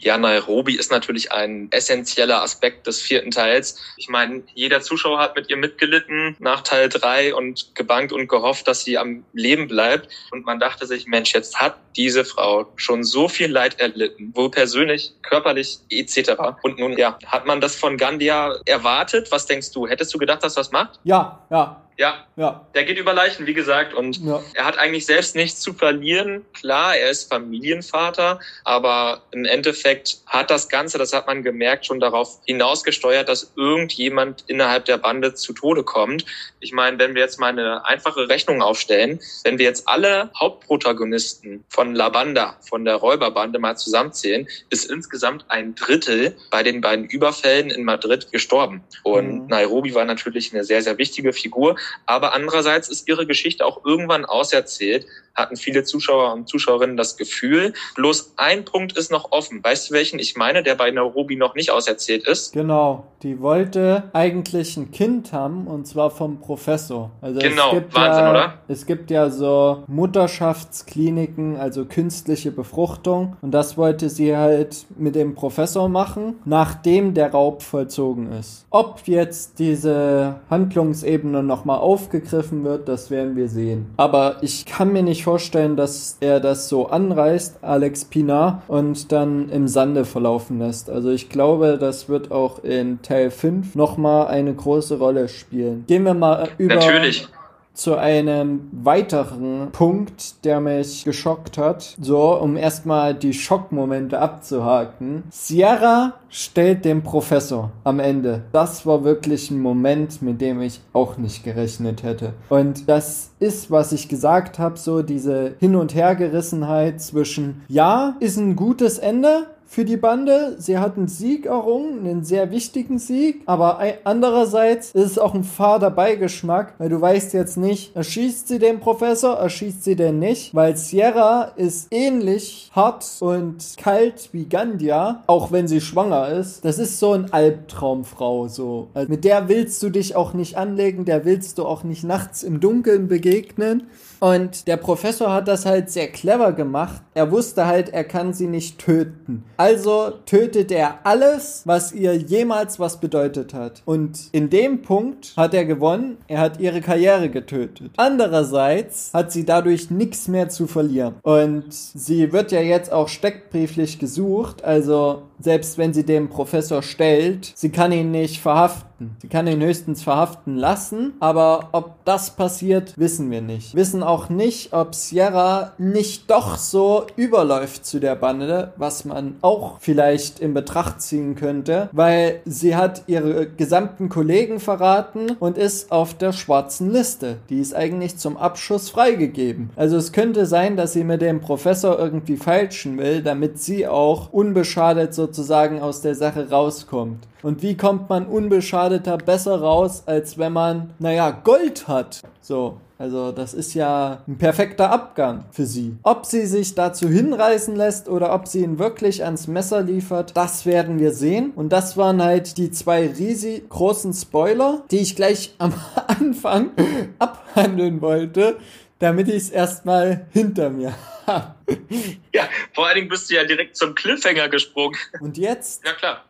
Ja, 0.02 0.16
Nairobi 0.16 0.76
ist 0.76 0.90
natürlich 0.90 1.30
ein 1.30 1.68
essentieller 1.70 2.42
Aspekt 2.42 2.86
des 2.86 3.02
vierten 3.02 3.30
Teils. 3.30 3.78
Ich 3.98 4.08
meine, 4.08 4.42
jeder 4.54 4.80
Zuschauer 4.80 5.18
hat 5.18 5.36
mit 5.36 5.50
ihr 5.50 5.58
mitgelitten 5.58 6.36
nach 6.38 6.62
Teil 6.62 6.88
drei 6.88 7.34
und 7.34 7.74
gebankt 7.74 8.12
und 8.12 8.26
gehofft, 8.26 8.66
dass 8.66 8.82
sie 8.82 8.96
am 8.96 9.24
Leben 9.34 9.68
bleibt. 9.68 10.08
Und 10.30 10.46
man 10.46 10.58
dachte 10.58 10.86
sich, 10.86 11.06
Mensch, 11.06 11.34
jetzt 11.34 11.60
hat 11.60 11.76
diese 11.96 12.24
Frau 12.24 12.72
schon 12.76 13.04
so 13.04 13.28
viel 13.28 13.50
Leid 13.50 13.78
erlitten, 13.78 14.32
wohl 14.34 14.50
persönlich, 14.50 15.12
körperlich 15.20 15.80
etc. 15.90 16.32
Und 16.62 16.78
nun, 16.78 16.96
ja, 16.96 17.18
hat 17.26 17.44
man 17.44 17.60
das 17.60 17.76
von 17.76 17.98
Gandia 17.98 18.56
erwartet? 18.64 19.30
Was 19.30 19.44
denkst 19.46 19.72
du? 19.72 19.86
Hättest 19.86 20.14
du 20.14 20.18
gedacht, 20.18 20.42
dass 20.42 20.54
das 20.54 20.72
macht? 20.72 20.98
Ja, 21.04 21.44
ja, 21.50 21.84
ja, 22.00 22.14
ja. 22.36 22.66
Der 22.74 22.84
geht 22.84 22.96
über 22.96 23.12
Leichen, 23.12 23.46
wie 23.46 23.52
gesagt, 23.52 23.92
und 23.92 24.24
ja. 24.24 24.40
er 24.54 24.64
hat 24.64 24.78
eigentlich 24.78 25.04
selbst 25.04 25.36
nichts 25.36 25.60
zu 25.60 25.74
verlieren. 25.74 26.46
Klar, 26.54 26.96
er 26.96 27.10
ist 27.10 27.28
Familienvater, 27.28 28.40
aber 28.64 29.20
im 29.32 29.44
Endeffekt 29.44 30.16
hat 30.24 30.50
das 30.50 30.70
Ganze, 30.70 30.96
das 30.96 31.12
hat 31.12 31.26
man 31.26 31.42
gemerkt, 31.42 31.84
schon 31.84 32.00
darauf 32.00 32.40
hinausgesteuert, 32.46 33.28
dass 33.28 33.52
irgendjemand 33.54 34.44
innerhalb 34.46 34.86
der 34.86 34.96
Bande 34.96 35.34
zu 35.34 35.52
Tode 35.52 35.84
kommt. 35.84 36.24
Ich 36.62 36.72
meine, 36.72 36.98
wenn 36.98 37.14
wir 37.14 37.22
jetzt 37.22 37.40
mal 37.40 37.48
eine 37.48 37.86
einfache 37.86 38.28
Rechnung 38.28 38.60
aufstellen, 38.60 39.18
wenn 39.44 39.58
wir 39.58 39.64
jetzt 39.64 39.88
alle 39.88 40.30
Hauptprotagonisten 40.38 41.64
von 41.68 41.94
La 41.94 42.10
Banda, 42.10 42.58
von 42.60 42.84
der 42.84 42.96
Räuberbande 42.96 43.58
mal 43.58 43.76
zusammenzählen, 43.76 44.46
ist 44.68 44.90
insgesamt 44.90 45.46
ein 45.48 45.74
Drittel 45.74 46.36
bei 46.50 46.62
den 46.62 46.82
beiden 46.82 47.06
Überfällen 47.06 47.70
in 47.70 47.84
Madrid 47.84 48.30
gestorben. 48.30 48.84
Und 49.04 49.44
mhm. 49.44 49.46
Nairobi 49.46 49.94
war 49.94 50.04
natürlich 50.04 50.52
eine 50.52 50.64
sehr, 50.64 50.82
sehr 50.82 50.98
wichtige 50.98 51.32
Figur. 51.32 51.76
Aber 52.04 52.34
andererseits 52.34 52.90
ist 52.90 53.08
ihre 53.08 53.26
Geschichte 53.26 53.64
auch 53.64 53.84
irgendwann 53.86 54.26
auserzählt, 54.26 55.06
hatten 55.34 55.56
viele 55.56 55.84
Zuschauer 55.84 56.32
und 56.34 56.48
Zuschauerinnen 56.48 56.96
das 56.96 57.16
Gefühl. 57.16 57.72
Bloß 57.94 58.34
ein 58.36 58.64
Punkt 58.64 58.96
ist 58.96 59.10
noch 59.10 59.32
offen. 59.32 59.62
Weißt 59.62 59.90
du 59.90 59.94
welchen 59.94 60.18
ich 60.18 60.36
meine, 60.36 60.62
der 60.62 60.74
bei 60.74 60.90
Nairobi 60.90 61.36
noch 61.36 61.54
nicht 61.54 61.70
auserzählt 61.70 62.26
ist? 62.26 62.52
Genau, 62.52 63.06
die 63.22 63.40
wollte 63.40 64.10
eigentlich 64.12 64.76
ein 64.76 64.90
Kind 64.90 65.32
haben 65.32 65.66
und 65.66 65.86
zwar 65.86 66.10
vom 66.10 66.40
Professor. 66.40 67.10
Also 67.20 67.40
genau, 67.40 67.72
Wahnsinn, 67.92 68.24
ja, 68.24 68.30
oder? 68.30 68.54
Es 68.68 68.86
gibt 68.86 69.10
ja 69.10 69.30
so 69.30 69.84
Mutterschaftskliniken, 69.86 71.56
also 71.56 71.84
künstliche 71.84 72.50
Befruchtung 72.50 73.36
und 73.40 73.52
das 73.52 73.76
wollte 73.76 74.08
sie 74.08 74.36
halt 74.36 74.86
mit 74.96 75.14
dem 75.14 75.34
Professor 75.34 75.88
machen, 75.88 76.36
nachdem 76.44 77.14
der 77.14 77.30
Raub 77.32 77.62
vollzogen 77.62 78.32
ist. 78.32 78.66
Ob 78.70 79.02
jetzt 79.06 79.58
diese 79.58 80.40
Handlungsebene 80.50 81.42
nochmal 81.42 81.78
aufgegriffen 81.78 82.64
wird, 82.64 82.88
das 82.88 83.10
werden 83.10 83.36
wir 83.36 83.48
sehen. 83.48 83.92
Aber 83.96 84.38
ich 84.42 84.66
kann 84.66 84.92
mir 84.92 85.02
nicht 85.02 85.19
vorstellen, 85.22 85.76
dass 85.76 86.16
er 86.20 86.40
das 86.40 86.68
so 86.68 86.88
anreißt, 86.88 87.58
Alex 87.62 88.04
Pinar, 88.04 88.62
und 88.68 89.12
dann 89.12 89.48
im 89.48 89.68
Sande 89.68 90.04
verlaufen 90.04 90.58
lässt. 90.58 90.90
Also 90.90 91.10
ich 91.10 91.28
glaube, 91.28 91.78
das 91.78 92.08
wird 92.08 92.30
auch 92.30 92.62
in 92.64 93.02
Teil 93.02 93.30
5 93.30 93.74
nochmal 93.74 94.28
eine 94.28 94.54
große 94.54 94.98
Rolle 94.98 95.28
spielen. 95.28 95.84
Gehen 95.86 96.04
wir 96.04 96.14
mal 96.14 96.48
über. 96.58 96.76
Natürlich 96.76 97.28
zu 97.74 97.96
einem 97.96 98.68
weiteren 98.72 99.70
Punkt, 99.72 100.44
der 100.44 100.60
mich 100.60 101.04
geschockt 101.04 101.56
hat. 101.56 101.96
So, 102.00 102.38
um 102.38 102.56
erstmal 102.56 103.14
die 103.14 103.32
Schockmomente 103.32 104.18
abzuhaken. 104.18 105.24
Sierra 105.30 106.14
stellt 106.28 106.84
den 106.84 107.02
Professor 107.02 107.70
am 107.84 108.00
Ende. 108.00 108.42
Das 108.52 108.86
war 108.86 109.04
wirklich 109.04 109.50
ein 109.50 109.60
Moment, 109.60 110.22
mit 110.22 110.40
dem 110.40 110.60
ich 110.60 110.80
auch 110.92 111.16
nicht 111.16 111.44
gerechnet 111.44 112.02
hätte. 112.02 112.34
Und 112.48 112.88
das 112.88 113.30
ist, 113.40 113.70
was 113.70 113.92
ich 113.92 114.08
gesagt 114.08 114.58
habe, 114.58 114.76
so 114.76 115.02
diese 115.02 115.54
Hin- 115.58 115.76
und 115.76 115.94
Hergerissenheit 115.94 117.00
zwischen, 117.00 117.62
ja, 117.68 118.16
ist 118.20 118.36
ein 118.36 118.56
gutes 118.56 118.98
Ende, 118.98 119.46
für 119.70 119.84
die 119.84 119.96
Bande. 119.96 120.56
Sie 120.58 120.78
hat 120.78 120.96
einen 120.96 121.06
Sieg 121.06 121.46
errungen, 121.46 122.00
einen 122.00 122.24
sehr 122.24 122.50
wichtigen 122.50 122.98
Sieg, 122.98 123.42
aber 123.46 123.78
andererseits 124.02 124.90
ist 124.90 125.12
es 125.12 125.18
auch 125.18 125.32
ein 125.32 125.44
fader 125.44 125.92
Beigeschmack, 125.92 126.74
weil 126.78 126.88
du 126.88 127.00
weißt 127.00 127.32
jetzt 127.34 127.56
nicht, 127.56 127.94
erschießt 127.94 128.48
sie 128.48 128.58
den 128.58 128.80
Professor, 128.80 129.36
erschießt 129.36 129.84
sie 129.84 129.94
den 129.94 130.18
nicht, 130.18 130.56
weil 130.56 130.76
Sierra 130.76 131.52
ist 131.54 131.86
ähnlich 131.92 132.68
hart 132.74 133.06
und 133.20 133.76
kalt 133.76 134.30
wie 134.32 134.46
Gandia, 134.46 135.22
auch 135.28 135.52
wenn 135.52 135.68
sie 135.68 135.80
schwanger 135.80 136.28
ist. 136.30 136.64
Das 136.64 136.80
ist 136.80 136.98
so 136.98 137.12
ein 137.12 137.32
Albtraumfrau 137.32 138.48
so. 138.48 138.88
Also 138.92 139.08
mit 139.08 139.22
der 139.22 139.48
willst 139.48 139.80
du 139.84 139.90
dich 139.90 140.16
auch 140.16 140.34
nicht 140.34 140.56
anlegen, 140.56 141.04
der 141.04 141.24
willst 141.24 141.58
du 141.58 141.64
auch 141.64 141.84
nicht 141.84 142.02
nachts 142.02 142.42
im 142.42 142.58
Dunkeln 142.58 143.06
begegnen. 143.06 143.84
Und 144.20 144.68
der 144.68 144.76
Professor 144.76 145.32
hat 145.32 145.48
das 145.48 145.66
halt 145.66 145.90
sehr 145.90 146.08
clever 146.08 146.52
gemacht. 146.52 147.02
Er 147.14 147.30
wusste 147.32 147.66
halt, 147.66 147.88
er 147.88 148.04
kann 148.04 148.32
sie 148.34 148.46
nicht 148.46 148.78
töten. 148.78 149.44
Also 149.56 150.12
tötet 150.26 150.70
er 150.70 150.98
alles, 151.04 151.62
was 151.64 151.92
ihr 151.92 152.14
jemals 152.14 152.78
was 152.78 153.00
bedeutet 153.00 153.54
hat. 153.54 153.82
Und 153.86 154.28
in 154.32 154.50
dem 154.50 154.82
Punkt 154.82 155.32
hat 155.36 155.54
er 155.54 155.64
gewonnen. 155.64 156.18
Er 156.28 156.40
hat 156.40 156.60
ihre 156.60 156.80
Karriere 156.80 157.30
getötet. 157.30 157.92
Andererseits 157.96 159.10
hat 159.14 159.32
sie 159.32 159.44
dadurch 159.44 159.90
nichts 159.90 160.28
mehr 160.28 160.48
zu 160.50 160.66
verlieren. 160.66 161.14
Und 161.22 161.72
sie 161.72 162.32
wird 162.32 162.52
ja 162.52 162.60
jetzt 162.60 162.92
auch 162.92 163.08
steckbrieflich 163.08 163.98
gesucht. 163.98 164.62
Also 164.64 165.22
selbst 165.40 165.78
wenn 165.78 165.92
sie 165.92 166.04
den 166.04 166.28
Professor 166.28 166.82
stellt, 166.82 167.52
sie 167.54 167.70
kann 167.70 167.92
ihn 167.92 168.10
nicht 168.10 168.40
verhaften. 168.40 168.90
Sie 169.22 169.28
kann 169.28 169.46
ihn 169.46 169.62
höchstens 169.62 170.02
verhaften 170.02 170.56
lassen, 170.56 171.14
aber 171.20 171.70
ob 171.72 172.04
das 172.04 172.36
passiert, 172.36 172.92
wissen 172.98 173.30
wir 173.30 173.40
nicht. 173.40 173.74
Wissen 173.74 174.02
auch 174.02 174.28
nicht, 174.28 174.74
ob 174.74 174.94
Sierra 174.94 175.72
nicht 175.78 176.30
doch 176.30 176.58
so 176.58 177.06
überläuft 177.16 177.86
zu 177.86 177.98
der 177.98 178.14
Bande, 178.14 178.74
was 178.76 179.06
man 179.06 179.36
auch 179.40 179.78
vielleicht 179.80 180.40
in 180.40 180.52
Betracht 180.52 181.00
ziehen 181.00 181.34
könnte, 181.34 181.88
weil 181.92 182.40
sie 182.44 182.76
hat 182.76 183.04
ihre 183.06 183.46
gesamten 183.48 184.10
Kollegen 184.10 184.60
verraten 184.60 185.32
und 185.40 185.56
ist 185.56 185.90
auf 185.90 186.12
der 186.14 186.32
schwarzen 186.32 186.92
Liste. 186.92 187.36
Die 187.48 187.60
ist 187.60 187.74
eigentlich 187.74 188.18
zum 188.18 188.36
Abschuss 188.36 188.90
freigegeben. 188.90 189.70
Also 189.76 189.96
es 189.96 190.12
könnte 190.12 190.44
sein, 190.44 190.76
dass 190.76 190.92
sie 190.92 191.04
mit 191.04 191.22
dem 191.22 191.40
Professor 191.40 191.98
irgendwie 191.98 192.36
feilschen 192.36 192.98
will, 192.98 193.22
damit 193.22 193.58
sie 193.58 193.86
auch 193.88 194.30
unbeschadet 194.32 195.14
so 195.14 195.29
sozusagen 195.30 195.80
aus 195.80 196.00
der 196.00 196.14
Sache 196.14 196.50
rauskommt. 196.50 197.26
Und 197.42 197.62
wie 197.62 197.76
kommt 197.76 198.08
man 198.08 198.26
unbeschadeter 198.26 199.16
besser 199.16 199.60
raus, 199.60 200.02
als 200.06 200.38
wenn 200.38 200.52
man, 200.52 200.90
naja, 200.98 201.30
Gold 201.30 201.88
hat? 201.88 202.20
So. 202.40 202.78
Also 202.98 203.32
das 203.32 203.54
ist 203.54 203.72
ja 203.72 204.18
ein 204.28 204.36
perfekter 204.36 204.90
Abgang 204.90 205.44
für 205.52 205.64
sie. 205.64 205.96
Ob 206.02 206.26
sie 206.26 206.44
sich 206.44 206.74
dazu 206.74 207.08
hinreißen 207.08 207.74
lässt 207.74 208.10
oder 208.10 208.34
ob 208.34 208.46
sie 208.46 208.62
ihn 208.62 208.78
wirklich 208.78 209.24
ans 209.24 209.46
Messer 209.46 209.80
liefert, 209.80 210.36
das 210.36 210.66
werden 210.66 210.98
wir 210.98 211.14
sehen. 211.14 211.52
Und 211.56 211.70
das 211.70 211.96
waren 211.96 212.22
halt 212.22 212.58
die 212.58 212.70
zwei 212.70 213.06
riesig 213.06 213.70
großen 213.70 214.12
Spoiler, 214.12 214.82
die 214.90 214.98
ich 214.98 215.16
gleich 215.16 215.54
am 215.56 215.72
Anfang 216.08 216.72
abhandeln 217.18 218.02
wollte, 218.02 218.58
damit 219.00 219.26
ich 219.28 219.34
es 219.34 219.50
erstmal 219.50 220.26
hinter 220.32 220.70
mir 220.70 220.94
ja, 222.32 222.48
vor 222.72 222.86
allen 222.86 222.96
Dingen 222.96 223.08
bist 223.08 223.30
du 223.30 223.34
ja 223.34 223.44
direkt 223.44 223.76
zum 223.76 223.94
Cliffhanger 223.94 224.48
gesprungen. 224.48 224.98
Und 225.20 225.38
jetzt? 225.38 225.84
Ja, 225.84 225.92
klar 225.92 226.24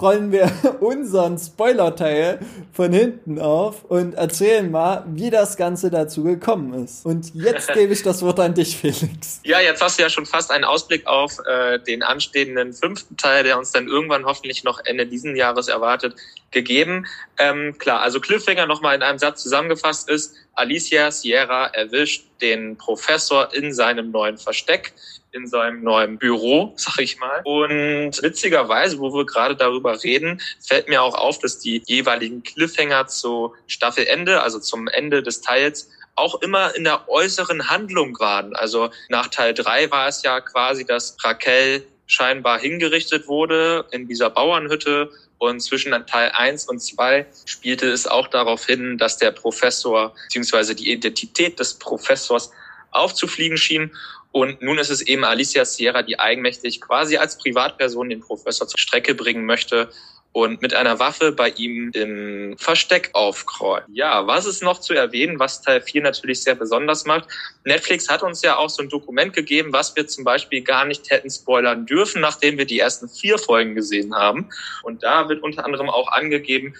rollen 0.00 0.32
wir 0.32 0.50
unseren 0.80 1.38
Spoiler-Teil 1.38 2.40
von 2.72 2.92
hinten 2.92 3.40
auf 3.40 3.84
und 3.84 4.14
erzählen 4.14 4.70
mal, 4.70 5.04
wie 5.08 5.30
das 5.30 5.56
Ganze 5.56 5.90
dazu 5.90 6.24
gekommen 6.24 6.84
ist. 6.84 7.04
Und 7.04 7.34
jetzt 7.34 7.72
gebe 7.72 7.92
ich 7.92 8.02
das 8.02 8.22
Wort 8.22 8.40
an 8.40 8.54
dich, 8.54 8.76
Felix. 8.76 9.40
Ja, 9.46 9.60
jetzt 9.60 9.80
hast 9.80 9.98
du 9.98 10.02
ja 10.02 10.10
schon 10.10 10.26
fast 10.26 10.50
einen 10.50 10.64
Ausblick 10.64 11.06
auf 11.06 11.38
äh, 11.46 11.78
den 11.78 12.02
anstehenden 12.02 12.72
fünften 12.72 13.16
Teil, 13.16 13.44
der 13.44 13.58
uns 13.58 13.70
dann 13.70 13.86
irgendwann 13.86 14.24
hoffentlich 14.24 14.64
noch 14.64 14.80
Ende 14.84 15.06
diesen 15.06 15.36
Jahres 15.36 15.68
erwartet, 15.68 16.16
gegeben. 16.50 17.06
Ähm, 17.38 17.76
klar, 17.78 18.00
also 18.00 18.20
Cliffhanger 18.20 18.66
nochmal 18.66 18.96
in 18.96 19.02
einem 19.02 19.18
Satz 19.18 19.42
zusammengefasst 19.42 20.08
ist, 20.08 20.34
Alicia 20.54 21.10
Sierra 21.10 21.66
erwischt 21.66 22.24
den 22.40 22.76
Professor 22.76 23.54
in 23.54 23.72
seinem 23.72 24.10
neuen 24.10 24.38
Versteck, 24.38 24.94
in 25.36 25.46
seinem 25.46 25.82
neuen 25.82 26.18
Büro, 26.18 26.72
sag 26.76 26.98
ich 26.98 27.18
mal. 27.18 27.42
Und 27.44 28.22
witzigerweise, 28.22 28.98
wo 28.98 29.12
wir 29.14 29.26
gerade 29.26 29.54
darüber 29.54 30.02
reden, 30.02 30.40
fällt 30.66 30.88
mir 30.88 31.02
auch 31.02 31.14
auf, 31.14 31.38
dass 31.38 31.58
die 31.58 31.82
jeweiligen 31.86 32.42
Cliffhanger 32.42 33.06
zu 33.06 33.54
Staffelende, 33.66 34.42
also 34.42 34.58
zum 34.58 34.88
Ende 34.88 35.22
des 35.22 35.42
Teils, 35.42 35.90
auch 36.16 36.40
immer 36.40 36.74
in 36.74 36.84
der 36.84 37.08
äußeren 37.08 37.68
Handlung 37.68 38.18
waren. 38.18 38.56
Also 38.56 38.90
nach 39.10 39.28
Teil 39.28 39.52
drei 39.52 39.90
war 39.90 40.08
es 40.08 40.22
ja 40.22 40.40
quasi, 40.40 40.86
dass 40.86 41.16
Raquel 41.22 41.86
scheinbar 42.06 42.58
hingerichtet 42.58 43.28
wurde 43.28 43.84
in 43.90 44.08
dieser 44.08 44.30
Bauernhütte 44.30 45.10
und 45.38 45.60
zwischen 45.60 45.92
Teil 46.06 46.30
1 46.32 46.66
und 46.66 46.80
2 46.80 47.26
spielte 47.44 47.90
es 47.90 48.06
auch 48.06 48.28
darauf 48.28 48.64
hin, 48.64 48.96
dass 48.96 49.18
der 49.18 49.32
Professor 49.32 50.14
bzw. 50.32 50.74
die 50.74 50.92
Identität 50.92 51.58
des 51.60 51.74
Professors 51.74 52.50
aufzufliegen 52.90 53.58
schien. 53.58 53.94
Und 54.36 54.60
nun 54.60 54.76
ist 54.76 54.90
es 54.90 55.00
eben 55.00 55.24
Alicia 55.24 55.64
Sierra, 55.64 56.02
die 56.02 56.20
eigenmächtig 56.20 56.82
quasi 56.82 57.16
als 57.16 57.38
Privatperson 57.38 58.10
den 58.10 58.20
Professor 58.20 58.68
zur 58.68 58.78
Strecke 58.78 59.14
bringen 59.14 59.46
möchte 59.46 59.88
und 60.32 60.60
mit 60.60 60.74
einer 60.74 60.98
Waffe 60.98 61.32
bei 61.32 61.48
ihm 61.56 61.90
im 61.94 62.54
Versteck 62.58 63.08
aufkreuzt. 63.14 63.86
Ja, 63.90 64.26
was 64.26 64.44
ist 64.44 64.62
noch 64.62 64.78
zu 64.82 64.92
erwähnen, 64.92 65.38
was 65.38 65.62
Teil 65.62 65.80
4 65.80 66.02
natürlich 66.02 66.42
sehr 66.42 66.54
besonders 66.54 67.06
macht? 67.06 67.28
Netflix 67.64 68.10
hat 68.10 68.22
uns 68.22 68.42
ja 68.42 68.58
auch 68.58 68.68
so 68.68 68.82
ein 68.82 68.90
Dokument 68.90 69.32
gegeben, 69.32 69.72
was 69.72 69.96
wir 69.96 70.06
zum 70.06 70.24
Beispiel 70.24 70.60
gar 70.60 70.84
nicht 70.84 71.08
hätten 71.10 71.30
spoilern 71.30 71.86
dürfen, 71.86 72.20
nachdem 72.20 72.58
wir 72.58 72.66
die 72.66 72.78
ersten 72.78 73.08
vier 73.08 73.38
Folgen 73.38 73.74
gesehen 73.74 74.14
haben. 74.14 74.50
Und 74.82 75.02
da 75.02 75.30
wird 75.30 75.42
unter 75.42 75.64
anderem 75.64 75.88
auch 75.88 76.12
angegeben, 76.12 76.74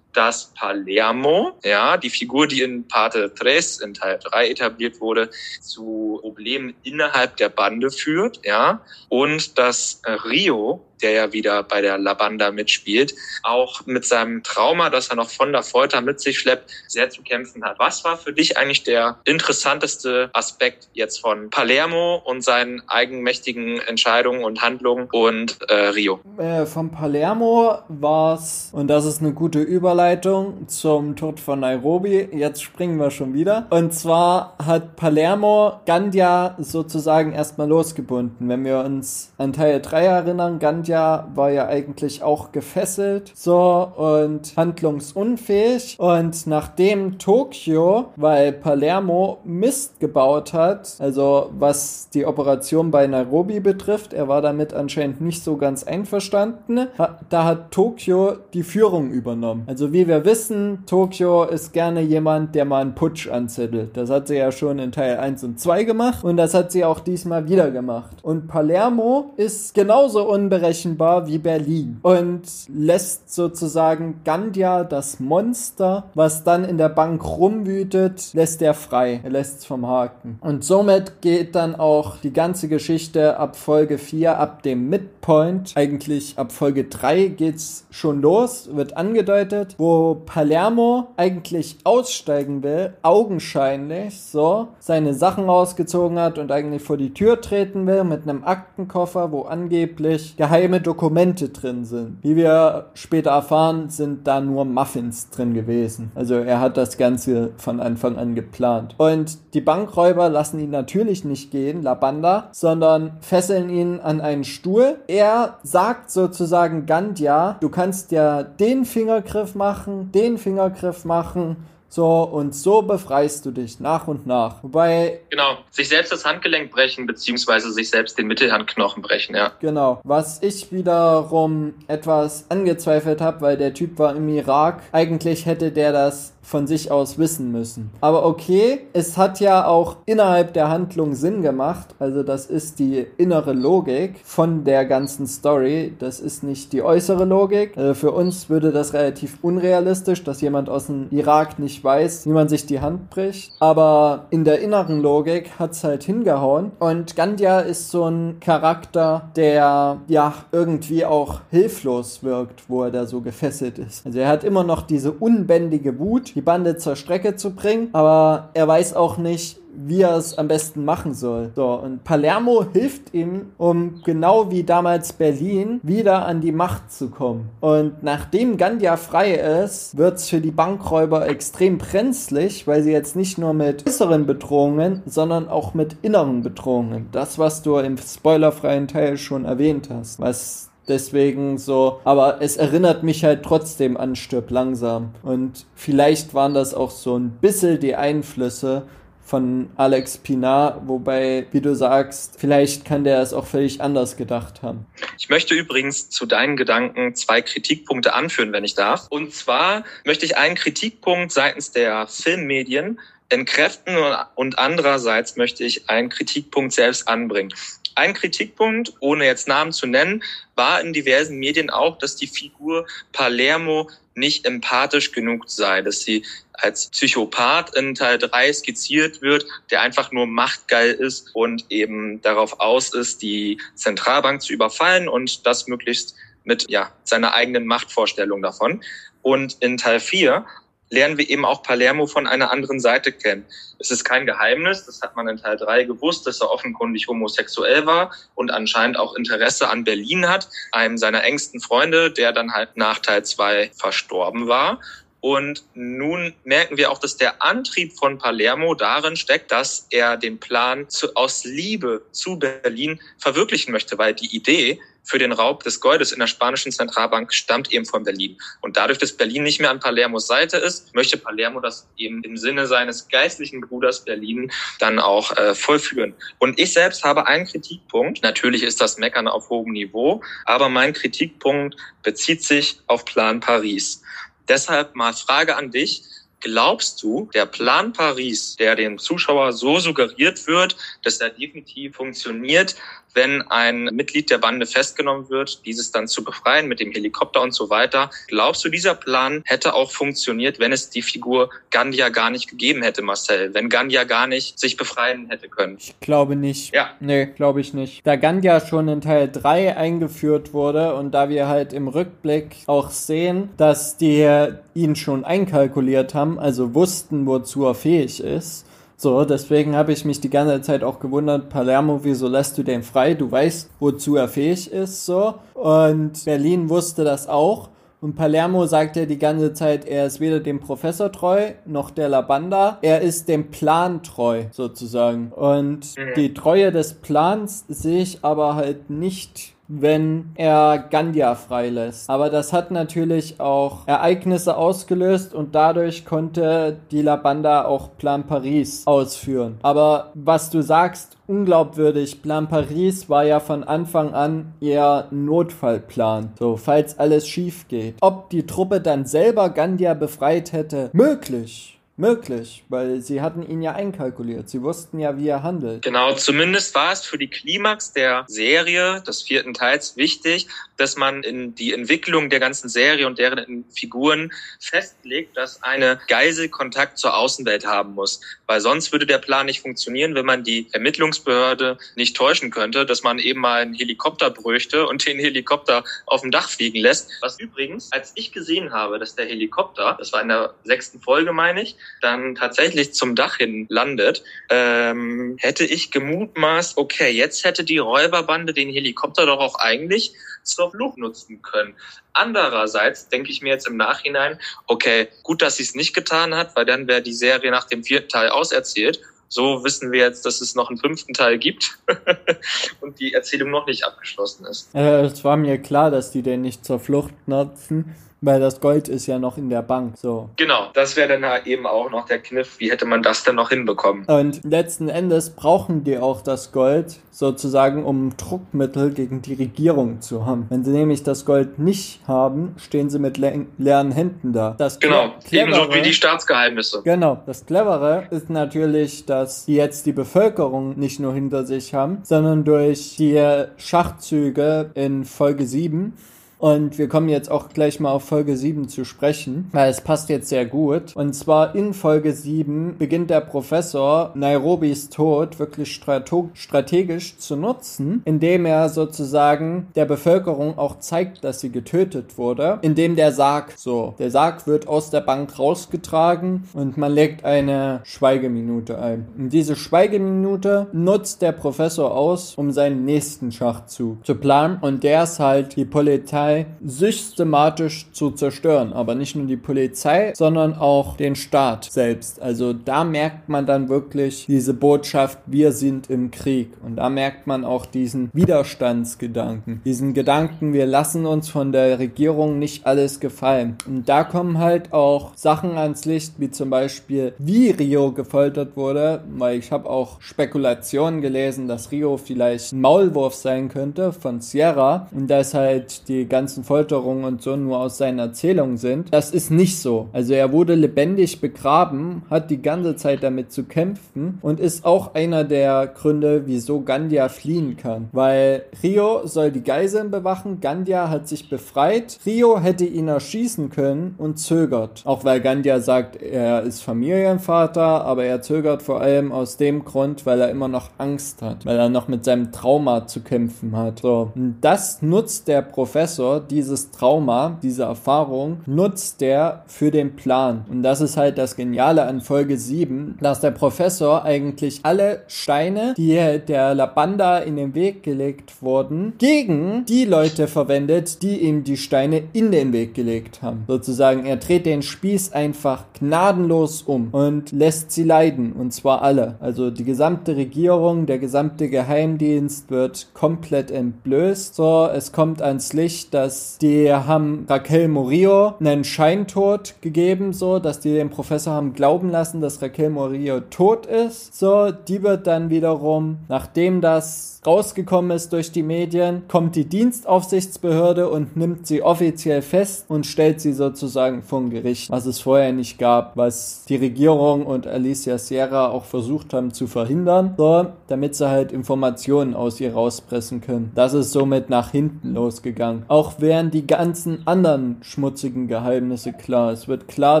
dass 0.12 0.52
Palermo, 0.54 1.58
ja, 1.64 1.96
die 1.96 2.10
Figur, 2.10 2.46
die 2.46 2.62
in 2.62 2.86
Parte 2.86 3.30
3 3.30 3.84
in 3.84 3.94
Teil 3.94 4.18
3 4.22 4.48
etabliert 4.48 5.00
wurde, 5.00 5.30
zu 5.60 6.18
Problemen 6.22 6.74
innerhalb 6.82 7.36
der 7.36 7.48
Bande 7.48 7.90
führt, 7.90 8.40
ja, 8.44 8.84
und 9.08 9.58
dass 9.58 10.00
Rio 10.30 10.84
der 11.02 11.10
ja 11.10 11.32
wieder 11.32 11.62
bei 11.62 11.80
der 11.80 11.98
Labanda 11.98 12.50
mitspielt, 12.50 13.14
auch 13.42 13.84
mit 13.86 14.04
seinem 14.04 14.42
Trauma, 14.42 14.90
das 14.90 15.08
er 15.08 15.16
noch 15.16 15.28
von 15.28 15.52
der 15.52 15.62
Folter 15.62 16.00
mit 16.00 16.20
sich 16.20 16.38
schleppt, 16.38 16.70
sehr 16.86 17.10
zu 17.10 17.22
kämpfen 17.22 17.64
hat. 17.64 17.78
Was 17.78 18.04
war 18.04 18.16
für 18.16 18.32
dich 18.32 18.56
eigentlich 18.56 18.84
der 18.84 19.18
interessanteste 19.24 20.30
Aspekt 20.32 20.88
jetzt 20.92 21.20
von 21.20 21.50
Palermo 21.50 22.22
und 22.24 22.42
seinen 22.42 22.82
eigenmächtigen 22.88 23.80
Entscheidungen 23.80 24.44
und 24.44 24.62
Handlungen 24.62 25.08
und 25.12 25.58
äh, 25.68 25.88
Rio? 25.88 26.20
Äh, 26.38 26.66
von 26.66 26.90
Palermo 26.90 27.78
war 27.88 28.38
es, 28.38 28.70
und 28.72 28.88
das 28.88 29.04
ist 29.04 29.20
eine 29.20 29.32
gute 29.32 29.60
Überleitung, 29.60 30.01
Überleitung 30.02 30.66
zum 30.66 31.14
Tod 31.14 31.38
von 31.38 31.60
Nairobi. 31.60 32.28
Jetzt 32.32 32.60
springen 32.60 32.98
wir 32.98 33.12
schon 33.12 33.34
wieder. 33.34 33.66
Und 33.70 33.94
zwar 33.94 34.56
hat 34.58 34.96
Palermo 34.96 35.74
Gandia 35.86 36.56
sozusagen 36.58 37.30
erstmal 37.32 37.68
losgebunden. 37.68 38.48
Wenn 38.48 38.64
wir 38.64 38.80
uns 38.80 39.32
an 39.38 39.52
Teil 39.52 39.80
3 39.80 40.04
erinnern, 40.04 40.58
Gandia 40.58 41.28
war 41.36 41.52
ja 41.52 41.68
eigentlich 41.68 42.20
auch 42.20 42.50
gefesselt, 42.50 43.30
so 43.36 43.92
und 43.96 44.56
handlungsunfähig. 44.56 46.00
Und 46.00 46.48
nachdem 46.48 47.18
Tokio, 47.18 48.06
weil 48.16 48.52
Palermo 48.52 49.38
Mist 49.44 50.00
gebaut 50.00 50.52
hat, 50.52 50.96
also 50.98 51.50
was 51.56 52.08
die 52.10 52.26
Operation 52.26 52.90
bei 52.90 53.06
Nairobi 53.06 53.60
betrifft, 53.60 54.14
er 54.14 54.26
war 54.26 54.42
damit 54.42 54.74
anscheinend 54.74 55.20
nicht 55.20 55.44
so 55.44 55.56
ganz 55.56 55.84
einverstanden, 55.84 56.88
da 57.28 57.44
hat 57.44 57.70
Tokio 57.70 58.32
die 58.52 58.64
Führung 58.64 59.10
übernommen. 59.10 59.62
Also 59.68 59.91
wie 59.92 60.08
wir 60.08 60.24
wissen, 60.24 60.84
Tokio 60.86 61.44
ist 61.44 61.72
gerne 61.72 62.00
jemand, 62.00 62.54
der 62.54 62.64
mal 62.64 62.80
einen 62.80 62.94
Putsch 62.94 63.28
anzettelt. 63.28 63.96
Das 63.96 64.10
hat 64.10 64.28
sie 64.28 64.36
ja 64.36 64.50
schon 64.50 64.78
in 64.78 64.92
Teil 64.92 65.18
1 65.18 65.44
und 65.44 65.60
2 65.60 65.84
gemacht 65.84 66.24
und 66.24 66.36
das 66.36 66.54
hat 66.54 66.72
sie 66.72 66.84
auch 66.84 67.00
diesmal 67.00 67.48
wieder 67.48 67.70
gemacht. 67.70 68.16
Und 68.22 68.48
Palermo 68.48 69.32
ist 69.36 69.74
genauso 69.74 70.28
unberechenbar 70.28 71.26
wie 71.26 71.38
Berlin 71.38 71.98
und 72.02 72.42
lässt 72.68 73.32
sozusagen 73.32 74.20
Gandia, 74.24 74.84
das 74.84 75.20
Monster, 75.20 76.04
was 76.14 76.44
dann 76.44 76.64
in 76.64 76.78
der 76.78 76.88
Bank 76.88 77.24
rumwütet, 77.24 78.32
lässt 78.34 78.62
er 78.62 78.74
frei. 78.74 79.20
Er 79.22 79.30
lässt 79.30 79.60
es 79.60 79.64
vom 79.66 79.86
Haken. 79.86 80.38
Und 80.40 80.64
somit 80.64 81.20
geht 81.20 81.54
dann 81.54 81.74
auch 81.74 82.16
die 82.16 82.32
ganze 82.32 82.68
Geschichte 82.68 83.36
ab 83.38 83.56
Folge 83.56 83.98
4, 83.98 84.38
ab 84.38 84.62
dem 84.62 84.88
Midpoint, 84.88 85.72
eigentlich 85.74 86.38
ab 86.38 86.52
Folge 86.52 86.84
3 86.84 87.28
geht's 87.28 87.86
schon 87.90 88.22
los, 88.22 88.70
wird 88.72 88.96
angedeutet, 88.96 89.76
wo 89.82 90.14
Palermo 90.14 91.08
eigentlich 91.16 91.78
aussteigen 91.82 92.62
will, 92.62 92.94
augenscheinlich 93.02 94.22
so, 94.22 94.68
seine 94.78 95.12
Sachen 95.12 95.50
ausgezogen 95.50 96.20
hat 96.20 96.38
und 96.38 96.52
eigentlich 96.52 96.82
vor 96.82 96.96
die 96.96 97.12
Tür 97.12 97.40
treten 97.40 97.84
will 97.88 98.04
mit 98.04 98.22
einem 98.22 98.44
Aktenkoffer, 98.44 99.32
wo 99.32 99.42
angeblich 99.42 100.36
geheime 100.36 100.80
Dokumente 100.80 101.48
drin 101.48 101.84
sind. 101.84 102.18
Wie 102.22 102.36
wir 102.36 102.90
später 102.94 103.32
erfahren, 103.32 103.88
sind 103.88 104.28
da 104.28 104.40
nur 104.40 104.64
Muffins 104.64 105.30
drin 105.30 105.52
gewesen. 105.52 106.12
Also 106.14 106.34
er 106.34 106.60
hat 106.60 106.76
das 106.76 106.96
Ganze 106.96 107.50
von 107.56 107.80
Anfang 107.80 108.16
an 108.18 108.36
geplant. 108.36 108.94
Und 108.98 109.36
die 109.52 109.60
Bankräuber 109.60 110.28
lassen 110.28 110.60
ihn 110.60 110.70
natürlich 110.70 111.24
nicht 111.24 111.50
gehen, 111.50 111.82
Labanda, 111.82 112.50
sondern 112.52 113.16
fesseln 113.20 113.68
ihn 113.68 113.98
an 113.98 114.20
einen 114.20 114.44
Stuhl. 114.44 114.98
Er 115.08 115.58
sagt 115.64 116.12
sozusagen 116.12 116.86
Gandia, 116.86 117.56
du 117.58 117.68
kannst 117.68 118.12
ja 118.12 118.44
den 118.44 118.84
Fingergriff 118.84 119.56
machen, 119.56 119.71
den 119.86 120.38
Fingergriff 120.38 121.04
machen 121.04 121.56
so, 121.94 122.22
und 122.22 122.54
so 122.54 122.80
befreist 122.80 123.44
du 123.44 123.50
dich 123.50 123.78
nach 123.78 124.08
und 124.08 124.26
nach. 124.26 124.62
Wobei. 124.62 125.20
Genau, 125.28 125.58
sich 125.70 125.90
selbst 125.90 126.10
das 126.10 126.24
Handgelenk 126.24 126.70
brechen, 126.70 127.06
beziehungsweise 127.06 127.70
sich 127.70 127.90
selbst 127.90 128.16
den 128.16 128.28
Mittelhandknochen 128.28 129.02
brechen, 129.02 129.36
ja. 129.36 129.52
Genau. 129.60 130.00
Was 130.02 130.42
ich 130.42 130.72
wiederum 130.72 131.74
etwas 131.88 132.46
angezweifelt 132.50 133.20
habe, 133.20 133.42
weil 133.42 133.58
der 133.58 133.74
Typ 133.74 133.98
war 133.98 134.16
im 134.16 134.26
Irak. 134.30 134.82
Eigentlich 134.92 135.44
hätte 135.44 135.70
der 135.70 135.92
das 135.92 136.32
von 136.42 136.66
sich 136.66 136.90
aus 136.90 137.18
wissen 137.18 137.50
müssen. 137.52 137.90
Aber 138.00 138.26
okay, 138.26 138.80
es 138.92 139.16
hat 139.16 139.40
ja 139.40 139.66
auch 139.66 139.96
innerhalb 140.06 140.52
der 140.52 140.68
Handlung 140.68 141.14
Sinn 141.14 141.40
gemacht. 141.40 141.94
Also 141.98 142.22
das 142.22 142.46
ist 142.46 142.78
die 142.78 143.06
innere 143.16 143.52
Logik 143.52 144.20
von 144.24 144.64
der 144.64 144.84
ganzen 144.84 145.26
Story. 145.26 145.94
Das 145.98 146.20
ist 146.20 146.42
nicht 146.42 146.72
die 146.72 146.82
äußere 146.82 147.24
Logik. 147.24 147.76
Also 147.76 147.94
für 147.94 148.10
uns 148.10 148.50
würde 148.50 148.72
das 148.72 148.92
relativ 148.92 149.38
unrealistisch, 149.42 150.24
dass 150.24 150.40
jemand 150.40 150.68
aus 150.68 150.86
dem 150.86 151.06
Irak 151.10 151.58
nicht 151.58 151.82
weiß, 151.82 152.26
wie 152.26 152.32
man 152.32 152.48
sich 152.48 152.66
die 152.66 152.80
Hand 152.80 153.10
bricht. 153.10 153.52
Aber 153.60 154.26
in 154.30 154.44
der 154.44 154.60
inneren 154.60 155.00
Logik 155.00 155.52
hat's 155.58 155.84
halt 155.84 156.02
hingehauen. 156.02 156.72
Und 156.80 157.16
Gandia 157.16 157.60
ist 157.60 157.90
so 157.90 158.04
ein 158.04 158.38
Charakter, 158.40 159.30
der 159.36 160.00
ja 160.08 160.34
irgendwie 160.50 161.04
auch 161.04 161.40
hilflos 161.50 162.22
wirkt, 162.24 162.68
wo 162.68 162.82
er 162.82 162.90
da 162.90 163.06
so 163.06 163.20
gefesselt 163.20 163.78
ist. 163.78 164.04
Also 164.04 164.18
er 164.18 164.28
hat 164.28 164.44
immer 164.44 164.64
noch 164.64 164.82
diese 164.82 165.12
unbändige 165.12 165.98
Wut, 165.98 166.31
die 166.34 166.40
Bande 166.40 166.76
zur 166.76 166.96
Strecke 166.96 167.36
zu 167.36 167.54
bringen, 167.54 167.88
aber 167.92 168.50
er 168.54 168.68
weiß 168.68 168.94
auch 168.94 169.18
nicht, 169.18 169.58
wie 169.74 170.02
er 170.02 170.16
es 170.16 170.36
am 170.36 170.48
besten 170.48 170.84
machen 170.84 171.14
soll. 171.14 171.50
So, 171.56 171.72
und 171.74 172.04
Palermo 172.04 172.64
hilft 172.72 173.14
ihm, 173.14 173.52
um 173.58 174.02
genau 174.04 174.50
wie 174.50 174.64
damals 174.64 175.12
Berlin 175.12 175.80
wieder 175.82 176.26
an 176.26 176.40
die 176.40 176.52
Macht 176.52 176.92
zu 176.92 177.10
kommen. 177.10 177.48
Und 177.60 178.02
nachdem 178.02 178.56
Gandia 178.56 178.96
frei 178.96 179.32
ist, 179.32 179.96
wird 179.96 180.16
es 180.16 180.28
für 180.28 180.40
die 180.40 180.50
Bankräuber 180.50 181.26
extrem 181.26 181.78
brenzlig, 181.78 182.66
weil 182.66 182.82
sie 182.82 182.92
jetzt 182.92 183.16
nicht 183.16 183.38
nur 183.38 183.54
mit 183.54 183.86
äußeren 183.86 184.26
Bedrohungen, 184.26 185.02
sondern 185.06 185.48
auch 185.48 185.74
mit 185.74 185.96
inneren 186.02 186.42
Bedrohungen. 186.42 187.08
Das, 187.12 187.38
was 187.38 187.62
du 187.62 187.78
im 187.78 187.96
spoilerfreien 187.96 188.88
Teil 188.88 189.16
schon 189.16 189.44
erwähnt 189.44 189.88
hast, 189.90 190.20
was 190.20 190.71
Deswegen 190.88 191.58
so, 191.58 192.00
aber 192.04 192.38
es 192.40 192.56
erinnert 192.56 193.02
mich 193.02 193.24
halt 193.24 193.44
trotzdem 193.44 193.96
an 193.96 194.16
Stirb 194.16 194.50
langsam. 194.50 195.14
Und 195.22 195.66
vielleicht 195.74 196.34
waren 196.34 196.54
das 196.54 196.74
auch 196.74 196.90
so 196.90 197.16
ein 197.18 197.30
bisschen 197.30 197.78
die 197.78 197.94
Einflüsse 197.94 198.82
von 199.24 199.70
Alex 199.76 200.18
Pinar, 200.18 200.82
wobei, 200.86 201.46
wie 201.52 201.60
du 201.60 201.74
sagst, 201.74 202.34
vielleicht 202.38 202.84
kann 202.84 203.04
der 203.04 203.22
es 203.22 203.32
auch 203.32 203.46
völlig 203.46 203.80
anders 203.80 204.16
gedacht 204.16 204.62
haben. 204.62 204.84
Ich 205.18 205.28
möchte 205.28 205.54
übrigens 205.54 206.10
zu 206.10 206.26
deinen 206.26 206.56
Gedanken 206.56 207.14
zwei 207.14 207.40
Kritikpunkte 207.40 208.12
anführen, 208.12 208.52
wenn 208.52 208.64
ich 208.64 208.74
darf. 208.74 209.06
Und 209.08 209.32
zwar 209.32 209.84
möchte 210.04 210.26
ich 210.26 210.36
einen 210.36 210.56
Kritikpunkt 210.56 211.32
seitens 211.32 211.70
der 211.70 212.08
Filmmedien 212.08 212.98
entkräften 213.30 213.96
und 214.34 214.58
andererseits 214.58 215.36
möchte 215.36 215.64
ich 215.64 215.88
einen 215.88 216.10
Kritikpunkt 216.10 216.72
selbst 216.72 217.08
anbringen. 217.08 217.54
Ein 217.94 218.14
Kritikpunkt, 218.14 218.92
ohne 219.00 219.26
jetzt 219.26 219.48
Namen 219.48 219.72
zu 219.72 219.86
nennen, 219.86 220.22
war 220.54 220.80
in 220.80 220.92
diversen 220.92 221.38
Medien 221.38 221.70
auch, 221.70 221.98
dass 221.98 222.16
die 222.16 222.26
Figur 222.26 222.86
Palermo 223.12 223.90
nicht 224.14 224.44
empathisch 224.46 225.12
genug 225.12 225.48
sei, 225.48 225.82
dass 225.82 226.00
sie 226.00 226.24
als 226.52 226.88
Psychopath 226.88 227.74
in 227.76 227.94
Teil 227.94 228.18
3 228.18 228.52
skizziert 228.52 229.22
wird, 229.22 229.46
der 229.70 229.80
einfach 229.80 230.12
nur 230.12 230.26
machtgeil 230.26 230.92
ist 230.92 231.30
und 231.34 231.64
eben 231.70 232.20
darauf 232.22 232.60
aus 232.60 232.92
ist, 232.94 233.22
die 233.22 233.58
Zentralbank 233.74 234.42
zu 234.42 234.52
überfallen 234.52 235.08
und 235.08 235.46
das 235.46 235.66
möglichst 235.66 236.14
mit 236.44 236.70
ja, 236.70 236.92
seiner 237.04 237.34
eigenen 237.34 237.66
Machtvorstellung 237.66 238.42
davon. 238.42 238.82
Und 239.22 239.56
in 239.60 239.76
Teil 239.76 240.00
4 240.00 240.44
lernen 240.92 241.16
wir 241.16 241.28
eben 241.28 241.44
auch 241.44 241.62
Palermo 241.62 242.06
von 242.06 242.26
einer 242.26 242.50
anderen 242.50 242.78
Seite 242.78 243.12
kennen. 243.12 243.46
Es 243.78 243.90
ist 243.90 244.04
kein 244.04 244.26
Geheimnis, 244.26 244.84
das 244.84 245.00
hat 245.00 245.16
man 245.16 245.26
in 245.26 245.38
Teil 245.38 245.56
3 245.56 245.84
gewusst, 245.84 246.26
dass 246.26 246.40
er 246.40 246.50
offenkundig 246.50 247.08
homosexuell 247.08 247.86
war 247.86 248.12
und 248.34 248.50
anscheinend 248.50 248.98
auch 248.98 249.14
Interesse 249.14 249.70
an 249.70 249.84
Berlin 249.84 250.28
hat, 250.28 250.48
einem 250.70 250.98
seiner 250.98 251.24
engsten 251.24 251.60
Freunde, 251.60 252.12
der 252.12 252.32
dann 252.32 252.52
halt 252.52 252.76
nach 252.76 252.98
Teil 252.98 253.24
2 253.24 253.70
verstorben 253.74 254.48
war. 254.48 254.80
Und 255.20 255.62
nun 255.74 256.34
merken 256.44 256.76
wir 256.76 256.90
auch, 256.90 256.98
dass 256.98 257.16
der 257.16 257.40
Antrieb 257.42 257.92
von 257.96 258.18
Palermo 258.18 258.74
darin 258.74 259.16
steckt, 259.16 259.50
dass 259.50 259.86
er 259.90 260.16
den 260.16 260.40
Plan 260.40 260.90
zu, 260.90 261.14
aus 261.14 261.44
Liebe 261.44 262.02
zu 262.10 262.38
Berlin 262.38 263.00
verwirklichen 263.18 263.72
möchte, 263.72 263.96
weil 263.98 264.14
die 264.14 264.34
Idee, 264.34 264.80
für 265.04 265.18
den 265.18 265.32
Raub 265.32 265.62
des 265.64 265.80
Goldes 265.80 266.12
in 266.12 266.20
der 266.20 266.26
spanischen 266.26 266.72
Zentralbank 266.72 267.32
stammt 267.32 267.72
eben 267.72 267.84
von 267.84 268.04
Berlin. 268.04 268.38
Und 268.60 268.76
dadurch, 268.76 268.98
dass 268.98 269.12
Berlin 269.12 269.42
nicht 269.42 269.60
mehr 269.60 269.70
an 269.70 269.80
Palermos 269.80 270.26
Seite 270.26 270.56
ist, 270.58 270.94
möchte 270.94 271.16
Palermo 271.16 271.60
das 271.60 271.88
eben 271.96 272.22
im 272.22 272.36
Sinne 272.36 272.66
seines 272.66 273.08
geistlichen 273.08 273.60
Bruders 273.60 274.04
Berlin 274.04 274.52
dann 274.78 274.98
auch 274.98 275.36
äh, 275.36 275.54
vollführen. 275.54 276.14
Und 276.38 276.58
ich 276.58 276.72
selbst 276.72 277.04
habe 277.04 277.26
einen 277.26 277.46
Kritikpunkt. 277.46 278.22
Natürlich 278.22 278.62
ist 278.62 278.80
das 278.80 278.98
Meckern 278.98 279.28
auf 279.28 279.50
hohem 279.50 279.72
Niveau, 279.72 280.22
aber 280.44 280.68
mein 280.68 280.92
Kritikpunkt 280.92 281.76
bezieht 282.02 282.44
sich 282.44 282.80
auf 282.86 283.04
Plan 283.04 283.40
Paris. 283.40 284.02
Deshalb 284.48 284.94
mal 284.94 285.12
Frage 285.12 285.56
an 285.56 285.70
dich. 285.70 286.02
Glaubst 286.40 287.00
du, 287.00 287.30
der 287.32 287.46
Plan 287.46 287.92
Paris, 287.92 288.56
der 288.56 288.74
dem 288.74 288.98
Zuschauer 288.98 289.52
so 289.52 289.78
suggeriert 289.78 290.48
wird, 290.48 290.76
dass 291.04 291.18
er 291.18 291.30
definitiv 291.30 291.94
funktioniert, 291.94 292.74
wenn 293.14 293.42
ein 293.42 293.84
Mitglied 293.84 294.30
der 294.30 294.38
Bande 294.38 294.66
festgenommen 294.66 295.28
wird, 295.28 295.64
dieses 295.66 295.92
dann 295.92 296.08
zu 296.08 296.24
befreien 296.24 296.68
mit 296.68 296.80
dem 296.80 296.92
Helikopter 296.92 297.42
und 297.42 297.54
so 297.54 297.70
weiter. 297.70 298.10
Glaubst 298.28 298.64
du, 298.64 298.68
dieser 298.68 298.94
Plan 298.94 299.42
hätte 299.44 299.74
auch 299.74 299.90
funktioniert, 299.90 300.58
wenn 300.58 300.72
es 300.72 300.90
die 300.90 301.02
Figur 301.02 301.50
Gandia 301.70 302.08
gar 302.08 302.30
nicht 302.30 302.48
gegeben 302.48 302.82
hätte, 302.82 303.02
Marcel? 303.02 303.54
Wenn 303.54 303.68
Gandia 303.68 304.04
gar 304.04 304.26
nicht 304.26 304.58
sich 304.58 304.76
befreien 304.76 305.28
hätte 305.28 305.48
können? 305.48 305.76
Ich 305.78 305.98
glaube 306.00 306.36
nicht. 306.36 306.74
Ja. 306.74 306.90
Nee, 307.00 307.26
glaube 307.26 307.60
ich 307.60 307.74
nicht. 307.74 308.06
Da 308.06 308.16
Gandia 308.16 308.60
schon 308.60 308.88
in 308.88 309.00
Teil 309.00 309.30
3 309.30 309.76
eingeführt 309.76 310.52
wurde 310.52 310.94
und 310.94 311.12
da 311.12 311.28
wir 311.28 311.48
halt 311.48 311.72
im 311.72 311.88
Rückblick 311.88 312.56
auch 312.66 312.90
sehen, 312.90 313.50
dass 313.56 313.96
die 313.96 314.28
ihn 314.74 314.96
schon 314.96 315.24
einkalkuliert 315.24 316.14
haben, 316.14 316.38
also 316.38 316.74
wussten, 316.74 317.26
wozu 317.26 317.64
er 317.64 317.74
fähig 317.74 318.20
ist, 318.20 318.66
so, 319.02 319.24
deswegen 319.24 319.74
habe 319.74 319.92
ich 319.92 320.04
mich 320.04 320.20
die 320.20 320.30
ganze 320.30 320.60
Zeit 320.60 320.84
auch 320.84 321.00
gewundert, 321.00 321.48
Palermo, 321.48 321.98
wieso 322.04 322.28
lässt 322.28 322.56
du 322.56 322.62
den 322.62 322.84
frei? 322.84 323.14
Du 323.14 323.28
weißt, 323.28 323.68
wozu 323.80 324.14
er 324.14 324.28
fähig 324.28 324.70
ist, 324.70 325.06
so. 325.06 325.34
Und 325.54 326.24
Berlin 326.24 326.68
wusste 326.68 327.02
das 327.02 327.28
auch. 327.28 327.70
Und 328.00 328.14
Palermo 328.14 328.64
sagt 328.66 328.94
ja 328.94 329.04
die 329.04 329.18
ganze 329.18 329.54
Zeit, 329.54 329.86
er 329.86 330.06
ist 330.06 330.20
weder 330.20 330.38
dem 330.38 330.60
Professor 330.60 331.10
treu 331.10 331.50
noch 331.66 331.90
der 331.90 332.08
Labanda. 332.08 332.78
Er 332.80 333.00
ist 333.00 333.28
dem 333.28 333.50
Plan 333.50 334.04
treu, 334.04 334.44
sozusagen. 334.52 335.32
Und 335.32 335.96
mhm. 335.98 336.14
die 336.14 336.32
Treue 336.32 336.70
des 336.70 336.94
Plans 336.94 337.64
sehe 337.66 338.02
ich 338.02 338.20
aber 338.22 338.54
halt 338.54 338.88
nicht 338.88 339.54
wenn 339.80 340.30
er 340.34 340.78
Gandia 340.90 341.34
freilässt. 341.34 342.10
Aber 342.10 342.28
das 342.28 342.52
hat 342.52 342.70
natürlich 342.70 343.40
auch 343.40 343.86
Ereignisse 343.86 344.56
ausgelöst 344.56 345.34
und 345.34 345.54
dadurch 345.54 346.04
konnte 346.04 346.76
die 346.90 347.02
Labanda 347.02 347.64
auch 347.64 347.96
Plan 347.96 348.26
Paris 348.26 348.86
ausführen. 348.86 349.58
Aber 349.62 350.10
was 350.14 350.50
du 350.50 350.62
sagst, 350.62 351.16
unglaubwürdig. 351.26 352.20
Plan 352.20 352.48
Paris 352.48 353.08
war 353.08 353.24
ja 353.24 353.40
von 353.40 353.64
Anfang 353.64 354.12
an 354.12 354.52
ihr 354.60 355.06
Notfallplan. 355.10 356.32
So, 356.38 356.56
falls 356.56 356.98
alles 356.98 357.26
schief 357.26 357.68
geht. 357.68 357.96
Ob 358.00 358.28
die 358.30 358.44
Truppe 358.44 358.80
dann 358.80 359.06
selber 359.06 359.48
Gandia 359.50 359.94
befreit 359.94 360.52
hätte, 360.52 360.90
möglich. 360.92 361.78
Möglich, 361.98 362.64
weil 362.70 363.02
sie 363.02 363.20
hatten 363.20 363.42
ihn 363.46 363.60
ja 363.60 363.72
einkalkuliert. 363.72 364.48
Sie 364.48 364.62
wussten 364.62 364.98
ja, 364.98 365.18
wie 365.18 365.28
er 365.28 365.42
handelt. 365.42 365.82
Genau, 365.82 366.14
zumindest 366.14 366.74
war 366.74 366.90
es 366.90 367.04
für 367.04 367.18
die 367.18 367.28
Klimax 367.28 367.92
der 367.92 368.24
Serie 368.28 369.02
des 369.02 369.22
vierten 369.22 369.52
Teils 369.52 369.94
wichtig, 369.98 370.48
dass 370.78 370.96
man 370.96 371.22
in 371.22 371.54
die 371.54 371.74
Entwicklung 371.74 372.30
der 372.30 372.40
ganzen 372.40 372.70
Serie 372.70 373.06
und 373.06 373.18
deren 373.18 373.66
Figuren 373.70 374.32
festlegt, 374.58 375.36
dass 375.36 375.62
eine 375.62 376.00
Geisel 376.08 376.48
Kontakt 376.48 376.96
zur 376.96 377.14
Außenwelt 377.14 377.66
haben 377.66 377.92
muss. 377.92 378.22
Weil 378.46 378.62
sonst 378.62 378.90
würde 378.90 379.06
der 379.06 379.18
Plan 379.18 379.44
nicht 379.44 379.60
funktionieren, 379.60 380.14
wenn 380.14 380.24
man 380.26 380.44
die 380.44 380.68
Ermittlungsbehörde 380.72 381.76
nicht 381.94 382.16
täuschen 382.16 382.50
könnte, 382.50 382.86
dass 382.86 383.02
man 383.02 383.18
eben 383.18 383.40
mal 383.40 383.60
einen 383.60 383.74
Helikopter 383.74 384.30
bräuchte 384.30 384.86
und 384.86 385.06
den 385.06 385.18
Helikopter 385.18 385.84
auf 386.06 386.22
dem 386.22 386.30
Dach 386.30 386.48
fliegen 386.48 386.78
lässt. 386.78 387.10
Was 387.20 387.38
übrigens, 387.38 387.92
als 387.92 388.12
ich 388.14 388.32
gesehen 388.32 388.72
habe, 388.72 388.98
dass 388.98 389.14
der 389.14 389.26
Helikopter, 389.26 389.96
das 389.98 390.12
war 390.14 390.22
in 390.22 390.28
der 390.28 390.54
sechsten 390.64 390.98
Folge, 390.98 391.34
meine 391.34 391.62
ich, 391.62 391.76
dann 392.00 392.34
tatsächlich 392.34 392.94
zum 392.94 393.14
Dach 393.14 393.36
hin 393.36 393.66
landet, 393.68 394.22
ähm, 394.50 395.36
hätte 395.38 395.64
ich 395.64 395.90
gemutmaßt, 395.90 396.76
okay, 396.76 397.10
jetzt 397.10 397.44
hätte 397.44 397.64
die 397.64 397.78
Räuberbande 397.78 398.52
den 398.52 398.70
Helikopter 398.70 399.26
doch 399.26 399.38
auch 399.38 399.54
eigentlich 399.56 400.14
zur 400.42 400.70
Flucht 400.70 400.98
nutzen 400.98 401.42
können. 401.42 401.74
Andererseits 402.12 403.08
denke 403.08 403.30
ich 403.30 403.42
mir 403.42 403.50
jetzt 403.50 403.66
im 403.66 403.76
Nachhinein, 403.76 404.38
okay, 404.66 405.08
gut, 405.22 405.42
dass 405.42 405.56
sie 405.56 405.62
es 405.62 405.74
nicht 405.74 405.94
getan 405.94 406.34
hat, 406.34 406.56
weil 406.56 406.66
dann 406.66 406.88
wäre 406.88 407.02
die 407.02 407.14
Serie 407.14 407.50
nach 407.50 407.64
dem 407.64 407.84
vierten 407.84 408.08
Teil 408.08 408.28
auserzählt. 408.28 409.00
So 409.28 409.64
wissen 409.64 409.92
wir 409.92 410.00
jetzt, 410.00 410.26
dass 410.26 410.42
es 410.42 410.54
noch 410.54 410.68
einen 410.68 410.78
fünften 410.78 411.14
Teil 411.14 411.38
gibt 411.38 411.78
und 412.82 413.00
die 413.00 413.14
Erzählung 413.14 413.50
noch 413.50 413.66
nicht 413.66 413.84
abgeschlossen 413.84 414.44
ist. 414.44 414.74
Äh, 414.74 415.04
es 415.04 415.24
war 415.24 415.38
mir 415.38 415.56
klar, 415.56 415.90
dass 415.90 416.10
die 416.10 416.20
den 416.20 416.42
nicht 416.42 416.66
zur 416.66 416.78
Flucht 416.78 417.14
nutzen. 417.26 417.94
Weil 418.22 418.38
das 418.40 418.60
Gold 418.60 418.88
ist 418.88 419.06
ja 419.06 419.18
noch 419.18 419.36
in 419.36 419.50
der 419.50 419.62
Bank, 419.62 419.98
so. 419.98 420.30
Genau, 420.36 420.68
das 420.74 420.96
wäre 420.96 421.08
dann 421.08 421.26
halt 421.26 421.46
eben 421.46 421.66
auch 421.66 421.90
noch 421.90 422.06
der 422.06 422.20
Kniff. 422.20 422.58
Wie 422.58 422.70
hätte 422.70 422.86
man 422.86 423.02
das 423.02 423.24
denn 423.24 423.34
noch 423.34 423.50
hinbekommen? 423.50 424.04
Und 424.06 424.44
letzten 424.44 424.88
Endes 424.88 425.30
brauchen 425.30 425.82
die 425.82 425.98
auch 425.98 426.22
das 426.22 426.52
Gold 426.52 427.00
sozusagen, 427.10 427.84
um 427.84 428.16
Druckmittel 428.16 428.92
gegen 428.92 429.22
die 429.22 429.34
Regierung 429.34 430.00
zu 430.00 430.24
haben. 430.24 430.46
Wenn 430.50 430.64
sie 430.64 430.70
nämlich 430.70 431.02
das 431.02 431.24
Gold 431.24 431.58
nicht 431.58 432.00
haben, 432.06 432.54
stehen 432.58 432.90
sie 432.90 433.00
mit 433.00 433.18
le 433.18 433.46
leeren 433.58 433.90
Händen 433.90 434.32
da. 434.32 434.54
Das 434.56 434.78
genau, 434.78 435.12
clevere, 435.26 435.56
ebenso 435.56 435.74
wie 435.74 435.82
die 435.82 435.92
Staatsgeheimnisse. 435.92 436.82
Genau, 436.84 437.20
das 437.26 437.44
Clevere 437.44 438.06
ist 438.10 438.30
natürlich, 438.30 439.04
dass 439.04 439.46
die 439.46 439.56
jetzt 439.56 439.84
die 439.86 439.92
Bevölkerung 439.92 440.78
nicht 440.78 441.00
nur 441.00 441.12
hinter 441.12 441.44
sich 441.44 441.74
haben, 441.74 441.98
sondern 442.04 442.44
durch 442.44 442.96
die 442.96 443.20
Schachzüge 443.56 444.70
in 444.74 445.04
Folge 445.04 445.44
7 445.44 445.94
und 446.42 446.76
wir 446.76 446.88
kommen 446.88 447.08
jetzt 447.08 447.30
auch 447.30 447.50
gleich 447.50 447.78
mal 447.78 447.92
auf 447.92 448.02
Folge 448.02 448.36
7 448.36 448.66
zu 448.66 448.84
sprechen, 448.84 449.48
weil 449.52 449.70
es 449.70 449.80
passt 449.80 450.08
jetzt 450.08 450.28
sehr 450.28 450.44
gut. 450.44 450.96
Und 450.96 451.14
zwar 451.14 451.54
in 451.54 451.72
Folge 451.72 452.12
7 452.12 452.78
beginnt 452.78 453.10
der 453.10 453.20
Professor 453.20 454.10
Nairobis 454.16 454.88
Tod 454.88 455.38
wirklich 455.38 455.72
strategisch 455.72 457.16
zu 457.16 457.36
nutzen, 457.36 458.02
indem 458.04 458.44
er 458.44 458.70
sozusagen 458.70 459.68
der 459.76 459.84
Bevölkerung 459.84 460.58
auch 460.58 460.80
zeigt, 460.80 461.22
dass 461.22 461.38
sie 461.38 461.52
getötet 461.52 462.18
wurde, 462.18 462.58
indem 462.62 462.96
der 462.96 463.12
Sarg 463.12 463.52
so, 463.56 463.94
der 464.00 464.10
Sarg 464.10 464.48
wird 464.48 464.66
aus 464.66 464.90
der 464.90 465.02
Bank 465.02 465.38
rausgetragen 465.38 466.48
und 466.54 466.76
man 466.76 466.90
legt 466.90 467.24
eine 467.24 467.82
Schweigeminute 467.84 468.80
ein. 468.80 469.06
Und 469.16 469.32
diese 469.32 469.54
Schweigeminute 469.54 470.66
nutzt 470.72 471.22
der 471.22 471.30
Professor 471.30 471.94
aus, 471.94 472.34
um 472.34 472.50
seinen 472.50 472.84
nächsten 472.84 473.30
Schachzug 473.30 474.04
zu 474.04 474.16
planen 474.16 474.58
und 474.60 474.82
der 474.82 475.04
ist 475.04 475.20
halt 475.20 475.54
die 475.54 475.64
Polizei 475.64 476.31
Polizei 476.32 476.46
systematisch 476.64 477.86
zu 477.92 478.10
zerstören. 478.10 478.72
Aber 478.72 478.94
nicht 478.94 479.16
nur 479.16 479.26
die 479.26 479.36
Polizei, 479.36 480.12
sondern 480.16 480.54
auch 480.54 480.96
den 480.96 481.16
Staat 481.16 481.64
selbst. 481.64 482.20
Also 482.20 482.52
da 482.52 482.84
merkt 482.84 483.28
man 483.28 483.46
dann 483.46 483.68
wirklich 483.68 484.26
diese 484.26 484.54
Botschaft, 484.54 485.18
wir 485.26 485.52
sind 485.52 485.90
im 485.90 486.10
Krieg. 486.10 486.50
Und 486.64 486.76
da 486.76 486.88
merkt 486.88 487.26
man 487.26 487.44
auch 487.44 487.66
diesen 487.66 488.10
Widerstandsgedanken. 488.12 489.60
Diesen 489.64 489.94
Gedanken, 489.94 490.52
wir 490.52 490.66
lassen 490.66 491.06
uns 491.06 491.28
von 491.28 491.52
der 491.52 491.78
Regierung 491.78 492.38
nicht 492.38 492.66
alles 492.66 493.00
gefallen. 493.00 493.56
Und 493.66 493.88
da 493.88 494.04
kommen 494.04 494.38
halt 494.38 494.72
auch 494.72 495.12
Sachen 495.16 495.56
ans 495.56 495.84
Licht, 495.84 496.14
wie 496.18 496.30
zum 496.30 496.50
Beispiel, 496.50 497.14
wie 497.18 497.50
Rio 497.50 497.92
gefoltert 497.92 498.56
wurde, 498.56 499.02
weil 499.16 499.38
ich 499.38 499.52
habe 499.52 499.68
auch 499.68 500.00
Spekulationen 500.00 501.00
gelesen, 501.00 501.48
dass 501.48 501.70
Rio 501.70 501.96
vielleicht 501.96 502.52
ein 502.52 502.60
Maulwurf 502.60 503.14
sein 503.14 503.48
könnte 503.48 503.92
von 503.92 504.20
Sierra 504.20 504.88
und 504.92 505.08
dass 505.08 505.34
halt 505.34 505.88
die 505.88 506.06
ganze 506.06 506.21
ganzen 506.22 506.44
Folterungen 506.44 507.04
und 507.04 507.20
so 507.20 507.34
nur 507.34 507.58
aus 507.58 507.78
seinen 507.78 507.98
Erzählungen 507.98 508.56
sind. 508.56 508.94
Das 508.94 509.10
ist 509.10 509.32
nicht 509.32 509.58
so. 509.58 509.88
Also 509.92 510.14
er 510.14 510.30
wurde 510.30 510.54
lebendig 510.54 511.20
begraben, 511.20 512.02
hat 512.10 512.30
die 512.30 512.40
ganze 512.40 512.76
Zeit 512.76 513.02
damit 513.02 513.32
zu 513.32 513.42
kämpfen 513.42 514.20
und 514.22 514.38
ist 514.38 514.64
auch 514.64 514.94
einer 514.94 515.24
der 515.24 515.66
Gründe, 515.66 516.22
wieso 516.26 516.60
Gandia 516.60 517.08
fliehen 517.08 517.56
kann. 517.56 517.88
Weil 517.90 518.44
Rio 518.62 519.04
soll 519.04 519.32
die 519.32 519.42
Geiseln 519.42 519.90
bewachen, 519.90 520.40
Gandia 520.40 520.90
hat 520.90 521.08
sich 521.08 521.28
befreit. 521.28 521.98
Rio 522.06 522.38
hätte 522.38 522.66
ihn 522.66 522.86
erschießen 522.86 523.50
können 523.50 523.96
und 523.98 524.20
zögert. 524.20 524.82
Auch 524.84 525.04
weil 525.04 525.20
Gandia 525.20 525.58
sagt, 525.58 526.00
er 526.00 526.42
ist 526.42 526.62
Familienvater, 526.62 527.84
aber 527.84 528.04
er 528.04 528.22
zögert 528.22 528.62
vor 528.62 528.80
allem 528.80 529.10
aus 529.10 529.38
dem 529.38 529.64
Grund, 529.64 530.06
weil 530.06 530.20
er 530.20 530.30
immer 530.30 530.46
noch 530.46 530.70
Angst 530.78 531.20
hat, 531.20 531.44
weil 531.46 531.58
er 531.58 531.68
noch 531.68 531.88
mit 531.88 532.04
seinem 532.04 532.30
Trauma 532.30 532.86
zu 532.86 533.00
kämpfen 533.00 533.56
hat. 533.56 533.80
So, 533.80 534.12
und 534.14 534.36
das 534.40 534.82
nutzt 534.82 535.26
der 535.26 535.42
Professor 535.42 536.11
dieses 536.20 536.70
Trauma, 536.70 537.38
diese 537.42 537.64
Erfahrung, 537.64 538.40
nutzt 538.46 539.00
der 539.00 539.44
für 539.46 539.70
den 539.70 539.96
Plan. 539.96 540.44
Und 540.50 540.62
das 540.62 540.80
ist 540.80 540.96
halt 540.96 541.18
das 541.18 541.36
Geniale 541.36 541.84
an 541.84 542.00
Folge 542.00 542.36
7, 542.36 542.98
dass 543.00 543.20
der 543.20 543.30
Professor 543.30 544.04
eigentlich 544.04 544.60
alle 544.62 545.02
Steine, 545.06 545.74
die 545.76 546.20
der 546.26 546.54
Labanda 546.54 547.18
in 547.18 547.36
den 547.36 547.54
Weg 547.54 547.82
gelegt 547.82 548.42
wurden, 548.42 548.94
gegen 548.98 549.64
die 549.66 549.84
Leute 549.84 550.28
verwendet, 550.28 551.02
die 551.02 551.18
ihm 551.18 551.44
die 551.44 551.56
Steine 551.56 552.04
in 552.12 552.30
den 552.30 552.52
Weg 552.52 552.74
gelegt 552.74 553.22
haben. 553.22 553.44
Sozusagen, 553.46 554.04
er 554.06 554.16
dreht 554.16 554.46
den 554.46 554.62
Spieß 554.62 555.12
einfach 555.12 555.64
gnadenlos 555.78 556.62
um 556.62 556.88
und 556.92 557.32
lässt 557.32 557.72
sie 557.72 557.84
leiden. 557.84 558.32
Und 558.32 558.52
zwar 558.52 558.82
alle. 558.82 559.16
Also 559.20 559.50
die 559.50 559.64
gesamte 559.64 560.16
Regierung, 560.16 560.86
der 560.86 560.98
gesamte 560.98 561.48
Geheimdienst 561.48 562.50
wird 562.50 562.88
komplett 562.94 563.50
entblößt. 563.50 564.34
So, 564.34 564.68
es 564.72 564.92
kommt 564.92 565.22
ans 565.22 565.52
Licht, 565.52 565.91
dass 565.92 566.38
die 566.38 566.72
haben 566.72 567.26
Raquel 567.28 567.68
Murillo 567.68 568.34
einen 568.40 568.64
Scheintod 568.64 569.54
gegeben, 569.60 570.12
so, 570.12 570.38
dass 570.38 570.60
die 570.60 570.72
den 570.72 570.90
Professor 570.90 571.34
haben 571.34 571.52
glauben 571.52 571.90
lassen, 571.90 572.20
dass 572.20 572.40
Raquel 572.40 572.70
Murillo 572.70 573.20
tot 573.20 573.66
ist. 573.66 574.18
So, 574.18 574.50
die 574.50 574.82
wird 574.82 575.06
dann 575.06 575.30
wiederum, 575.30 575.98
nachdem 576.08 576.60
das 576.60 577.12
rausgekommen 577.24 577.96
ist 577.96 578.12
durch 578.12 578.32
die 578.32 578.42
Medien, 578.42 579.02
kommt 579.08 579.36
die 579.36 579.44
Dienstaufsichtsbehörde 579.44 580.88
und 580.88 581.16
nimmt 581.16 581.46
sie 581.46 581.62
offiziell 581.62 582.22
fest 582.22 582.64
und 582.68 582.86
stellt 582.86 583.20
sie 583.20 583.32
sozusagen 583.32 584.02
vor 584.02 584.22
Gericht, 584.28 584.70
was 584.70 584.86
es 584.86 585.00
vorher 585.00 585.32
nicht 585.32 585.58
gab, 585.58 585.96
was 585.96 586.44
die 586.48 586.56
Regierung 586.56 587.26
und 587.26 587.46
Alicia 587.46 587.98
Sierra 587.98 588.50
auch 588.50 588.64
versucht 588.64 589.14
haben 589.14 589.32
zu 589.32 589.46
verhindern, 589.46 590.14
so, 590.16 590.46
damit 590.68 590.94
sie 590.94 591.08
halt 591.08 591.32
Informationen 591.32 592.14
aus 592.14 592.40
ihr 592.40 592.52
rauspressen 592.52 593.20
können. 593.20 593.52
Das 593.54 593.74
ist 593.74 593.92
somit 593.92 594.30
nach 594.30 594.50
hinten 594.50 594.94
losgegangen. 594.94 595.64
Auch 595.68 595.81
wären 595.98 596.30
die 596.30 596.46
ganzen 596.46 597.06
anderen 597.06 597.56
schmutzigen 597.62 598.28
Geheimnisse 598.28 598.92
klar. 598.92 599.32
Es 599.32 599.48
wird 599.48 599.68
klar, 599.68 600.00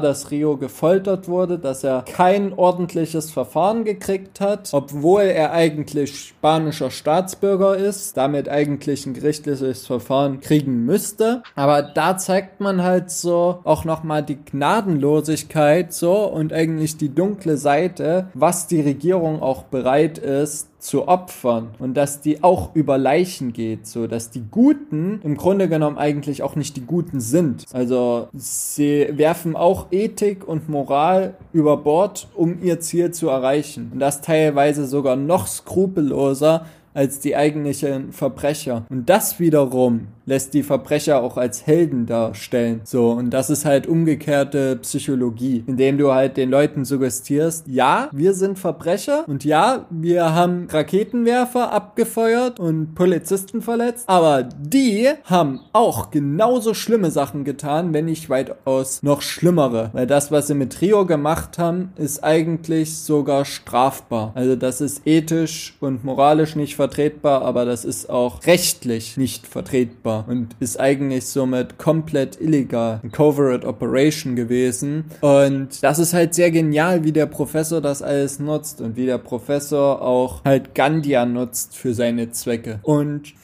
dass 0.00 0.30
Rio 0.30 0.56
gefoltert 0.56 1.28
wurde, 1.28 1.58
dass 1.58 1.84
er 1.84 2.02
kein 2.02 2.52
ordentliches 2.52 3.30
Verfahren 3.30 3.84
gekriegt 3.84 4.40
hat, 4.40 4.70
obwohl 4.72 5.22
er 5.22 5.52
eigentlich 5.52 6.18
spanischer 6.18 6.90
Staat 6.90 7.22
Staatsbürger 7.22 7.76
ist, 7.76 8.16
damit 8.16 8.48
eigentlich 8.48 9.06
ein 9.06 9.14
gerichtliches 9.14 9.86
Verfahren 9.86 10.40
kriegen 10.40 10.84
müsste. 10.84 11.42
Aber 11.54 11.82
da 11.82 12.16
zeigt 12.16 12.60
man 12.60 12.82
halt 12.82 13.10
so 13.10 13.60
auch 13.64 13.84
nochmal 13.84 14.22
die 14.22 14.38
Gnadenlosigkeit 14.42 15.92
so 15.92 16.24
und 16.24 16.52
eigentlich 16.52 16.96
die 16.96 17.14
dunkle 17.14 17.58
Seite, 17.58 18.28
was 18.34 18.66
die 18.66 18.80
Regierung 18.80 19.42
auch 19.42 19.64
bereit 19.64 20.18
ist, 20.18 20.71
zu 20.82 21.06
opfern 21.06 21.68
und 21.78 21.94
dass 21.94 22.20
die 22.20 22.42
auch 22.42 22.74
über 22.74 22.98
Leichen 22.98 23.52
geht, 23.52 23.86
so 23.86 24.08
dass 24.08 24.30
die 24.30 24.42
Guten 24.50 25.20
im 25.22 25.36
Grunde 25.36 25.68
genommen 25.68 25.96
eigentlich 25.96 26.42
auch 26.42 26.56
nicht 26.56 26.76
die 26.76 26.84
Guten 26.84 27.20
sind. 27.20 27.66
Also 27.72 28.28
sie 28.34 29.08
werfen 29.12 29.54
auch 29.54 29.86
Ethik 29.92 30.46
und 30.46 30.68
Moral 30.68 31.34
über 31.52 31.76
Bord, 31.76 32.26
um 32.34 32.60
ihr 32.62 32.80
Ziel 32.80 33.12
zu 33.12 33.28
erreichen. 33.28 33.90
Und 33.92 34.00
das 34.00 34.22
teilweise 34.22 34.86
sogar 34.86 35.14
noch 35.14 35.46
skrupelloser 35.46 36.66
als 36.94 37.20
die 37.20 37.36
eigentlichen 37.36 38.12
Verbrecher. 38.12 38.84
Und 38.90 39.08
das 39.08 39.38
wiederum 39.38 40.08
lässt 40.24 40.54
die 40.54 40.62
Verbrecher 40.62 41.22
auch 41.22 41.36
als 41.36 41.66
Helden 41.66 42.06
darstellen. 42.06 42.80
So, 42.84 43.10
und 43.10 43.30
das 43.30 43.50
ist 43.50 43.64
halt 43.64 43.86
umgekehrte 43.86 44.76
Psychologie, 44.76 45.64
indem 45.66 45.98
du 45.98 46.12
halt 46.12 46.36
den 46.36 46.50
Leuten 46.50 46.84
suggestierst, 46.84 47.66
ja, 47.68 48.08
wir 48.12 48.34
sind 48.34 48.58
Verbrecher 48.58 49.24
und 49.28 49.44
ja, 49.44 49.86
wir 49.90 50.34
haben 50.34 50.68
Raketenwerfer 50.70 51.72
abgefeuert 51.72 52.60
und 52.60 52.94
Polizisten 52.94 53.62
verletzt, 53.62 54.08
aber 54.08 54.44
die 54.44 55.08
haben 55.24 55.60
auch 55.72 56.10
genauso 56.10 56.74
schlimme 56.74 57.10
Sachen 57.10 57.44
getan, 57.44 57.92
wenn 57.92 58.04
nicht 58.04 58.30
weitaus 58.30 59.02
noch 59.02 59.22
schlimmere. 59.22 59.90
Weil 59.92 60.06
das, 60.06 60.30
was 60.30 60.46
sie 60.46 60.54
mit 60.54 60.72
Trio 60.72 61.06
gemacht 61.06 61.58
haben, 61.58 61.92
ist 61.96 62.22
eigentlich 62.22 62.98
sogar 62.98 63.44
strafbar. 63.44 64.32
Also 64.34 64.56
das 64.56 64.80
ist 64.80 65.06
ethisch 65.06 65.76
und 65.80 66.04
moralisch 66.04 66.56
nicht 66.56 66.76
vertretbar, 66.76 67.42
aber 67.42 67.64
das 67.64 67.84
ist 67.84 68.08
auch 68.08 68.44
rechtlich 68.46 69.16
nicht 69.16 69.46
vertretbar 69.46 70.11
und 70.20 70.56
ist 70.60 70.78
eigentlich 70.78 71.26
somit 71.26 71.78
komplett 71.78 72.40
illegal. 72.40 73.00
Ein 73.02 73.12
Covert 73.12 73.64
Operation 73.64 74.36
gewesen. 74.36 75.10
Und 75.20 75.82
das 75.82 75.98
ist 75.98 76.14
halt 76.14 76.34
sehr 76.34 76.50
genial, 76.50 77.04
wie 77.04 77.12
der 77.12 77.26
Professor 77.26 77.80
das 77.80 78.02
alles 78.02 78.38
nutzt 78.38 78.80
und 78.80 78.96
wie 78.96 79.06
der 79.06 79.18
Professor 79.18 80.02
auch 80.02 80.44
halt 80.44 80.74
Gandia 80.74 81.26
nutzt 81.26 81.76
für 81.76 81.94
seine 81.94 82.30
Zwecke. 82.30 82.80
Und 82.82 83.34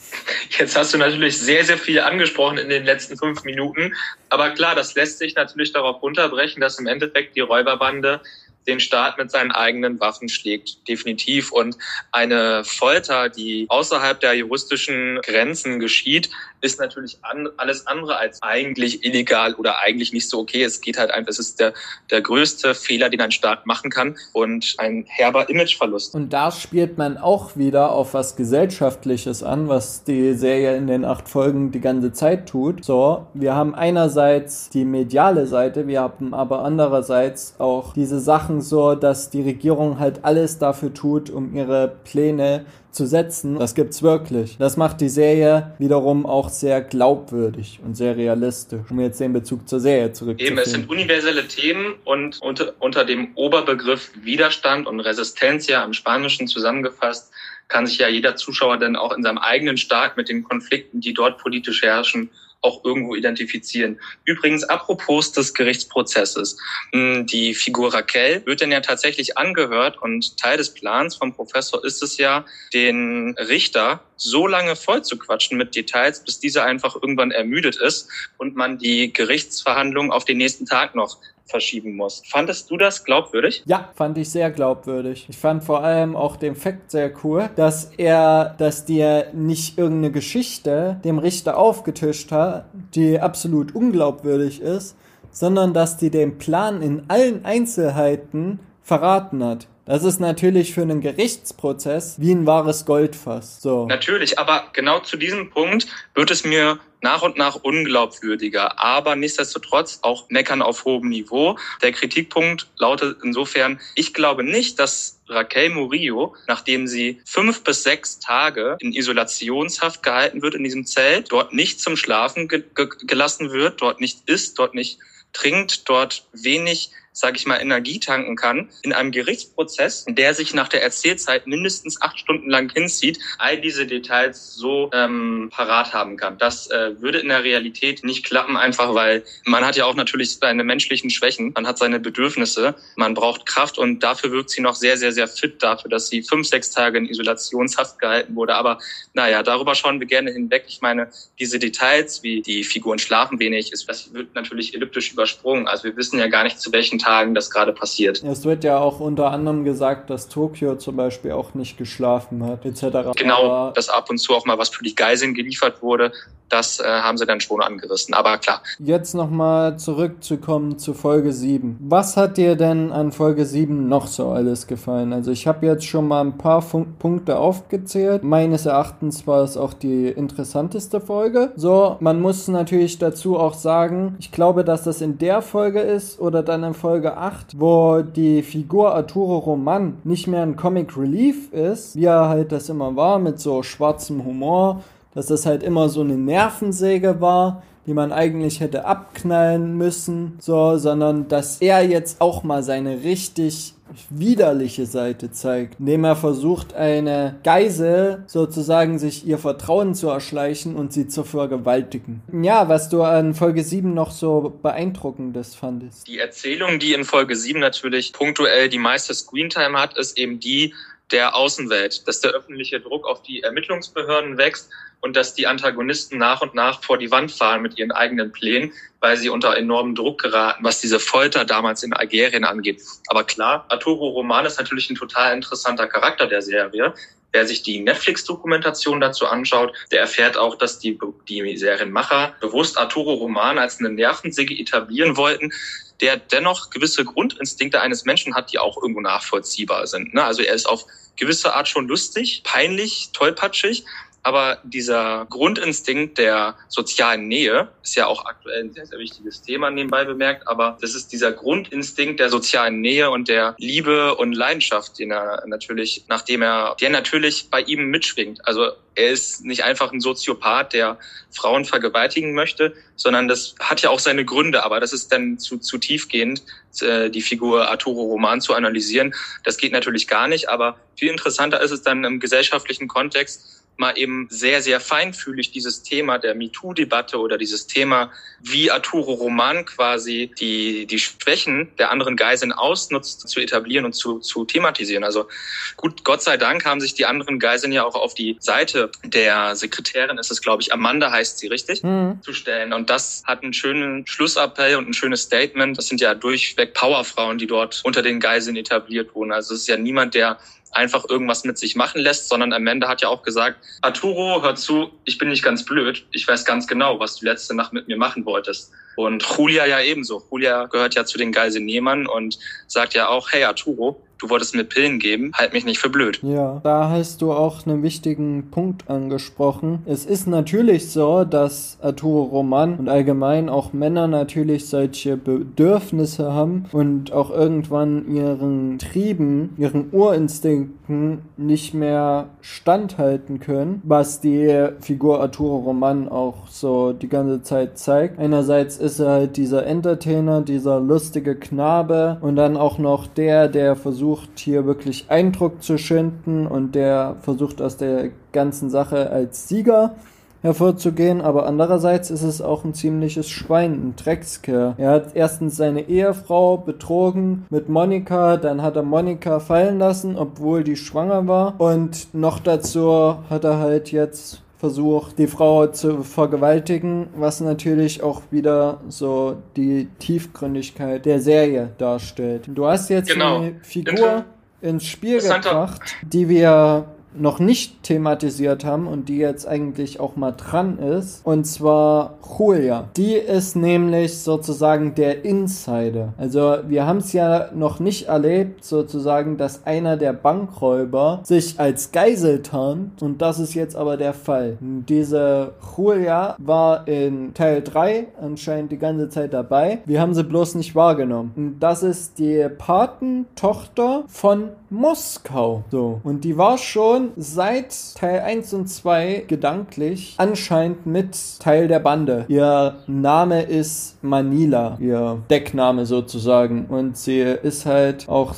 Jetzt 0.58 0.76
hast 0.76 0.94
du 0.94 0.98
natürlich 0.98 1.38
sehr, 1.38 1.64
sehr 1.64 1.78
viel 1.78 2.00
angesprochen 2.00 2.58
in 2.58 2.68
den 2.68 2.84
letzten 2.84 3.16
fünf 3.16 3.44
Minuten. 3.44 3.94
Aber 4.28 4.50
klar, 4.50 4.74
das 4.74 4.94
lässt 4.94 5.18
sich 5.18 5.34
natürlich 5.34 5.72
darauf 5.72 6.02
runterbrechen, 6.02 6.60
dass 6.60 6.78
im 6.78 6.86
Endeffekt 6.86 7.36
die 7.36 7.40
Räuberbande 7.40 8.20
den 8.66 8.80
Staat 8.80 9.18
mit 9.18 9.30
seinen 9.30 9.50
eigenen 9.50 9.98
Waffen 9.98 10.28
schlägt, 10.28 10.86
definitiv. 10.88 11.52
Und 11.52 11.76
eine 12.12 12.64
Folter, 12.64 13.28
die 13.28 13.66
außerhalb 13.68 14.20
der 14.20 14.34
juristischen 14.34 15.20
Grenzen 15.22 15.80
geschieht, 15.80 16.30
ist 16.60 16.80
natürlich 16.80 17.18
an, 17.22 17.48
alles 17.56 17.86
andere 17.86 18.16
als 18.16 18.42
eigentlich 18.42 19.04
illegal 19.04 19.54
oder 19.54 19.78
eigentlich 19.78 20.12
nicht 20.12 20.28
so 20.28 20.40
okay. 20.40 20.62
Es 20.64 20.80
geht 20.80 20.98
halt 20.98 21.10
einfach, 21.10 21.30
es 21.30 21.38
ist 21.38 21.60
der, 21.60 21.72
der 22.10 22.20
größte 22.20 22.74
Fehler, 22.74 23.08
den 23.08 23.20
ein 23.20 23.30
Staat 23.30 23.66
machen 23.66 23.90
kann 23.90 24.16
und 24.32 24.74
ein 24.78 25.04
herber 25.06 25.48
Imageverlust. 25.48 26.14
Und 26.14 26.32
da 26.32 26.50
spielt 26.50 26.98
man 26.98 27.16
auch 27.16 27.56
wieder 27.56 27.92
auf 27.92 28.14
was 28.14 28.36
Gesellschaftliches 28.36 29.42
an, 29.42 29.68
was 29.68 30.04
die 30.04 30.34
Serie 30.34 30.76
in 30.76 30.86
den 30.86 31.04
acht 31.04 31.28
Folgen 31.28 31.70
die 31.70 31.80
ganze 31.80 32.12
Zeit 32.12 32.48
tut. 32.48 32.84
So, 32.84 33.26
wir 33.34 33.54
haben 33.54 33.74
einerseits 33.74 34.68
die 34.70 34.84
mediale 34.84 35.46
Seite, 35.46 35.86
wir 35.86 36.00
haben 36.00 36.34
aber 36.34 36.64
andererseits 36.64 37.54
auch 37.58 37.92
diese 37.92 38.20
Sachen 38.48 38.62
so, 38.62 38.94
dass 38.94 39.28
die 39.28 39.42
Regierung 39.42 39.98
halt 39.98 40.24
alles 40.24 40.58
dafür 40.58 40.94
tut, 40.94 41.28
um 41.28 41.54
ihre 41.54 41.96
Pläne 42.04 42.64
zu 42.90 43.06
setzen. 43.06 43.58
Das 43.58 43.74
gibt's 43.74 44.02
wirklich. 44.02 44.56
Das 44.58 44.78
macht 44.78 45.02
die 45.02 45.10
Serie 45.10 45.74
wiederum 45.78 46.24
auch 46.24 46.48
sehr 46.48 46.80
glaubwürdig 46.80 47.80
und 47.84 47.94
sehr 47.94 48.16
realistisch, 48.16 48.80
um 48.88 49.00
jetzt 49.00 49.20
den 49.20 49.34
Bezug 49.34 49.68
zur 49.68 49.80
Serie 49.80 50.14
zurückzuführen. 50.14 50.56
Eben, 50.56 50.64
es 50.64 50.72
sind 50.72 50.88
universelle 50.88 51.46
Themen 51.46 51.96
und 52.04 52.40
unter, 52.40 52.72
unter 52.78 53.04
dem 53.04 53.32
Oberbegriff 53.34 54.12
Widerstand 54.22 54.86
und 54.86 55.00
Resistenz 55.00 55.66
ja 55.66 55.84
im 55.84 55.92
Spanischen 55.92 56.48
zusammengefasst 56.48 57.30
kann 57.68 57.86
sich 57.86 57.98
ja 57.98 58.08
jeder 58.08 58.34
Zuschauer 58.34 58.78
dann 58.78 58.96
auch 58.96 59.14
in 59.14 59.22
seinem 59.22 59.36
eigenen 59.36 59.76
Staat 59.76 60.16
mit 60.16 60.30
den 60.30 60.42
Konflikten, 60.42 61.00
die 61.02 61.12
dort 61.12 61.36
politisch 61.36 61.82
herrschen, 61.82 62.30
auch 62.60 62.84
irgendwo 62.84 63.14
identifizieren. 63.14 64.00
Übrigens, 64.24 64.64
apropos 64.64 65.32
des 65.32 65.54
Gerichtsprozesses. 65.54 66.56
Hm, 66.92 67.26
die 67.26 67.54
Figur 67.54 67.94
Raquel 67.94 68.44
wird 68.46 68.60
dann 68.60 68.72
ja 68.72 68.80
tatsächlich 68.80 69.38
angehört 69.38 70.00
und 70.02 70.36
Teil 70.36 70.56
des 70.56 70.74
Plans 70.74 71.16
vom 71.16 71.32
Professor 71.32 71.84
ist 71.84 72.02
es 72.02 72.16
ja, 72.16 72.44
den 72.72 73.36
Richter 73.38 74.02
so 74.16 74.46
lange 74.46 74.74
voll 74.74 75.02
zu 75.02 75.18
quatschen 75.18 75.56
mit 75.56 75.76
Details, 75.76 76.24
bis 76.24 76.40
dieser 76.40 76.64
einfach 76.64 76.96
irgendwann 76.96 77.30
ermüdet 77.30 77.76
ist 77.76 78.08
und 78.36 78.56
man 78.56 78.78
die 78.78 79.12
Gerichtsverhandlung 79.12 80.10
auf 80.10 80.24
den 80.24 80.38
nächsten 80.38 80.66
Tag 80.66 80.94
noch 80.94 81.18
verschieben 81.48 81.96
muss. 81.96 82.22
Fandest 82.26 82.70
du 82.70 82.76
das 82.76 83.04
glaubwürdig? 83.04 83.62
Ja, 83.66 83.90
fand 83.94 84.18
ich 84.18 84.30
sehr 84.30 84.50
glaubwürdig. 84.50 85.26
Ich 85.28 85.36
fand 85.36 85.64
vor 85.64 85.82
allem 85.82 86.14
auch 86.14 86.36
den 86.36 86.54
Fakt 86.54 86.90
sehr 86.90 87.12
cool, 87.24 87.50
dass 87.56 87.92
er, 87.96 88.54
dass 88.58 88.84
dir 88.84 89.28
nicht 89.32 89.78
irgendeine 89.78 90.12
Geschichte 90.12 91.00
dem 91.04 91.18
Richter 91.18 91.58
aufgetischt 91.58 92.32
hat, 92.32 92.66
die 92.94 93.18
absolut 93.18 93.74
unglaubwürdig 93.74 94.60
ist, 94.60 94.96
sondern 95.30 95.74
dass 95.74 95.96
die 95.96 96.10
den 96.10 96.38
Plan 96.38 96.82
in 96.82 97.04
allen 97.08 97.44
Einzelheiten 97.44 98.60
verraten 98.82 99.44
hat. 99.44 99.68
Das 99.88 100.04
ist 100.04 100.20
natürlich 100.20 100.74
für 100.74 100.82
einen 100.82 101.00
Gerichtsprozess 101.00 102.16
wie 102.18 102.32
ein 102.32 102.44
wahres 102.44 102.84
Goldfass. 102.84 103.62
So. 103.62 103.86
Natürlich, 103.86 104.38
aber 104.38 104.68
genau 104.74 105.00
zu 105.00 105.16
diesem 105.16 105.48
Punkt 105.48 105.86
wird 106.14 106.30
es 106.30 106.44
mir 106.44 106.78
nach 107.00 107.22
und 107.22 107.38
nach 107.38 107.54
unglaubwürdiger, 107.54 108.78
aber 108.78 109.16
nichtsdestotrotz 109.16 110.00
auch 110.02 110.28
meckern 110.28 110.60
auf 110.60 110.84
hohem 110.84 111.08
Niveau. 111.08 111.56
Der 111.80 111.92
Kritikpunkt 111.92 112.68
lautet 112.76 113.16
insofern, 113.24 113.80
ich 113.94 114.12
glaube 114.12 114.44
nicht, 114.44 114.78
dass 114.78 115.22
Raquel 115.26 115.70
Murillo, 115.70 116.36
nachdem 116.46 116.86
sie 116.86 117.22
fünf 117.24 117.64
bis 117.64 117.82
sechs 117.82 118.18
Tage 118.18 118.76
in 118.80 118.92
Isolationshaft 118.92 120.02
gehalten 120.02 120.42
wird 120.42 120.54
in 120.54 120.64
diesem 120.64 120.84
Zelt, 120.84 121.32
dort 121.32 121.54
nicht 121.54 121.80
zum 121.80 121.96
Schlafen 121.96 122.48
ge 122.48 122.62
ge 122.74 122.90
gelassen 123.06 123.52
wird, 123.52 123.80
dort 123.80 124.02
nicht 124.02 124.28
isst, 124.28 124.58
dort 124.58 124.74
nicht 124.74 124.98
trinkt, 125.32 125.88
dort 125.88 126.26
wenig 126.32 126.90
sage 127.18 127.36
ich 127.36 127.46
mal, 127.46 127.60
Energie 127.60 128.00
tanken 128.00 128.36
kann, 128.36 128.68
in 128.82 128.92
einem 128.92 129.10
Gerichtsprozess, 129.10 130.04
der 130.08 130.34
sich 130.34 130.54
nach 130.54 130.68
der 130.68 130.82
Erzählzeit 130.82 131.46
mindestens 131.46 132.00
acht 132.00 132.18
Stunden 132.18 132.50
lang 132.50 132.72
hinzieht, 132.72 133.18
all 133.38 133.60
diese 133.60 133.86
Details 133.86 134.54
so 134.54 134.90
ähm, 134.92 135.48
parat 135.50 135.92
haben 135.92 136.16
kann. 136.16 136.38
Das 136.38 136.70
äh, 136.70 137.00
würde 137.00 137.18
in 137.18 137.28
der 137.28 137.44
Realität 137.44 138.04
nicht 138.04 138.24
klappen, 138.24 138.56
einfach 138.56 138.94
weil 138.94 139.24
man 139.44 139.64
hat 139.64 139.76
ja 139.76 139.84
auch 139.84 139.94
natürlich 139.94 140.36
seine 140.36 140.64
menschlichen 140.64 141.10
Schwächen, 141.10 141.52
man 141.54 141.66
hat 141.66 141.78
seine 141.78 142.00
Bedürfnisse, 142.00 142.74
man 142.96 143.14
braucht 143.14 143.46
Kraft 143.46 143.78
und 143.78 144.02
dafür 144.02 144.30
wirkt 144.32 144.50
sie 144.50 144.60
noch 144.60 144.74
sehr, 144.74 144.96
sehr, 144.96 145.12
sehr 145.12 145.28
fit 145.28 145.62
dafür, 145.62 145.90
dass 145.90 146.08
sie 146.08 146.22
fünf, 146.22 146.46
sechs 146.46 146.70
Tage 146.70 146.98
in 146.98 147.06
Isolationshaft 147.06 147.98
gehalten 147.98 148.34
wurde. 148.34 148.54
Aber 148.54 148.78
naja, 149.14 149.42
darüber 149.42 149.74
schauen 149.74 150.00
wir 150.00 150.06
gerne 150.06 150.30
hinweg. 150.30 150.64
Ich 150.68 150.80
meine, 150.80 151.10
diese 151.38 151.58
Details, 151.58 152.22
wie 152.22 152.42
die 152.42 152.64
Figuren 152.64 152.98
schlafen 152.98 153.38
wenig, 153.38 153.72
ist, 153.72 153.88
das 153.88 154.12
wird 154.12 154.34
natürlich 154.34 154.74
elliptisch 154.74 155.12
übersprungen. 155.12 155.66
Also 155.66 155.84
wir 155.84 155.96
wissen 155.96 156.18
ja 156.18 156.28
gar 156.28 156.44
nicht, 156.44 156.60
zu 156.60 156.72
welchen 156.72 156.98
Tagen 157.08 157.34
das 157.34 157.50
gerade 157.50 157.72
passiert. 157.72 158.22
Es 158.22 158.44
wird 158.44 158.64
ja 158.64 158.78
auch 158.78 159.00
unter 159.00 159.30
anderem 159.30 159.64
gesagt, 159.64 160.10
dass 160.10 160.28
Tokio 160.28 160.76
zum 160.76 160.96
Beispiel 160.96 161.32
auch 161.32 161.54
nicht 161.54 161.78
geschlafen 161.78 162.44
hat, 162.44 162.66
etc. 162.66 163.16
Genau, 163.16 163.70
dass 163.70 163.88
ab 163.88 164.10
und 164.10 164.18
zu 164.18 164.34
auch 164.34 164.44
mal 164.44 164.58
was 164.58 164.68
für 164.68 164.84
die 164.84 164.94
Geiseln 164.94 165.32
geliefert 165.32 165.80
wurde, 165.80 166.12
das 166.48 166.80
äh, 166.80 166.84
haben 166.84 167.18
sie 167.18 167.26
dann 167.26 167.40
schon 167.40 167.62
angerissen. 167.62 168.14
Aber 168.14 168.38
klar. 168.38 168.62
Jetzt 168.78 169.14
nochmal 169.14 169.78
zurückzukommen 169.78 170.78
zu 170.78 170.94
Folge 170.94 171.32
7. 171.32 171.76
Was 171.80 172.16
hat 172.16 172.36
dir 172.36 172.56
denn 172.56 172.92
an 172.92 173.12
Folge 173.12 173.44
7 173.44 173.88
noch 173.88 174.06
so 174.06 174.30
alles 174.30 174.66
gefallen? 174.66 175.12
Also 175.12 175.30
ich 175.30 175.46
habe 175.46 175.66
jetzt 175.66 175.86
schon 175.86 176.08
mal 176.08 176.22
ein 176.22 176.38
paar 176.38 176.62
Fun 176.62 176.96
Punkte 176.98 177.38
aufgezählt. 177.38 178.22
Meines 178.22 178.66
Erachtens 178.66 179.26
war 179.26 179.42
es 179.42 179.56
auch 179.56 179.74
die 179.74 180.08
interessanteste 180.08 181.00
Folge. 181.00 181.52
So, 181.56 181.96
man 182.00 182.20
muss 182.20 182.48
natürlich 182.48 182.98
dazu 182.98 183.38
auch 183.38 183.54
sagen, 183.54 184.16
ich 184.18 184.32
glaube, 184.32 184.64
dass 184.64 184.84
das 184.84 185.00
in 185.00 185.18
der 185.18 185.42
Folge 185.42 185.80
ist 185.80 186.18
oder 186.18 186.42
dann 186.42 186.64
in 186.64 186.74
Folge 186.74 186.97
Folge 186.98 187.16
8, 187.16 187.60
wo 187.60 188.02
die 188.02 188.42
Figur 188.42 188.92
Arturo 188.92 189.38
Roman 189.38 189.98
nicht 190.02 190.26
mehr 190.26 190.42
ein 190.42 190.56
Comic 190.56 190.96
Relief 190.96 191.52
ist, 191.52 191.94
wie 191.94 192.06
er 192.06 192.28
halt 192.28 192.50
das 192.50 192.68
immer 192.70 192.96
war, 192.96 193.20
mit 193.20 193.38
so 193.38 193.62
schwarzem 193.62 194.24
Humor, 194.24 194.82
dass 195.14 195.26
das 195.26 195.46
halt 195.46 195.62
immer 195.62 195.88
so 195.90 196.00
eine 196.00 196.16
Nervensäge 196.16 197.20
war, 197.20 197.62
die 197.86 197.94
man 197.94 198.10
eigentlich 198.10 198.58
hätte 198.58 198.84
abknallen 198.84 199.78
müssen, 199.78 200.38
so, 200.40 200.76
sondern 200.76 201.28
dass 201.28 201.60
er 201.60 201.86
jetzt 201.86 202.20
auch 202.20 202.42
mal 202.42 202.64
seine 202.64 203.04
richtig 203.04 203.74
widerliche 204.10 204.86
Seite 204.86 205.30
zeigt, 205.30 205.78
indem 205.78 206.04
er 206.04 206.16
versucht, 206.16 206.74
eine 206.74 207.38
Geisel 207.42 208.24
sozusagen 208.26 208.98
sich 208.98 209.26
ihr 209.26 209.38
Vertrauen 209.38 209.94
zu 209.94 210.08
erschleichen 210.08 210.76
und 210.76 210.92
sie 210.92 211.08
zu 211.08 211.24
vergewaltigen. 211.24 212.22
Ja, 212.42 212.68
was 212.68 212.88
du 212.88 213.02
an 213.02 213.34
Folge 213.34 213.62
7 213.62 213.94
noch 213.94 214.10
so 214.10 214.58
beeindruckendes 214.62 215.54
fandest. 215.54 216.06
Die 216.06 216.18
Erzählung, 216.18 216.78
die 216.78 216.92
in 216.92 217.04
Folge 217.04 217.36
7 217.36 217.60
natürlich 217.60 218.12
punktuell 218.12 218.68
die 218.68 218.78
meiste 218.78 219.14
Screentime 219.14 219.78
hat, 219.78 219.96
ist 219.96 220.18
eben 220.18 220.40
die 220.40 220.74
der 221.10 221.34
Außenwelt, 221.34 222.06
dass 222.06 222.20
der 222.20 222.32
öffentliche 222.32 222.80
Druck 222.80 223.06
auf 223.06 223.22
die 223.22 223.42
Ermittlungsbehörden 223.42 224.36
wächst 224.36 224.70
und 225.00 225.16
dass 225.16 225.34
die 225.34 225.46
Antagonisten 225.46 226.18
nach 226.18 226.40
und 226.40 226.54
nach 226.54 226.82
vor 226.82 226.98
die 226.98 227.10
Wand 227.10 227.30
fahren 227.30 227.62
mit 227.62 227.78
ihren 227.78 227.92
eigenen 227.92 228.32
Plänen, 228.32 228.72
weil 229.00 229.16
sie 229.16 229.28
unter 229.28 229.56
enormen 229.56 229.94
Druck 229.94 230.22
geraten, 230.22 230.64
was 230.64 230.80
diese 230.80 230.98
Folter 230.98 231.44
damals 231.44 231.82
in 231.82 231.92
Algerien 231.92 232.44
angeht. 232.44 232.82
Aber 233.06 233.24
klar, 233.24 233.64
Arturo 233.68 234.08
Roman 234.08 234.46
ist 234.46 234.58
natürlich 234.58 234.90
ein 234.90 234.96
total 234.96 235.34
interessanter 235.34 235.86
Charakter 235.86 236.26
der 236.26 236.42
Serie. 236.42 236.94
Wer 237.32 237.46
sich 237.46 237.62
die 237.62 237.80
Netflix-Dokumentation 237.80 239.00
dazu 239.00 239.26
anschaut, 239.26 239.72
der 239.92 240.00
erfährt 240.00 240.36
auch, 240.36 240.56
dass 240.56 240.78
die, 240.78 240.98
die 241.28 241.56
Serienmacher 241.56 242.34
bewusst 242.40 242.78
Arturo 242.78 243.14
Roman 243.14 243.58
als 243.58 243.78
eine 243.78 243.90
Nervensäge 243.90 244.54
etablieren 244.54 245.16
wollten, 245.16 245.52
der 246.00 246.16
dennoch 246.16 246.70
gewisse 246.70 247.04
Grundinstinkte 247.04 247.80
eines 247.80 248.04
Menschen 248.04 248.34
hat, 248.34 248.52
die 248.52 248.58
auch 248.58 248.80
irgendwo 248.80 249.00
nachvollziehbar 249.00 249.86
sind. 249.86 250.14
Ne? 250.14 250.24
Also 250.24 250.42
er 250.42 250.54
ist 250.54 250.66
auf 250.66 250.86
gewisse 251.16 251.54
Art 251.54 251.68
schon 251.68 251.88
lustig, 251.88 252.42
peinlich, 252.44 253.10
tollpatschig, 253.12 253.84
aber 254.22 254.58
dieser 254.64 255.26
Grundinstinkt 255.30 256.18
der 256.18 256.56
sozialen 256.68 257.28
Nähe 257.28 257.68
ist 257.82 257.94
ja 257.94 258.06
auch 258.06 258.26
aktuell 258.26 258.64
ein 258.64 258.72
sehr, 258.72 258.86
sehr 258.86 258.98
wichtiges 258.98 259.42
Thema 259.42 259.70
nebenbei 259.70 260.04
bemerkt. 260.04 260.46
Aber 260.48 260.76
das 260.80 260.94
ist 260.94 261.12
dieser 261.12 261.32
Grundinstinkt 261.32 262.20
der 262.20 262.28
sozialen 262.28 262.80
Nähe 262.80 263.10
und 263.10 263.28
der 263.28 263.54
Liebe 263.58 264.16
und 264.16 264.32
Leidenschaft, 264.32 264.98
den 264.98 265.12
er 265.12 265.44
natürlich, 265.46 266.04
nachdem 266.08 266.42
er, 266.42 266.76
der 266.80 266.90
natürlich 266.90 267.48
bei 267.50 267.60
ihm 267.62 267.86
mitschwingt. 267.86 268.46
Also 268.46 268.72
er 268.94 269.10
ist 269.10 269.44
nicht 269.44 269.62
einfach 269.62 269.92
ein 269.92 270.00
Soziopath, 270.00 270.72
der 270.72 270.98
Frauen 271.30 271.64
vergewaltigen 271.64 272.34
möchte, 272.34 272.74
sondern 272.96 273.28
das 273.28 273.54
hat 273.60 273.80
ja 273.80 273.90
auch 273.90 274.00
seine 274.00 274.24
Gründe. 274.24 274.64
Aber 274.64 274.80
das 274.80 274.92
ist 274.92 275.12
dann 275.12 275.38
zu, 275.38 275.58
zu 275.58 275.78
tiefgehend, 275.78 276.42
äh, 276.80 277.08
die 277.08 277.22
Figur 277.22 277.68
Arturo 277.68 278.02
Roman 278.02 278.40
zu 278.40 278.54
analysieren. 278.54 279.14
Das 279.44 279.56
geht 279.56 279.72
natürlich 279.72 280.08
gar 280.08 280.26
nicht. 280.26 280.48
Aber 280.48 280.78
viel 280.96 281.08
interessanter 281.08 281.60
ist 281.62 281.70
es 281.70 281.82
dann 281.82 282.02
im 282.04 282.18
gesellschaftlichen 282.18 282.88
Kontext, 282.88 283.57
mal 283.78 283.96
eben 283.96 284.26
sehr, 284.30 284.62
sehr 284.62 284.80
feinfühlig 284.80 285.52
dieses 285.52 285.82
Thema 285.82 286.18
der 286.18 286.34
MeToo-Debatte 286.34 287.18
oder 287.18 287.38
dieses 287.38 287.66
Thema, 287.66 288.10
wie 288.40 288.70
Arturo 288.70 289.12
Roman 289.12 289.64
quasi 289.64 290.32
die, 290.38 290.86
die 290.86 290.98
Schwächen 290.98 291.68
der 291.78 291.90
anderen 291.90 292.16
Geiseln 292.16 292.52
ausnutzt, 292.52 293.28
zu 293.28 293.40
etablieren 293.40 293.84
und 293.84 293.94
zu, 293.94 294.18
zu 294.18 294.44
thematisieren. 294.44 295.04
Also 295.04 295.28
gut, 295.76 296.04
Gott 296.04 296.22
sei 296.22 296.36
Dank 296.36 296.64
haben 296.64 296.80
sich 296.80 296.94
die 296.94 297.06
anderen 297.06 297.38
Geiseln 297.38 297.72
ja 297.72 297.84
auch 297.84 297.94
auf 297.94 298.14
die 298.14 298.36
Seite 298.40 298.90
der 299.04 299.54
Sekretärin, 299.56 300.18
ist 300.18 300.30
es 300.30 300.40
glaube 300.40 300.62
ich, 300.62 300.72
Amanda 300.72 301.10
heißt 301.10 301.38
sie 301.38 301.46
richtig, 301.46 301.82
mhm. 301.82 302.20
zu 302.22 302.32
stellen. 302.32 302.72
Und 302.72 302.90
das 302.90 303.22
hat 303.26 303.42
einen 303.42 303.52
schönen 303.52 304.06
Schlussappell 304.06 304.76
und 304.76 304.88
ein 304.88 304.94
schönes 304.94 305.22
Statement. 305.22 305.78
Das 305.78 305.88
sind 305.88 306.00
ja 306.00 306.14
durchweg 306.14 306.74
Powerfrauen, 306.74 307.38
die 307.38 307.46
dort 307.46 307.80
unter 307.84 308.02
den 308.02 308.20
Geiseln 308.20 308.56
etabliert 308.56 309.14
wurden. 309.14 309.32
Also 309.32 309.54
es 309.54 309.62
ist 309.62 309.68
ja 309.68 309.76
niemand, 309.76 310.14
der 310.14 310.38
einfach 310.72 311.08
irgendwas 311.08 311.44
mit 311.44 311.58
sich 311.58 311.76
machen 311.76 312.00
lässt, 312.00 312.28
sondern 312.28 312.52
Amanda 312.52 312.88
hat 312.88 313.02
ja 313.02 313.08
auch 313.08 313.22
gesagt, 313.22 313.58
Arturo, 313.82 314.42
hör 314.42 314.54
zu, 314.54 314.90
ich 315.04 315.18
bin 315.18 315.28
nicht 315.28 315.42
ganz 315.42 315.64
blöd. 315.64 316.06
Ich 316.12 316.26
weiß 316.26 316.44
ganz 316.44 316.66
genau, 316.66 317.00
was 317.00 317.16
du 317.16 317.26
letzte 317.26 317.54
Nacht 317.54 317.72
mit 317.72 317.88
mir 317.88 317.96
machen 317.96 318.24
wolltest. 318.24 318.72
Und 318.96 319.24
Julia 319.36 319.66
ja 319.66 319.80
ebenso. 319.80 320.24
Julia 320.30 320.66
gehört 320.66 320.94
ja 320.94 321.04
zu 321.04 321.18
den 321.18 321.32
Geiselnehmern 321.32 322.06
und 322.06 322.38
sagt 322.66 322.94
ja 322.94 323.08
auch, 323.08 323.30
hey 323.30 323.44
Arturo, 323.44 324.02
du 324.18 324.30
wolltest 324.30 324.54
mir 324.54 324.64
Pillen 324.64 324.98
geben, 324.98 325.32
halt 325.34 325.52
mich 325.52 325.64
nicht 325.64 325.78
für 325.78 325.88
blöd. 325.90 326.20
Ja, 326.22 326.60
da 326.62 326.90
hast 326.90 327.22
du 327.22 327.32
auch 327.32 327.66
einen 327.66 327.82
wichtigen 327.82 328.50
Punkt 328.50 328.88
angesprochen. 328.90 329.80
Es 329.86 330.04
ist 330.04 330.26
natürlich 330.26 330.90
so, 330.90 331.24
dass 331.24 331.78
Arturo 331.80 332.22
Roman 332.24 332.76
und 332.76 332.88
allgemein 332.88 333.48
auch 333.48 333.72
Männer 333.72 334.08
natürlich 334.08 334.66
solche 334.66 335.16
Bedürfnisse 335.16 336.32
haben 336.32 336.66
und 336.72 337.12
auch 337.12 337.30
irgendwann 337.30 338.14
ihren 338.14 338.78
Trieben, 338.78 339.54
ihren 339.56 339.92
Urinstinkten 339.92 341.22
nicht 341.36 341.74
mehr 341.74 342.30
standhalten 342.40 343.40
können, 343.40 343.82
was 343.84 344.20
die 344.20 344.68
Figur 344.80 345.20
Arturo 345.20 345.58
Roman 345.58 346.08
auch 346.08 346.48
so 346.48 346.92
die 346.92 347.08
ganze 347.08 347.42
Zeit 347.42 347.78
zeigt. 347.78 348.18
Einerseits 348.18 348.78
ist 348.78 348.98
er 348.98 349.10
halt 349.10 349.36
dieser 349.36 349.66
Entertainer, 349.66 350.40
dieser 350.40 350.80
lustige 350.80 351.36
Knabe 351.36 352.18
und 352.20 352.36
dann 352.36 352.56
auch 352.56 352.78
noch 352.78 353.06
der, 353.06 353.48
der 353.48 353.76
versucht, 353.76 354.07
versucht 354.08 354.38
hier 354.38 354.64
wirklich 354.64 355.06
Eindruck 355.08 355.62
zu 355.62 355.76
schinden 355.76 356.46
und 356.46 356.74
der 356.74 357.16
versucht 357.20 357.60
aus 357.60 357.76
der 357.76 358.08
ganzen 358.32 358.70
Sache 358.70 359.10
als 359.10 359.48
Sieger 359.48 359.96
hervorzugehen, 360.40 361.20
aber 361.20 361.46
andererseits 361.46 362.10
ist 362.10 362.22
es 362.22 362.40
auch 362.40 362.64
ein 362.64 362.72
ziemliches 362.72 363.28
Schwein, 363.28 363.72
ein 363.72 363.96
Dreckskerl. 363.96 364.74
Er 364.78 364.92
hat 364.92 365.14
erstens 365.14 365.56
seine 365.56 365.88
Ehefrau 365.88 366.56
betrogen 366.56 367.44
mit 367.50 367.68
Monika, 367.68 368.38
dann 368.38 368.62
hat 368.62 368.76
er 368.76 368.82
Monika 368.82 369.40
fallen 369.40 369.78
lassen, 369.78 370.16
obwohl 370.16 370.64
die 370.64 370.76
schwanger 370.76 371.26
war 371.26 371.60
und 371.60 372.14
noch 372.14 372.38
dazu 372.38 373.16
hat 373.28 373.44
er 373.44 373.58
halt 373.58 373.92
jetzt 373.92 374.42
versucht, 374.58 375.18
die 375.18 375.28
Frau 375.28 375.68
zu 375.68 376.02
vergewaltigen, 376.02 377.06
was 377.16 377.40
natürlich 377.40 378.02
auch 378.02 378.22
wieder 378.30 378.80
so 378.88 379.36
die 379.56 379.88
Tiefgründigkeit 380.00 381.06
der 381.06 381.20
Serie 381.20 381.70
darstellt. 381.78 382.48
Du 382.48 382.66
hast 382.66 382.90
jetzt 382.90 383.10
genau. 383.10 383.38
eine 383.38 383.54
Figur 383.62 384.24
ins 384.60 384.84
Spiel 384.84 385.20
gebracht, 385.20 385.96
die 386.02 386.28
wir 386.28 386.86
noch 387.14 387.38
nicht 387.38 387.82
thematisiert 387.82 388.64
haben 388.64 388.86
und 388.86 389.08
die 389.08 389.18
jetzt 389.18 389.46
eigentlich 389.46 390.00
auch 390.00 390.16
mal 390.16 390.32
dran 390.32 390.78
ist. 390.78 391.24
Und 391.24 391.44
zwar 391.46 392.14
Julia. 392.38 392.88
Die 392.96 393.14
ist 393.14 393.56
nämlich 393.56 394.18
sozusagen 394.18 394.94
der 394.94 395.24
Insider. 395.24 396.12
Also 396.16 396.58
wir 396.66 396.86
haben 396.86 396.98
es 396.98 397.12
ja 397.12 397.50
noch 397.54 397.80
nicht 397.80 398.08
erlebt, 398.08 398.64
sozusagen, 398.64 399.36
dass 399.36 399.66
einer 399.66 399.96
der 399.96 400.12
Bankräuber 400.12 401.20
sich 401.24 401.58
als 401.58 401.92
Geisel 401.92 402.42
tarnt. 402.42 403.02
Und 403.02 403.22
das 403.22 403.38
ist 403.38 403.54
jetzt 403.54 403.76
aber 403.76 403.96
der 403.96 404.12
Fall. 404.12 404.58
Diese 404.60 405.52
Julia 405.76 406.36
war 406.38 406.86
in 406.86 407.34
Teil 407.34 407.62
3 407.62 408.08
anscheinend 408.20 408.72
die 408.72 408.78
ganze 408.78 409.08
Zeit 409.08 409.32
dabei. 409.32 409.78
Wir 409.84 410.00
haben 410.00 410.14
sie 410.14 410.24
bloß 410.24 410.54
nicht 410.54 410.74
wahrgenommen. 410.74 411.56
Das 411.60 411.82
ist 411.82 412.18
die 412.18 412.46
Patentochter 412.56 414.04
von 414.06 414.50
Moskau. 414.70 415.64
So. 415.70 416.00
Und 416.04 416.24
die 416.24 416.36
war 416.36 416.58
schon 416.58 417.10
seit 417.16 417.74
Teil 417.94 418.20
1 418.20 418.52
und 418.54 418.68
2 418.68 419.24
gedanklich 419.26 420.14
anscheinend 420.18 420.86
mit 420.86 421.40
Teil 421.40 421.68
der 421.68 421.80
Bande. 421.80 422.26
Ihr 422.28 422.76
Name 422.86 423.42
ist 423.42 424.02
Manila, 424.02 424.76
ihr 424.80 425.18
Deckname 425.30 425.86
sozusagen. 425.86 426.66
Und 426.66 426.96
sie 426.96 427.20
ist 427.20 427.66
halt 427.66 428.08
auch, 428.08 428.34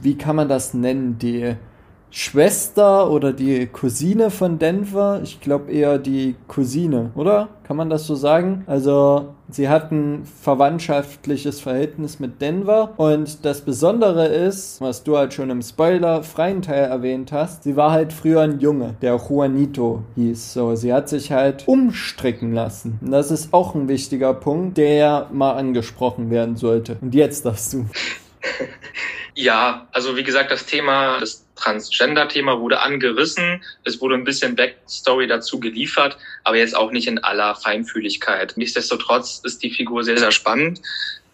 wie 0.00 0.16
kann 0.16 0.36
man 0.36 0.48
das 0.48 0.74
nennen, 0.74 1.18
die 1.18 1.56
Schwester 2.14 3.10
oder 3.10 3.32
die 3.32 3.66
Cousine 3.66 4.30
von 4.30 4.58
Denver. 4.58 5.20
Ich 5.22 5.40
glaube 5.40 5.72
eher 5.72 5.98
die 5.98 6.36
Cousine, 6.46 7.10
oder? 7.14 7.48
Kann 7.64 7.78
man 7.78 7.88
das 7.88 8.06
so 8.06 8.14
sagen? 8.14 8.64
Also 8.66 9.34
sie 9.54 9.68
hat 9.68 9.92
ein 9.92 10.26
verwandtschaftliches 10.42 11.60
Verhältnis 11.60 12.18
mit 12.18 12.40
Denver. 12.40 12.94
Und 12.96 13.44
das 13.44 13.62
Besondere 13.62 14.26
ist, 14.26 14.80
was 14.80 15.04
du 15.04 15.16
halt 15.16 15.34
schon 15.34 15.50
im 15.50 15.62
Spoiler-freien 15.62 16.62
Teil 16.62 16.84
erwähnt 16.84 17.32
hast, 17.32 17.64
sie 17.64 17.76
war 17.76 17.92
halt 17.92 18.12
früher 18.12 18.42
ein 18.42 18.60
Junge, 18.60 18.94
der 19.02 19.16
Juanito 19.16 20.02
hieß. 20.16 20.52
So, 20.52 20.74
sie 20.74 20.92
hat 20.92 21.08
sich 21.08 21.32
halt 21.32 21.66
umstricken 21.66 22.52
lassen. 22.52 22.98
Und 23.00 23.10
das 23.10 23.30
ist 23.30 23.52
auch 23.52 23.74
ein 23.74 23.88
wichtiger 23.88 24.34
Punkt, 24.34 24.78
der 24.78 25.28
mal 25.32 25.52
angesprochen 25.52 26.30
werden 26.30 26.56
sollte. 26.56 26.96
Und 27.00 27.14
jetzt 27.14 27.44
darfst 27.46 27.72
du. 27.72 27.86
Ja, 29.34 29.88
also 29.92 30.16
wie 30.16 30.24
gesagt, 30.24 30.50
das 30.50 30.66
Thema, 30.66 31.18
das 31.18 31.41
Transgender-Thema 31.62 32.60
wurde 32.60 32.80
angerissen. 32.80 33.62
Es 33.84 34.00
wurde 34.00 34.16
ein 34.16 34.24
bisschen 34.24 34.56
Backstory 34.56 35.26
dazu 35.26 35.60
geliefert, 35.60 36.16
aber 36.44 36.56
jetzt 36.56 36.76
auch 36.76 36.90
nicht 36.90 37.06
in 37.06 37.18
aller 37.18 37.54
Feinfühligkeit. 37.54 38.54
Nichtsdestotrotz 38.56 39.40
ist 39.44 39.62
die 39.62 39.70
Figur 39.70 40.04
sehr, 40.04 40.18
sehr 40.18 40.32
spannend. 40.32 40.80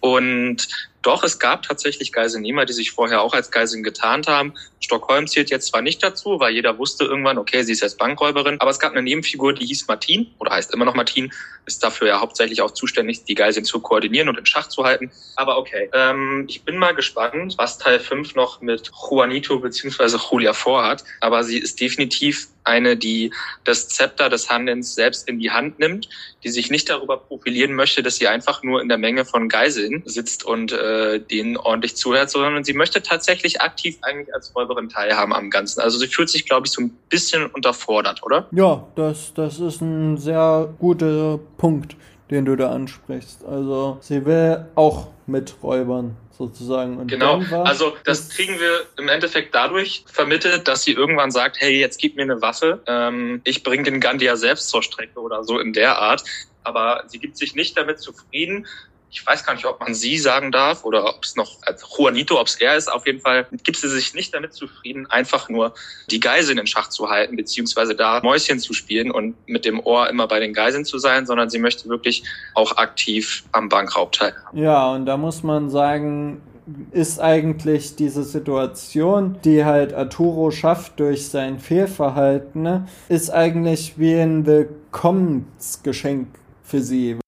Und 0.01 0.69
doch, 1.03 1.23
es 1.23 1.39
gab 1.39 1.63
tatsächlich 1.63 2.13
Geiselnehmer, 2.13 2.65
die 2.65 2.73
sich 2.73 2.91
vorher 2.91 3.23
auch 3.23 3.33
als 3.33 3.51
Geiseln 3.51 3.83
getarnt 3.83 4.27
haben. 4.27 4.55
Stockholm 4.81 5.27
zählt 5.27 5.51
jetzt 5.51 5.69
zwar 5.69 5.83
nicht 5.83 6.03
dazu, 6.03 6.41
weil 6.41 6.55
jeder 6.55 6.79
wusste 6.79 7.05
irgendwann, 7.05 7.39
okay, 7.39 7.63
sie 7.63 7.73
ist 7.73 7.81
jetzt 7.81 7.99
Bankräuberin, 7.99 8.61
aber 8.61 8.71
es 8.71 8.79
gab 8.79 8.93
eine 8.93 9.03
Nebenfigur, 9.03 9.53
die 9.53 9.67
hieß 9.67 9.87
Martin 9.87 10.35
oder 10.39 10.53
heißt 10.53 10.75
immer 10.75 10.85
noch 10.85 10.95
Martin, 10.95 11.33
ist 11.67 11.85
dafür 11.85 12.09
ja 12.09 12.21
hauptsächlich 12.21 12.63
auch 12.63 12.73
zuständig, 12.73 13.25
die 13.25 13.35
Geiseln 13.35 13.65
zu 13.65 13.81
koordinieren 13.81 14.29
und 14.29 14.39
in 14.39 14.47
Schach 14.47 14.69
zu 14.69 14.85
halten. 14.85 15.11
Aber 15.37 15.59
okay, 15.59 15.89
ähm, 15.93 16.47
ich 16.49 16.65
bin 16.65 16.79
mal 16.79 16.95
gespannt, 16.95 17.55
was 17.59 17.79
Teil 17.79 18.01
5 18.01 18.35
noch 18.35 18.61
mit 18.61 18.91
Juanito 19.11 19.61
beziehungsweise 19.61 20.19
Julia 20.31 20.53
vorhat, 20.53 21.05
aber 21.21 21.45
sie 21.45 21.59
ist 21.59 21.81
definitiv 21.81 22.49
eine, 22.65 22.97
die 22.97 23.33
das 23.65 23.89
Zepter 23.89 24.29
des 24.29 24.51
Handelns 24.51 24.95
selbst 24.95 25.29
in 25.29 25.39
die 25.39 25.51
Hand 25.51 25.79
nimmt, 25.79 26.09
die 26.45 26.51
sich 26.51 26.71
nicht 26.71 26.89
darüber 26.89 27.17
profilieren 27.17 27.75
möchte, 27.75 28.03
dass 28.03 28.17
sie 28.17 28.29
einfach 28.29 28.63
nur 28.63 28.81
in 28.83 28.89
der 28.89 28.99
Menge 28.99 29.25
von 29.25 29.49
Geiseln 29.49 30.03
sitzt 30.05 30.45
und 30.45 30.73
äh, 30.73 30.88
denen 31.21 31.57
ordentlich 31.57 31.97
zuhört, 31.97 32.31
sondern 32.31 32.65
sie 32.65 32.73
möchte 32.73 33.03
tatsächlich 33.03 33.61
aktiv 33.61 33.97
eigentlich 34.03 34.35
als 34.35 34.55
Räuberin 34.55 34.89
teilhaben 34.89 35.33
am 35.35 35.51
Ganzen. 35.51 35.81
Also 35.81 35.99
sie 35.99 36.07
fühlt 36.07 36.29
sich, 36.29 36.45
glaube 36.45 36.67
ich, 36.67 36.73
so 36.73 36.83
ein 36.83 36.91
bisschen 37.09 37.47
unterfordert, 37.47 38.23
oder? 38.23 38.49
Ja, 38.53 38.87
das, 38.97 39.33
das 39.35 39.61
ist 39.61 39.81
ein 39.81 40.17
sehr 40.19 40.69
guter 40.79 41.39
Punkt 41.57 41.97
den 42.31 42.45
du 42.45 42.57
da 42.57 42.71
ansprichst. 42.71 43.45
Also 43.45 43.99
sie 44.01 44.25
will 44.27 44.67
auch 44.75 45.09
mit 45.27 45.55
Räubern 45.63 46.17
sozusagen. 46.31 46.99
Und 46.99 47.09
genau, 47.09 47.43
also 47.65 47.97
das 48.05 48.29
kriegen 48.29 48.59
wir 48.61 48.87
im 48.99 49.09
Endeffekt 49.09 49.55
dadurch 49.55 50.05
vermittelt, 50.07 50.69
dass 50.69 50.85
sie 50.85 50.93
irgendwann 50.93 51.31
sagt, 51.31 51.61
hey, 51.61 51.81
jetzt 51.81 51.99
gib 52.01 52.17
mir 52.17 52.23
eine 52.23 52.41
Waffe, 52.41 52.83
ähm, 52.87 53.41
ich 53.45 53.63
bringe 53.63 53.85
den 53.85 54.01
Gandia 54.01 54.37
selbst 54.37 54.69
zur 54.69 54.83
Strecke 54.83 55.21
oder 55.21 55.43
so 55.45 55.59
in 55.59 55.73
der 55.73 55.99
Art. 55.99 56.23
Aber 56.65 57.05
sie 57.07 57.19
gibt 57.19 57.37
sich 57.39 57.55
nicht 57.55 57.77
damit 57.77 57.99
zufrieden, 57.99 58.67
ich 59.11 59.27
weiß 59.27 59.45
gar 59.45 59.55
nicht, 59.55 59.65
ob 59.65 59.81
man 59.81 59.95
sie 59.95 60.19
sagen 60.19 60.53
darf 60.53 60.85
oder 60.85 61.05
ob 61.09 61.25
es 61.25 61.37
noch 61.37 61.59
also 61.63 61.87
Juanito, 61.97 62.39
ob 62.39 62.47
es 62.47 62.57
er 62.57 62.77
ist. 62.77 62.93
Auf 62.93 63.07
jeden 63.07 63.21
Fall 63.21 63.47
gibt 63.63 63.79
sie 63.79 63.89
sich 63.89 64.15
nicht 64.15 64.35
damit 64.35 64.53
zufrieden, 64.53 65.07
einfach 65.07 65.49
nur 65.49 65.75
die 66.11 66.21
Geiseln 66.21 66.59
in 66.59 66.67
Schach 66.67 66.89
zu 66.89 67.09
halten, 67.09 67.37
beziehungsweise 67.37 67.95
da 67.95 68.21
Mäuschen 68.23 68.59
zu 68.59 68.75
spielen 68.75 69.11
und 69.11 69.35
mit 69.49 69.65
dem 69.65 69.81
Ohr 69.81 70.09
immer 70.11 70.27
bei 70.27 70.41
den 70.41 70.53
Geiseln 70.53 70.85
zu 70.85 70.99
sein, 70.99 71.27
sondern 71.27 71.49
sie 71.49 71.59
möchte 71.59 71.89
wirklich 71.89 72.25
auch 72.55 72.77
aktiv 72.77 73.45
am 73.53 73.69
Bankraub 73.69 74.13
teilhaben. 74.13 74.59
Ja, 74.59 74.93
und 74.93 75.07
da 75.07 75.17
muss 75.17 75.43
man 75.43 75.71
sagen, 75.71 76.43
ist 76.91 77.19
eigentlich 77.19 77.97
diese 77.97 78.25
Situation, 78.25 79.39
die 79.45 79.65
halt 79.65 79.95
Arturo 79.95 80.51
schafft 80.51 81.01
durch 81.01 81.29
sein 81.29 81.59
Fehlverhalten, 81.59 82.63
ne, 82.63 82.89
ist 83.09 83.31
eigentlich 83.31 83.95
wie 83.97 84.15
ein 84.15 84.45
Willkommensgeschenk 84.45 86.29
für 86.63 86.83
sie. 86.83 87.19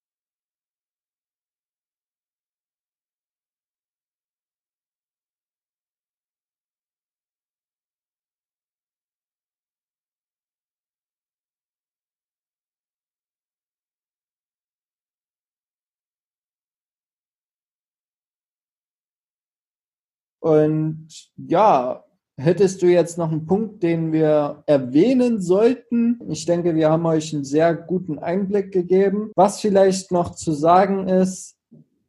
Und 20.41 21.09
ja, 21.37 22.05
hättest 22.37 22.83
du 22.83 22.87
jetzt 22.87 23.19
noch 23.19 23.31
einen 23.31 23.47
Punkt, 23.47 23.83
den 23.83 24.13
wir 24.13 24.63
erwähnen 24.67 25.41
sollten? 25.41 26.19
Ich 26.29 26.47
denke, 26.47 26.75
wir 26.75 26.91
haben 26.91 27.07
euch 27.07 27.33
einen 27.33 27.45
sehr 27.45 27.75
guten 27.75 28.19
Einblick 28.19 28.73
gegeben. 28.73 29.31
Was 29.37 29.61
vielleicht 29.61 30.11
noch 30.11 30.35
zu 30.35 30.53
sagen 30.53 31.07
ist, 31.09 31.57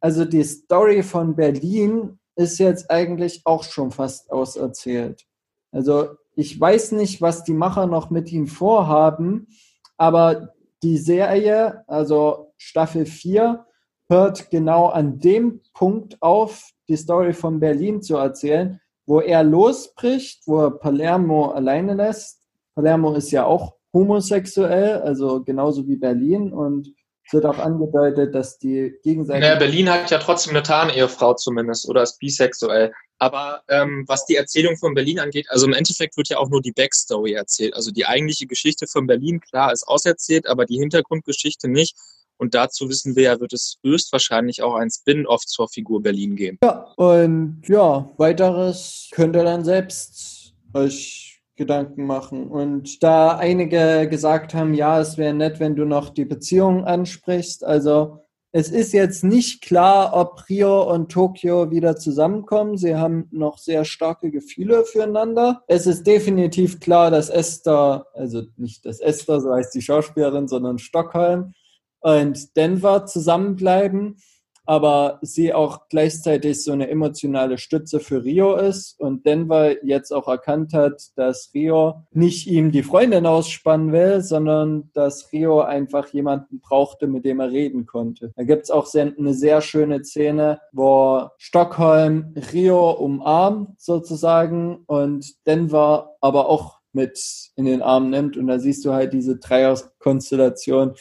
also 0.00 0.24
die 0.24 0.42
Story 0.42 1.02
von 1.02 1.36
Berlin 1.36 2.18
ist 2.34 2.58
jetzt 2.58 2.90
eigentlich 2.90 3.42
auch 3.44 3.62
schon 3.62 3.90
fast 3.90 4.32
auserzählt. 4.32 5.24
Also 5.70 6.16
ich 6.34 6.58
weiß 6.58 6.92
nicht, 6.92 7.20
was 7.20 7.44
die 7.44 7.52
Macher 7.52 7.86
noch 7.86 8.10
mit 8.10 8.32
ihm 8.32 8.46
vorhaben, 8.46 9.48
aber 9.96 10.54
die 10.82 10.96
Serie, 10.96 11.84
also 11.86 12.52
Staffel 12.56 13.06
4, 13.06 13.64
hört 14.08 14.50
genau 14.50 14.88
an 14.88 15.18
dem 15.18 15.60
Punkt 15.74 16.20
auf, 16.20 16.71
die 16.88 16.96
Story 16.96 17.32
von 17.32 17.60
Berlin 17.60 18.02
zu 18.02 18.16
erzählen, 18.16 18.80
wo 19.06 19.20
er 19.20 19.42
losbricht, 19.42 20.42
wo 20.46 20.64
er 20.64 20.70
Palermo 20.70 21.50
alleine 21.50 21.94
lässt. 21.94 22.40
Palermo 22.74 23.14
ist 23.14 23.30
ja 23.30 23.44
auch 23.44 23.74
homosexuell, 23.92 25.00
also 25.02 25.42
genauso 25.42 25.86
wie 25.86 25.96
Berlin 25.96 26.52
und 26.52 26.94
es 27.24 27.32
wird 27.32 27.46
auch 27.46 27.58
angedeutet, 27.58 28.34
dass 28.34 28.58
die 28.58 28.94
gegenseitig. 29.02 29.42
Naja, 29.42 29.58
Berlin 29.58 29.88
hat 29.88 30.10
ja 30.10 30.18
trotzdem 30.18 30.54
eine 30.54 30.62
Tarnehefrau 30.62 31.34
zumindest 31.34 31.88
oder 31.88 32.02
ist 32.02 32.18
bisexuell. 32.18 32.92
Aber 33.18 33.62
ähm, 33.68 34.04
was 34.08 34.26
die 34.26 34.34
Erzählung 34.34 34.76
von 34.76 34.94
Berlin 34.94 35.20
angeht, 35.20 35.46
also 35.48 35.66
im 35.66 35.72
Endeffekt 35.72 36.16
wird 36.16 36.28
ja 36.28 36.38
auch 36.38 36.50
nur 36.50 36.60
die 36.60 36.72
Backstory 36.72 37.34
erzählt. 37.34 37.74
Also 37.74 37.92
die 37.92 38.04
eigentliche 38.04 38.46
Geschichte 38.46 38.88
von 38.88 39.06
Berlin, 39.06 39.40
klar, 39.40 39.72
ist 39.72 39.86
auserzählt, 39.86 40.48
aber 40.48 40.66
die 40.66 40.78
Hintergrundgeschichte 40.78 41.68
nicht. 41.68 41.96
Und 42.42 42.54
dazu 42.54 42.88
wissen 42.88 43.14
wir 43.14 43.22
ja, 43.22 43.40
wird 43.40 43.52
es 43.52 43.78
höchstwahrscheinlich 43.84 44.64
auch 44.64 44.74
ein 44.74 44.90
Spin-off 44.90 45.46
zur 45.46 45.68
Figur 45.68 46.02
Berlin 46.02 46.34
geben. 46.34 46.58
Ja, 46.64 46.92
und 46.96 47.62
ja, 47.68 48.10
weiteres 48.16 49.08
könnt 49.12 49.36
ihr 49.36 49.44
dann 49.44 49.64
selbst 49.64 50.52
euch 50.74 51.40
Gedanken 51.54 52.04
machen. 52.04 52.48
Und 52.48 53.00
da 53.04 53.36
einige 53.36 54.08
gesagt 54.08 54.54
haben, 54.54 54.74
ja, 54.74 54.98
es 54.98 55.18
wäre 55.18 55.32
nett, 55.32 55.60
wenn 55.60 55.76
du 55.76 55.84
noch 55.84 56.10
die 56.10 56.24
Beziehung 56.24 56.84
ansprichst. 56.84 57.62
Also 57.62 58.24
es 58.50 58.70
ist 58.70 58.92
jetzt 58.92 59.22
nicht 59.22 59.62
klar, 59.62 60.10
ob 60.12 60.48
Rio 60.48 60.92
und 60.92 61.12
Tokio 61.12 61.70
wieder 61.70 61.94
zusammenkommen. 61.94 62.76
Sie 62.76 62.96
haben 62.96 63.28
noch 63.30 63.58
sehr 63.58 63.84
starke 63.84 64.32
Gefühle 64.32 64.84
füreinander. 64.84 65.62
Es 65.68 65.86
ist 65.86 66.08
definitiv 66.08 66.80
klar, 66.80 67.12
dass 67.12 67.30
Esther, 67.30 68.04
also 68.14 68.42
nicht 68.56 68.84
dass 68.84 68.98
Esther, 68.98 69.40
so 69.40 69.54
heißt 69.54 69.72
die 69.76 69.80
Schauspielerin, 69.80 70.48
sondern 70.48 70.80
Stockholm, 70.80 71.54
und 72.02 72.56
Denver 72.56 73.06
zusammenbleiben, 73.06 74.16
aber 74.64 75.18
sie 75.22 75.52
auch 75.52 75.88
gleichzeitig 75.88 76.62
so 76.62 76.72
eine 76.72 76.88
emotionale 76.88 77.58
Stütze 77.58 77.98
für 77.98 78.22
Rio 78.22 78.54
ist 78.54 78.98
und 79.00 79.26
Denver 79.26 79.84
jetzt 79.84 80.12
auch 80.12 80.28
erkannt 80.28 80.72
hat, 80.72 81.02
dass 81.16 81.50
Rio 81.52 82.04
nicht 82.12 82.46
ihm 82.46 82.70
die 82.70 82.84
Freundin 82.84 83.26
ausspannen 83.26 83.92
will, 83.92 84.20
sondern 84.20 84.90
dass 84.94 85.32
Rio 85.32 85.62
einfach 85.62 86.08
jemanden 86.08 86.60
brauchte, 86.60 87.08
mit 87.08 87.24
dem 87.24 87.40
er 87.40 87.50
reden 87.50 87.86
konnte. 87.86 88.32
Da 88.36 88.44
gibt's 88.44 88.70
auch 88.70 88.92
eine 88.94 89.34
sehr 89.34 89.60
schöne 89.62 90.04
Szene, 90.04 90.60
wo 90.72 91.28
Stockholm 91.38 92.34
Rio 92.52 92.92
umarmt 92.92 93.80
sozusagen 93.80 94.84
und 94.86 95.26
Denver 95.46 96.16
aber 96.20 96.48
auch 96.48 96.82
mit 96.92 97.18
in 97.56 97.64
den 97.64 97.82
Arm 97.82 98.10
nimmt 98.10 98.36
und 98.36 98.46
da 98.46 98.58
siehst 98.58 98.84
du 98.84 98.92
halt 98.92 99.12
diese 99.12 99.38
Dreierkonstellation, 99.38 100.94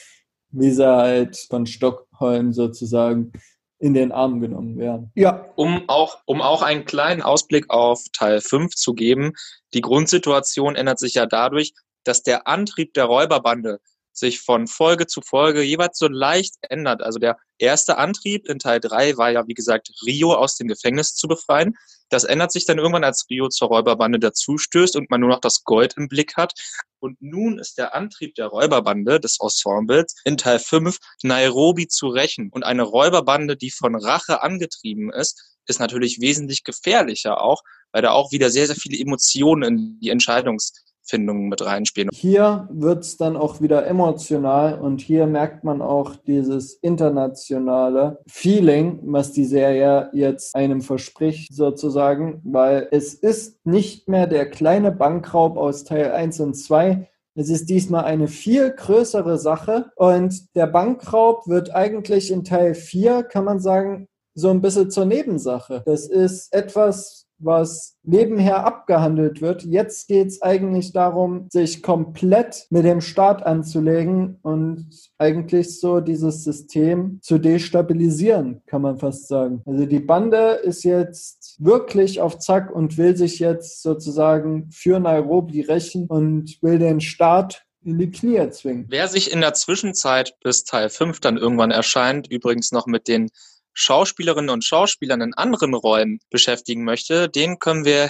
wie 0.51 0.71
sie 0.71 0.87
halt 0.87 1.37
von 1.49 1.65
Stockholm 1.65 2.53
sozusagen 2.53 3.31
in 3.79 3.93
den 3.95 4.11
Arm 4.11 4.39
genommen 4.39 4.77
werden. 4.77 5.11
Ja. 5.15 5.51
Um 5.55 5.89
auch, 5.89 6.19
um 6.25 6.41
auch 6.41 6.61
einen 6.61 6.85
kleinen 6.85 7.21
Ausblick 7.21 7.69
auf 7.69 8.03
Teil 8.13 8.39
5 8.39 8.75
zu 8.75 8.93
geben. 8.93 9.33
Die 9.73 9.81
Grundsituation 9.81 10.75
ändert 10.75 10.99
sich 10.99 11.15
ja 11.15 11.25
dadurch, 11.25 11.73
dass 12.03 12.21
der 12.21 12.47
Antrieb 12.47 12.93
der 12.93 13.05
Räuberbande 13.05 13.79
sich 14.14 14.41
von 14.41 14.68
Folge 14.68 15.07
zu 15.07 15.22
Folge 15.22 15.62
jeweils 15.62 15.97
so 15.97 16.07
leicht 16.07 16.55
ändert. 16.70 17.01
Also 17.01 17.20
der 17.20 17.38
erste 17.57 17.97
Antrieb 17.97 18.47
in 18.47 18.59
Teil 18.59 18.80
3 18.80 19.18
war 19.18 19.32
ja, 19.32 19.47
wie 19.47 19.53
gesagt, 19.53 19.89
Rio 20.05 20.34
aus 20.34 20.55
dem 20.55 20.68
Gefängnis 20.68 21.16
zu 21.16 21.28
befreien. 21.28 21.76
Das 22.09 22.26
ändert 22.26 22.51
sich 22.51 22.66
dann 22.66 22.78
irgendwann, 22.78 23.05
als 23.05 23.26
Rio 23.30 23.47
zur 23.47 23.70
Räuberbande 23.70 24.20
dazustößt 24.20 24.97
und 24.97 25.09
man 25.09 25.22
nur 25.22 25.30
noch 25.30 25.39
das 25.39 25.64
Gold 25.64 25.95
im 25.95 26.09
Blick 26.09 26.36
hat. 26.36 26.53
Und 26.99 27.22
nun 27.22 27.57
ist 27.57 27.78
der 27.78 27.95
Antrieb 27.95 28.36
der 28.36 28.47
Räuberbande 28.47 29.20
des 29.20 29.38
Ensembles 29.39 30.16
in 30.26 30.38
Teil 30.38 30.59
5 30.59 30.97
Nairobi 31.24 31.88
zu 31.88 32.09
rächen. 32.09 32.49
Und 32.51 32.64
eine 32.64 32.84
Räuberbande, 32.84 33.55
die 33.55 33.72
von 33.72 33.95
Rache 33.95 34.41
angetrieben 34.41 35.12
ist, 35.12 35.57
ist 35.68 35.80
natürlich 35.80 36.20
wesentlich 36.20 36.64
gefährlicher 36.64 37.41
auch, 37.41 37.62
weil 37.91 38.01
da 38.01 38.12
auch 38.12 38.32
wieder 38.32 38.49
sehr, 38.49 38.68
sehr 38.68 38.76
viele 38.76 38.99
Emotionen 38.99 39.64
in 39.64 39.99
die 39.99 40.09
Entscheidungs 40.09 40.74
Findungen 41.03 41.49
mit 41.49 41.65
reinspielen. 41.65 42.09
Hier 42.13 42.67
wird 42.71 43.03
es 43.03 43.17
dann 43.17 43.35
auch 43.35 43.61
wieder 43.61 43.85
emotional 43.85 44.79
und 44.79 45.01
hier 45.01 45.27
merkt 45.27 45.63
man 45.63 45.81
auch 45.81 46.15
dieses 46.15 46.73
internationale 46.75 48.19
Feeling, 48.27 48.99
was 49.03 49.31
die 49.31 49.45
Serie 49.45 50.09
jetzt 50.13 50.55
einem 50.55 50.81
verspricht, 50.81 51.53
sozusagen, 51.53 52.41
weil 52.43 52.87
es 52.91 53.13
ist 53.13 53.65
nicht 53.65 54.07
mehr 54.07 54.27
der 54.27 54.49
kleine 54.49 54.91
Bankraub 54.91 55.57
aus 55.57 55.83
Teil 55.83 56.11
1 56.11 56.39
und 56.39 56.53
2, 56.55 57.07
es 57.33 57.49
ist 57.49 57.69
diesmal 57.69 58.03
eine 58.03 58.27
viel 58.27 58.71
größere 58.71 59.37
Sache 59.37 59.91
und 59.95 60.53
der 60.55 60.67
Bankraub 60.67 61.47
wird 61.47 61.73
eigentlich 61.73 62.29
in 62.29 62.43
Teil 62.43 62.73
4, 62.73 63.23
kann 63.23 63.45
man 63.45 63.59
sagen, 63.59 64.07
so 64.33 64.49
ein 64.49 64.61
bisschen 64.61 64.91
zur 64.91 65.05
Nebensache. 65.05 65.81
Das 65.85 66.07
ist 66.07 66.53
etwas, 66.53 67.27
was 67.43 67.97
nebenher 68.03 68.65
abgehandelt 68.65 69.41
wird. 69.41 69.63
Jetzt 69.63 70.07
geht 70.07 70.27
es 70.27 70.41
eigentlich 70.41 70.93
darum, 70.93 71.47
sich 71.49 71.83
komplett 71.83 72.67
mit 72.69 72.85
dem 72.85 73.01
Staat 73.01 73.45
anzulegen 73.45 74.37
und 74.41 74.89
eigentlich 75.17 75.79
so 75.79 75.99
dieses 75.99 76.43
System 76.43 77.19
zu 77.21 77.37
destabilisieren, 77.37 78.61
kann 78.65 78.81
man 78.81 78.97
fast 78.97 79.27
sagen. 79.27 79.61
Also 79.65 79.85
die 79.85 79.99
Bande 79.99 80.59
ist 80.63 80.83
jetzt 80.83 81.55
wirklich 81.59 82.21
auf 82.21 82.39
Zack 82.39 82.73
und 82.73 82.97
will 82.97 83.15
sich 83.15 83.39
jetzt 83.39 83.81
sozusagen 83.81 84.69
für 84.71 84.99
Nairobi 84.99 85.61
rächen 85.61 86.07
und 86.07 86.57
will 86.61 86.79
den 86.79 87.01
Staat 87.01 87.65
in 87.83 87.97
die 87.97 88.11
Knie 88.11 88.49
zwingen. 88.51 88.85
Wer 88.89 89.07
sich 89.07 89.31
in 89.31 89.41
der 89.41 89.53
Zwischenzeit 89.53 90.35
bis 90.43 90.63
Teil 90.63 90.89
5 90.89 91.19
dann 91.19 91.37
irgendwann 91.37 91.71
erscheint, 91.71 92.31
übrigens 92.31 92.71
noch 92.71 92.85
mit 92.85 93.07
den 93.07 93.29
Schauspielerinnen 93.74 94.49
und 94.49 94.65
Schauspielern 94.65 95.22
in 95.22 95.34
anderen 95.34 95.74
Rollen 95.74 96.19
beschäftigen 96.30 96.84
möchte, 96.84 97.30
dem 97.30 97.59
können 97.59 97.86
wir, 97.86 98.09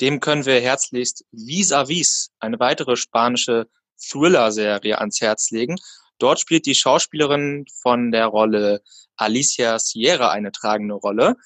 dem 0.00 0.20
können 0.20 0.46
wir 0.46 0.60
herzlichst 0.60 1.24
Vis-a-Vis, 1.32 2.30
eine 2.40 2.58
weitere 2.58 2.96
spanische 2.96 3.66
Thriller-Serie 4.10 4.98
ans 4.98 5.20
Herz 5.20 5.50
legen. 5.50 5.76
Dort 6.18 6.40
spielt 6.40 6.66
die 6.66 6.74
Schauspielerin 6.74 7.66
von 7.82 8.10
der 8.10 8.26
Rolle 8.26 8.82
Alicia 9.16 9.78
Sierra 9.78 10.30
eine 10.30 10.52
tragende 10.52 10.94
Rolle. 10.94 11.36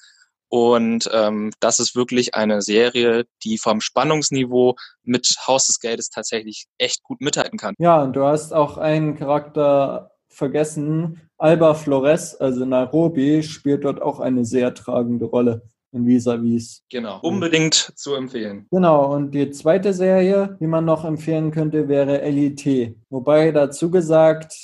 Und 0.49 1.09
ähm, 1.13 1.53
das 1.61 1.79
ist 1.79 1.95
wirklich 1.95 2.35
eine 2.35 2.61
Serie, 2.61 3.25
die 3.43 3.57
vom 3.57 3.79
Spannungsniveau 3.79 4.75
mit 5.03 5.33
Haus 5.47 5.67
des 5.67 5.79
Geldes 5.79 6.09
tatsächlich 6.09 6.65
echt 6.77 7.03
gut 7.03 7.21
mithalten 7.21 7.57
kann. 7.57 7.73
Ja, 7.79 8.01
und 8.01 8.13
du 8.13 8.25
hast 8.25 8.51
auch 8.51 8.77
einen 8.77 9.15
Charakter 9.15 10.11
vergessen, 10.31 11.21
Alba 11.37 11.73
Flores, 11.73 12.35
also 12.35 12.65
Nairobi, 12.65 13.43
spielt 13.43 13.83
dort 13.85 14.01
auch 14.01 14.19
eine 14.19 14.45
sehr 14.45 14.73
tragende 14.73 15.25
Rolle 15.25 15.61
in 15.93 16.07
Vis-a-Vis. 16.07 16.83
Genau, 16.89 17.19
unbedingt 17.21 17.73
zu 17.73 18.15
empfehlen. 18.15 18.65
Genau, 18.71 19.13
und 19.13 19.31
die 19.31 19.51
zweite 19.51 19.91
Serie, 19.91 20.55
die 20.61 20.67
man 20.67 20.85
noch 20.85 21.03
empfehlen 21.03 21.51
könnte, 21.51 21.89
wäre 21.89 22.25
LIT. 22.29 22.95
Wobei 23.09 23.51
dazu 23.51 23.91
gesagt, 23.91 24.55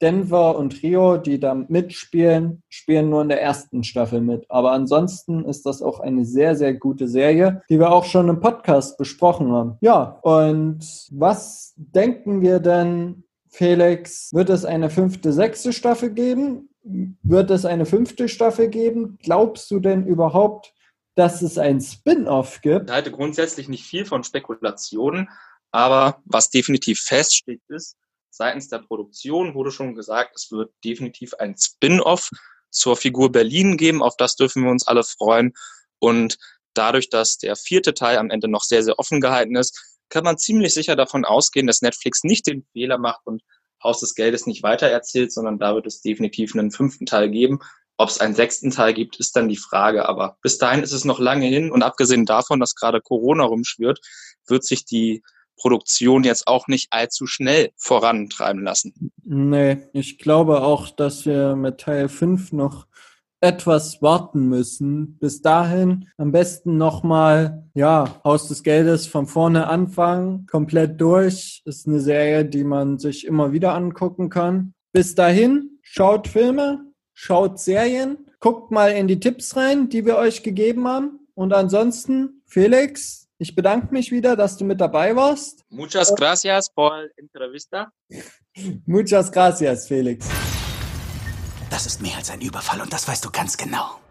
Denver 0.00 0.56
und 0.56 0.82
Rio, 0.82 1.18
die 1.18 1.38
da 1.38 1.54
mitspielen, 1.54 2.62
spielen 2.70 3.10
nur 3.10 3.20
in 3.20 3.28
der 3.28 3.42
ersten 3.42 3.84
Staffel 3.84 4.22
mit. 4.22 4.46
Aber 4.48 4.72
ansonsten 4.72 5.44
ist 5.44 5.66
das 5.66 5.82
auch 5.82 6.00
eine 6.00 6.24
sehr, 6.24 6.56
sehr 6.56 6.72
gute 6.72 7.06
Serie, 7.06 7.60
die 7.68 7.78
wir 7.78 7.92
auch 7.92 8.04
schon 8.04 8.30
im 8.30 8.40
Podcast 8.40 8.96
besprochen 8.96 9.52
haben. 9.52 9.76
Ja, 9.82 10.20
und 10.22 10.80
was 11.10 11.74
denken 11.76 12.40
wir 12.40 12.60
denn, 12.60 13.24
Felix, 13.52 14.32
wird 14.32 14.48
es 14.48 14.64
eine 14.64 14.88
fünfte, 14.88 15.32
sechste 15.32 15.72
Staffel 15.72 16.10
geben? 16.10 16.70
Wird 16.82 17.50
es 17.50 17.64
eine 17.64 17.84
fünfte 17.84 18.28
Staffel 18.28 18.68
geben? 18.68 19.18
Glaubst 19.22 19.70
du 19.70 19.78
denn 19.78 20.06
überhaupt, 20.06 20.72
dass 21.14 21.42
es 21.42 21.58
ein 21.58 21.80
Spin-off 21.80 22.62
gibt? 22.62 22.88
Ich 22.88 22.94
halte 22.94 23.12
grundsätzlich 23.12 23.68
nicht 23.68 23.84
viel 23.84 24.06
von 24.06 24.24
Spekulationen, 24.24 25.28
aber 25.70 26.22
was 26.24 26.48
definitiv 26.48 27.00
feststeht 27.00 27.60
ist, 27.68 27.96
seitens 28.30 28.68
der 28.68 28.78
Produktion 28.78 29.54
wurde 29.54 29.70
schon 29.70 29.94
gesagt, 29.94 30.36
es 30.36 30.50
wird 30.50 30.72
definitiv 30.82 31.34
ein 31.34 31.54
Spin-off 31.56 32.30
zur 32.70 32.96
Figur 32.96 33.30
Berlin 33.30 33.76
geben. 33.76 34.02
Auf 34.02 34.16
das 34.16 34.36
dürfen 34.36 34.64
wir 34.64 34.70
uns 34.70 34.86
alle 34.86 35.04
freuen. 35.04 35.52
Und 35.98 36.38
dadurch, 36.72 37.10
dass 37.10 37.36
der 37.36 37.54
vierte 37.56 37.92
Teil 37.92 38.16
am 38.16 38.30
Ende 38.30 38.48
noch 38.48 38.62
sehr, 38.62 38.82
sehr 38.82 38.98
offen 38.98 39.20
gehalten 39.20 39.56
ist, 39.56 39.91
kann 40.12 40.24
man 40.24 40.36
ziemlich 40.36 40.74
sicher 40.74 40.94
davon 40.94 41.24
ausgehen, 41.24 41.66
dass 41.66 41.80
Netflix 41.80 42.22
nicht 42.22 42.46
den 42.46 42.66
Fehler 42.72 42.98
macht 42.98 43.22
und 43.24 43.42
Haus 43.82 44.00
des 44.00 44.14
Geldes 44.14 44.46
nicht 44.46 44.62
weitererzählt, 44.62 45.32
sondern 45.32 45.58
da 45.58 45.74
wird 45.74 45.86
es 45.86 46.02
definitiv 46.02 46.54
einen 46.54 46.70
fünften 46.70 47.06
Teil 47.06 47.30
geben. 47.30 47.60
Ob 47.96 48.10
es 48.10 48.20
einen 48.20 48.34
sechsten 48.34 48.70
Teil 48.70 48.92
gibt, 48.92 49.16
ist 49.16 49.34
dann 49.36 49.48
die 49.48 49.56
Frage. 49.56 50.06
Aber 50.06 50.36
bis 50.42 50.58
dahin 50.58 50.82
ist 50.82 50.92
es 50.92 51.06
noch 51.06 51.18
lange 51.18 51.46
hin. 51.46 51.72
Und 51.72 51.82
abgesehen 51.82 52.26
davon, 52.26 52.60
dass 52.60 52.74
gerade 52.74 53.00
Corona 53.00 53.44
rumschwirrt, 53.44 54.00
wird 54.46 54.64
sich 54.64 54.84
die 54.84 55.22
Produktion 55.56 56.24
jetzt 56.24 56.46
auch 56.46 56.66
nicht 56.68 56.88
allzu 56.90 57.26
schnell 57.26 57.70
vorantreiben 57.76 58.62
lassen. 58.62 59.12
Nee, 59.24 59.78
ich 59.94 60.18
glaube 60.18 60.60
auch, 60.60 60.90
dass 60.90 61.24
wir 61.24 61.56
mit 61.56 61.78
Teil 61.78 62.10
5 62.10 62.52
noch 62.52 62.86
etwas 63.42 64.00
warten 64.00 64.48
müssen. 64.48 65.18
Bis 65.18 65.42
dahin 65.42 66.08
am 66.16 66.32
besten 66.32 66.78
nochmal, 66.78 67.64
ja, 67.74 68.20
Haus 68.24 68.48
des 68.48 68.62
Geldes 68.62 69.06
von 69.06 69.26
vorne 69.26 69.66
anfangen, 69.66 70.46
komplett 70.46 71.00
durch. 71.00 71.62
Ist 71.64 71.86
eine 71.86 72.00
Serie, 72.00 72.44
die 72.44 72.64
man 72.64 72.98
sich 72.98 73.26
immer 73.26 73.52
wieder 73.52 73.74
angucken 73.74 74.30
kann. 74.30 74.74
Bis 74.92 75.14
dahin, 75.14 75.78
schaut 75.82 76.28
Filme, 76.28 76.86
schaut 77.14 77.58
Serien, 77.58 78.18
guckt 78.38 78.70
mal 78.70 78.92
in 78.92 79.08
die 79.08 79.20
Tipps 79.20 79.56
rein, 79.56 79.88
die 79.88 80.06
wir 80.06 80.16
euch 80.16 80.42
gegeben 80.42 80.86
haben. 80.86 81.18
Und 81.34 81.52
ansonsten, 81.52 82.42
Felix, 82.46 83.28
ich 83.38 83.56
bedanke 83.56 83.92
mich 83.92 84.12
wieder, 84.12 84.36
dass 84.36 84.56
du 84.56 84.64
mit 84.64 84.80
dabei 84.80 85.16
warst. 85.16 85.64
Muchas 85.68 86.14
gracias 86.14 86.70
por 86.72 87.08
entrevista. 87.16 87.90
Muchas 88.86 89.32
gracias, 89.32 89.88
Felix. 89.88 90.28
Das 91.72 91.86
ist 91.86 92.02
mehr 92.02 92.18
als 92.18 92.28
ein 92.28 92.42
Überfall 92.42 92.82
und 92.82 92.92
das 92.92 93.08
weißt 93.08 93.24
du 93.24 93.30
ganz 93.30 93.56
genau. 93.56 94.01